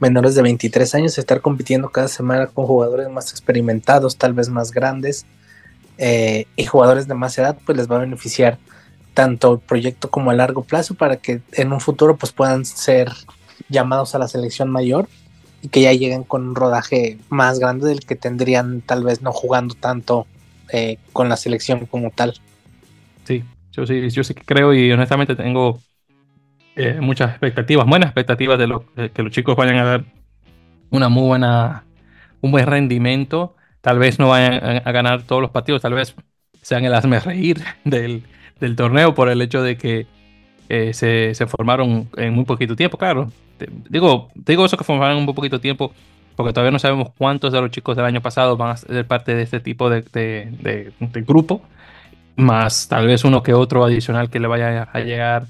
menores 0.00 0.34
de 0.34 0.42
23 0.42 0.92
años, 0.96 1.18
estar 1.18 1.40
compitiendo 1.40 1.90
cada 1.90 2.08
semana 2.08 2.48
con 2.48 2.66
jugadores 2.66 3.08
más 3.08 3.30
experimentados, 3.30 4.18
tal 4.18 4.32
vez 4.32 4.48
más 4.48 4.72
grandes, 4.72 5.24
y 5.98 6.64
jugadores 6.64 7.06
de 7.06 7.14
más 7.14 7.38
edad, 7.38 7.56
pues 7.64 7.78
les 7.78 7.88
va 7.88 7.94
a 7.94 8.00
beneficiar 8.00 8.58
tanto 9.14 9.54
el 9.54 9.58
proyecto 9.60 10.10
como 10.10 10.30
a 10.30 10.34
largo 10.34 10.64
plazo 10.64 10.94
para 10.94 11.16
que 11.16 11.40
en 11.52 11.72
un 11.72 11.80
futuro 11.80 12.16
pues 12.16 12.32
puedan 12.32 12.64
ser 12.64 13.12
llamados 13.68 14.14
a 14.14 14.18
la 14.18 14.28
selección 14.28 14.70
mayor 14.70 15.08
y 15.62 15.68
que 15.68 15.82
ya 15.82 15.92
lleguen 15.92 16.24
con 16.24 16.48
un 16.48 16.54
rodaje 16.54 17.18
más 17.28 17.58
grande 17.58 17.88
del 17.88 18.00
que 18.00 18.16
tendrían 18.16 18.80
tal 18.80 19.04
vez 19.04 19.22
no 19.22 19.32
jugando 19.32 19.74
tanto 19.74 20.26
eh, 20.72 20.98
con 21.12 21.28
la 21.28 21.36
selección 21.36 21.86
como 21.86 22.10
tal. 22.10 22.34
Sí, 23.24 23.44
yo 23.72 23.86
sí, 23.86 24.10
yo 24.10 24.24
sí 24.24 24.34
creo 24.34 24.74
y 24.74 24.90
honestamente 24.90 25.36
tengo 25.36 25.80
eh, 26.74 26.98
muchas 27.00 27.30
expectativas, 27.30 27.86
buenas 27.86 28.08
expectativas 28.08 28.58
de, 28.58 28.66
lo, 28.66 28.86
que 28.94 29.22
los 29.22 29.30
chicos 29.30 29.56
vayan 29.56 29.76
a 29.76 29.84
dar 29.84 30.04
una 30.90 31.08
muy 31.08 31.24
buena, 31.26 31.84
un 32.40 32.50
buen 32.50 32.66
rendimiento. 32.66 33.56
Tal 33.80 33.98
vez 33.98 34.18
no 34.18 34.28
vayan 34.28 34.82
a, 34.84 34.92
ganar 34.92 35.22
todos 35.22 35.42
los 35.42 35.50
partidos, 35.50 35.82
tal 35.82 35.94
vez 35.94 36.14
sean 36.60 36.84
el 36.84 36.94
hazme 36.94 37.20
reír 37.20 37.62
del, 37.84 38.22
del 38.62 38.76
torneo 38.76 39.12
por 39.12 39.28
el 39.28 39.42
hecho 39.42 39.60
de 39.62 39.76
que 39.76 40.06
eh, 40.68 40.94
se, 40.94 41.34
se, 41.34 41.46
formaron 41.46 42.08
en 42.16 42.32
muy 42.32 42.44
poquito 42.44 42.76
tiempo, 42.76 42.96
claro. 42.96 43.30
digo, 43.90 44.30
digo 44.34 44.64
eso 44.64 44.76
que 44.76 44.84
formaron 44.84 45.18
en 45.18 45.24
muy 45.24 45.34
poquito 45.34 45.60
tiempo 45.60 45.92
porque 46.36 46.52
todavía 46.52 46.70
no 46.70 46.78
sabemos 46.78 47.10
cuántos 47.18 47.52
de 47.52 47.60
los 47.60 47.70
chicos 47.70 47.96
del 47.96 48.06
año 48.06 48.22
pasado 48.22 48.56
van 48.56 48.70
a 48.70 48.76
ser 48.76 49.06
parte 49.06 49.34
de 49.34 49.42
este 49.42 49.60
tipo 49.60 49.90
de, 49.90 50.02
de, 50.12 50.92
de, 51.00 51.22
grupo, 51.22 51.62
más 52.36 52.88
tal 52.88 53.06
vez 53.06 53.24
uno 53.24 53.42
que 53.42 53.52
otro 53.52 53.84
adicional 53.84 54.30
que 54.30 54.40
le 54.40 54.46
vaya 54.46 54.84
a 54.84 55.00
llegar 55.00 55.46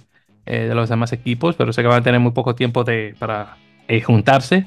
eh, 0.47 0.67
de 0.67 0.75
los 0.75 0.89
demás 0.89 1.13
equipos, 1.13 1.55
pero 1.55 1.73
sé 1.73 1.83
que 1.83 1.89
van 1.89 2.01
a 2.01 2.03
tener 2.03 2.19
muy 2.19 2.33
poco 2.33 2.55
tiempo 2.55 2.83
de, 2.83 3.15
para 3.19 3.59
eh, 3.89 4.01
juntarse. 4.01 4.67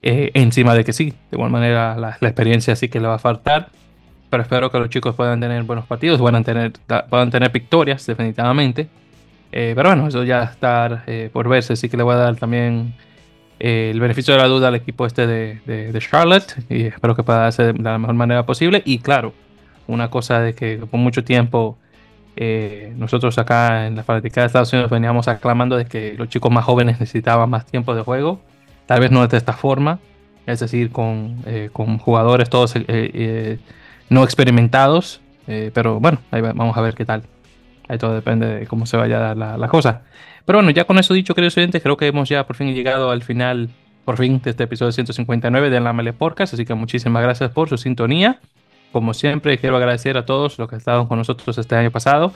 encima 0.00 0.74
de 0.74 0.84
que 0.84 0.92
sí, 0.92 1.10
de 1.10 1.36
igual 1.36 1.50
manera 1.50 1.96
la, 1.96 2.16
la 2.20 2.28
experiencia 2.28 2.76
sí 2.76 2.88
que 2.88 3.00
le 3.00 3.08
va 3.08 3.16
a 3.16 3.18
faltar 3.18 3.70
pero 4.30 4.44
espero 4.44 4.70
que 4.70 4.78
los 4.78 4.88
chicos 4.88 5.14
puedan 5.16 5.40
tener 5.40 5.64
buenos 5.64 5.84
partidos, 5.86 6.20
puedan 6.20 6.44
tener, 6.44 6.72
puedan 7.10 7.30
tener 7.30 7.50
victorias 7.50 8.06
definitivamente. 8.06 8.88
Eh, 9.52 9.72
pero 9.74 9.88
bueno, 9.88 10.06
eso 10.06 10.22
ya 10.22 10.44
está 10.44 11.02
eh, 11.06 11.28
por 11.32 11.48
verse, 11.48 11.72
así 11.72 11.88
que 11.88 11.96
le 11.96 12.04
voy 12.04 12.14
a 12.14 12.18
dar 12.18 12.36
también 12.36 12.94
eh, 13.58 13.90
el 13.92 13.98
beneficio 13.98 14.32
de 14.34 14.40
la 14.40 14.46
duda 14.46 14.68
al 14.68 14.76
equipo 14.76 15.06
este 15.06 15.26
de, 15.26 15.60
de, 15.66 15.98
Charlotte 15.98 16.56
y 16.68 16.84
espero 16.84 17.16
que 17.16 17.24
pueda 17.24 17.48
hacer 17.48 17.74
de 17.74 17.82
la 17.82 17.98
mejor 17.98 18.14
manera 18.14 18.46
posible. 18.46 18.82
Y 18.84 19.00
claro, 19.00 19.34
una 19.88 20.08
cosa 20.08 20.40
de 20.40 20.54
que 20.54 20.78
por 20.78 21.00
mucho 21.00 21.24
tiempo 21.24 21.76
nosotros 22.96 23.36
acá 23.36 23.86
en 23.86 23.96
la 23.96 24.02
fanática 24.02 24.40
de 24.40 24.46
Estados 24.46 24.72
Unidos 24.72 24.90
veníamos 24.90 25.28
aclamando 25.28 25.76
de 25.76 25.84
que 25.84 26.14
los 26.16 26.30
chicos 26.30 26.50
más 26.50 26.64
jóvenes 26.64 26.98
necesitaban 26.98 27.50
más 27.50 27.66
tiempo 27.66 27.94
de 27.94 28.00
juego, 28.00 28.40
tal 28.86 29.00
vez 29.00 29.10
no 29.10 29.26
de 29.26 29.36
esta 29.36 29.52
forma, 29.52 29.98
es 30.46 30.60
decir, 30.60 30.90
con, 30.90 31.44
con 31.74 31.98
jugadores 31.98 32.48
todos 32.48 32.74
no 34.10 34.24
experimentados, 34.24 35.20
eh, 35.46 35.70
pero 35.72 35.98
bueno, 35.98 36.18
ahí 36.30 36.42
vamos 36.42 36.76
a 36.76 36.80
ver 36.82 36.94
qué 36.94 37.06
tal. 37.06 37.22
Ahí 37.88 37.96
todo 37.96 38.14
depende 38.14 38.46
de 38.46 38.66
cómo 38.66 38.84
se 38.84 38.96
vaya 38.96 39.16
a 39.16 39.34
dar 39.34 39.58
la, 39.58 39.68
cosa. 39.68 40.02
Pero 40.44 40.58
bueno, 40.58 40.70
ya 40.70 40.84
con 40.84 40.98
eso 40.98 41.14
dicho, 41.14 41.34
queridos 41.34 41.56
oyentes, 41.56 41.82
creo 41.82 41.96
que 41.96 42.06
hemos 42.06 42.28
ya 42.28 42.46
por 42.46 42.56
fin 42.56 42.74
llegado 42.74 43.10
al 43.10 43.22
final, 43.22 43.70
por 44.04 44.16
fin, 44.16 44.40
de 44.42 44.50
este 44.50 44.64
episodio 44.64 44.92
159 44.92 45.70
de 45.70 45.80
la 45.80 45.92
Mele 45.92 46.12
Podcast. 46.12 46.54
Así 46.54 46.64
que 46.64 46.74
muchísimas 46.74 47.22
gracias 47.22 47.50
por 47.50 47.68
su 47.68 47.78
sintonía. 47.78 48.38
Como 48.92 49.14
siempre, 49.14 49.58
quiero 49.58 49.76
agradecer 49.76 50.16
a 50.16 50.26
todos 50.26 50.58
los 50.58 50.68
que 50.68 50.76
estaban 50.76 51.06
con 51.06 51.18
nosotros 51.18 51.56
este 51.58 51.76
año 51.76 51.90
pasado 51.90 52.32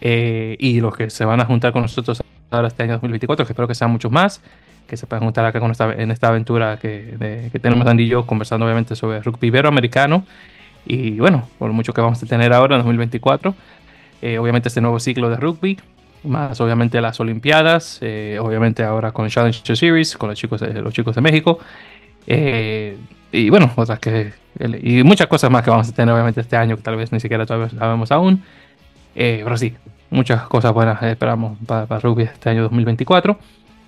eh, 0.00 0.56
y 0.58 0.80
los 0.80 0.96
que 0.96 1.10
se 1.10 1.24
van 1.24 1.40
a 1.40 1.44
juntar 1.44 1.72
con 1.72 1.82
nosotros 1.82 2.22
ahora 2.50 2.68
este 2.68 2.82
año 2.82 2.92
2024, 2.94 3.46
que 3.46 3.52
espero 3.52 3.68
que 3.68 3.74
sean 3.74 3.90
muchos 3.90 4.10
más, 4.10 4.42
que 4.86 4.96
se 4.96 5.06
puedan 5.06 5.24
juntar 5.24 5.44
acá 5.44 5.60
con 5.60 5.70
esta, 5.70 5.92
en 5.92 6.10
esta 6.10 6.28
aventura 6.28 6.78
que, 6.78 7.48
que 7.50 7.58
tenemos 7.58 7.86
Andy 7.86 8.04
y 8.04 8.08
yo 8.08 8.26
conversando 8.26 8.66
obviamente 8.66 8.94
sobre 8.94 9.20
rugby 9.20 9.48
iberoamericano 9.48 10.26
y 10.84 11.18
bueno, 11.18 11.48
por 11.58 11.72
mucho 11.72 11.92
que 11.92 12.00
vamos 12.00 12.22
a 12.22 12.26
tener 12.26 12.52
ahora 12.52 12.76
en 12.76 12.80
2024, 12.80 13.54
eh, 14.22 14.38
obviamente 14.38 14.68
este 14.68 14.80
nuevo 14.80 14.98
ciclo 15.00 15.30
de 15.30 15.36
rugby, 15.36 15.78
más 16.24 16.60
obviamente 16.60 17.00
las 17.00 17.18
Olimpiadas, 17.20 17.98
eh, 18.00 18.38
obviamente 18.40 18.84
ahora 18.84 19.12
con 19.12 19.28
Challenge 19.28 19.76
Series, 19.76 20.16
con 20.16 20.28
los 20.28 20.38
chicos 20.38 20.60
de, 20.60 20.80
los 20.80 20.92
chicos 20.94 21.14
de 21.14 21.20
México, 21.20 21.58
eh, 22.26 22.96
y 23.32 23.50
bueno, 23.50 23.72
otras 23.76 23.98
que, 23.98 24.32
y 24.82 25.02
muchas 25.02 25.26
cosas 25.26 25.50
más 25.50 25.64
que 25.64 25.70
vamos 25.70 25.88
a 25.88 25.92
tener 25.92 26.12
obviamente 26.14 26.40
este 26.40 26.56
año, 26.56 26.76
que 26.76 26.82
tal 26.82 26.96
vez 26.96 27.12
ni 27.12 27.20
siquiera 27.20 27.46
todavía 27.46 27.70
sabemos 27.70 28.12
aún, 28.12 28.42
pero 29.14 29.56
sí, 29.56 29.74
muchas 30.12 30.42
cosas 30.42 30.72
buenas 30.72 31.02
esperamos 31.02 31.58
para, 31.66 31.98
rugby 31.98 32.24
este 32.24 32.50
año 32.50 32.62
2024. 32.62 33.36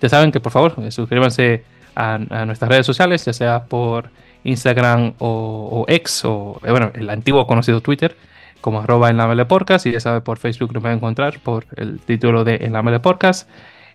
Ya 0.01 0.09
saben 0.09 0.33
que 0.33 0.41
por 0.41 0.51
favor 0.51 0.91
suscríbanse 0.91 1.65
a, 1.95 2.19
nuestras 2.19 2.69
redes 2.69 2.87
sociales, 2.87 3.25
ya 3.25 3.33
sea 3.33 3.65
por 3.65 4.11
Instagram 4.45 5.15
o, 5.19 5.85
X, 5.89 6.25
o 6.25 6.61
bueno, 6.63 6.93
el 6.95 7.11
antiguo 7.11 7.47
conocido 7.47 7.81
Twitter, 7.81 8.17
como 8.61 8.81
arroba 8.81 9.11
en 9.11 9.17
la 9.17 9.49
Podcast, 9.49 9.87
y 9.87 9.93
ya 9.93 10.01
saben 10.01 10.23
por 10.23 10.39
Facebook 10.39 10.73
nos 10.73 10.83
van 10.83 10.93
a 10.93 10.97
encontrar 10.97 11.41
por 11.41 11.67
el 11.77 11.99
título 12.01 12.45
de 12.45 12.57
En 12.57 12.73
la 12.73 13.03
Podcast. 13.03 13.49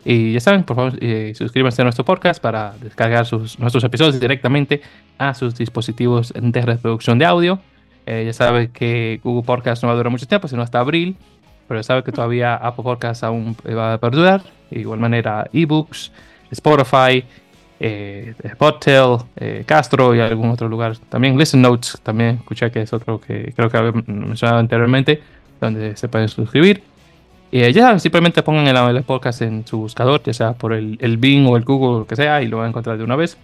Y 0.05 0.33
ya 0.33 0.39
saben, 0.39 0.63
por 0.63 0.75
favor, 0.75 0.93
eh, 1.01 1.33
suscríbanse 1.35 1.81
a 1.81 1.85
nuestro 1.85 2.05
podcast 2.05 2.41
para 2.41 2.73
descargar 2.79 3.25
sus, 3.25 3.59
nuestros 3.59 3.83
episodios 3.83 4.19
directamente 4.19 4.81
a 5.17 5.33
sus 5.33 5.55
dispositivos 5.55 6.33
de 6.33 6.61
reproducción 6.61 7.19
de 7.19 7.25
audio. 7.25 7.59
Eh, 8.05 8.23
ya 8.25 8.33
saben 8.33 8.69
que 8.69 9.19
Google 9.23 9.45
Podcast 9.45 9.83
no 9.83 9.87
va 9.87 9.93
a 9.93 9.97
durar 9.97 10.09
mucho 10.09 10.25
tiempo, 10.25 10.47
sino 10.47 10.61
hasta 10.61 10.79
abril, 10.79 11.17
pero 11.67 11.79
ya 11.79 11.83
saben 11.83 12.03
que 12.03 12.13
todavía 12.13 12.55
Apple 12.55 12.83
Podcast 12.83 13.23
aún 13.23 13.57
va 13.67 13.93
a 13.93 13.97
perdurar. 13.97 14.41
De 14.71 14.79
igual 14.79 14.99
manera, 14.99 15.49
eBooks, 15.51 16.11
Spotify, 16.49 17.25
eh, 17.79 18.33
eh, 18.43 19.63
Castro 19.65 20.15
y 20.15 20.19
algún 20.19 20.49
otro 20.49 20.67
lugar. 20.67 20.97
También 21.09 21.37
Listen 21.37 21.61
Notes, 21.61 21.99
también 22.03 22.37
escuché 22.37 22.71
que 22.71 22.81
es 22.81 22.93
otro 22.93 23.19
que 23.19 23.53
creo 23.55 23.69
que 23.69 23.77
había 23.77 23.91
mencionado 24.05 24.59
anteriormente, 24.59 25.21
donde 25.59 25.95
se 25.95 26.07
pueden 26.07 26.27
suscribir. 26.27 26.83
Y 27.51 27.71
ya 27.71 27.97
simplemente 27.97 28.43
pongan 28.43 28.67
el, 28.67 29.03
podcast 29.03 29.41
en 29.41 29.65
su 29.65 29.79
buscador, 29.79 30.21
ya 30.23 30.33
sea 30.33 30.53
por 30.53 30.73
el, 30.73 30.97
el 31.01 31.17
Bing 31.17 31.47
o 31.47 31.57
el 31.57 31.63
Google, 31.63 31.99
lo 31.99 32.07
que 32.07 32.15
sea, 32.15 32.41
y 32.43 32.47
lo 32.47 32.57
van 32.57 32.67
a 32.67 32.69
encontrar 32.69 32.97
de 32.97 33.03
una 33.03 33.15
vez. 33.15 33.37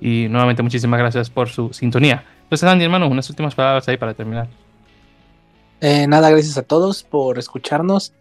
Y 0.00 0.26
nuevamente 0.28 0.62
muchísimas 0.62 0.98
gracias 0.98 1.30
por 1.30 1.48
su 1.48 1.72
sintonía. 1.72 2.24
Entonces, 2.42 2.68
Andy, 2.68 2.84
hermano, 2.84 3.08
unas 3.08 3.28
últimas 3.30 3.54
palabras 3.54 3.88
ahí 3.88 3.96
para 3.96 4.12
terminar. 4.12 4.48
Eh, 5.80 6.06
nada, 6.06 6.30
gracias 6.30 6.58
a 6.58 6.62
todos 6.62 7.02
por 7.02 7.38
escucharnos. 7.38 8.12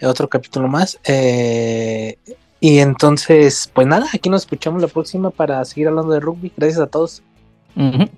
Otro 0.00 0.28
capítulo 0.28 0.68
más. 0.68 0.98
Eh, 1.04 2.18
y 2.64 2.78
entonces, 2.78 3.68
pues 3.74 3.88
nada, 3.88 4.06
aquí 4.14 4.30
nos 4.30 4.42
escuchamos 4.42 4.80
la 4.80 4.86
próxima 4.86 5.30
para 5.30 5.64
seguir 5.64 5.88
hablando 5.88 6.12
de 6.12 6.20
rugby. 6.20 6.52
Gracias 6.56 6.80
a 6.80 6.86
todos. 6.86 7.20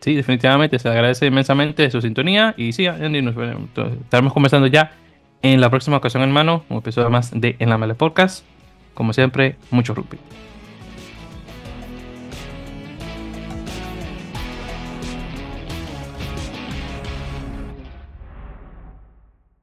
Sí, 0.01 0.15
definitivamente 0.15 0.79
se 0.79 0.87
agradece 0.87 1.25
inmensamente 1.25 1.91
su 1.91 2.03
sintonía. 2.03 2.53
Y 2.59 2.75
sí, 2.75 2.87
Andy, 2.87 3.23
nos 3.23 3.35
estaremos 4.03 4.35
conversando 4.35 4.67
ya 4.67 4.93
en 5.41 5.63
la 5.63 5.71
próxima 5.71 5.97
ocasión, 5.97 6.23
hermano, 6.23 6.63
un 6.69 6.77
episodio 6.77 7.09
más 7.09 7.31
de 7.35 7.57
En 7.59 7.71
la 7.71 7.79
Mele 7.79 7.95
Podcast. 7.95 8.45
Como 8.93 9.15
siempre, 9.15 9.57
mucho 9.71 9.95
rugby. 9.95 10.19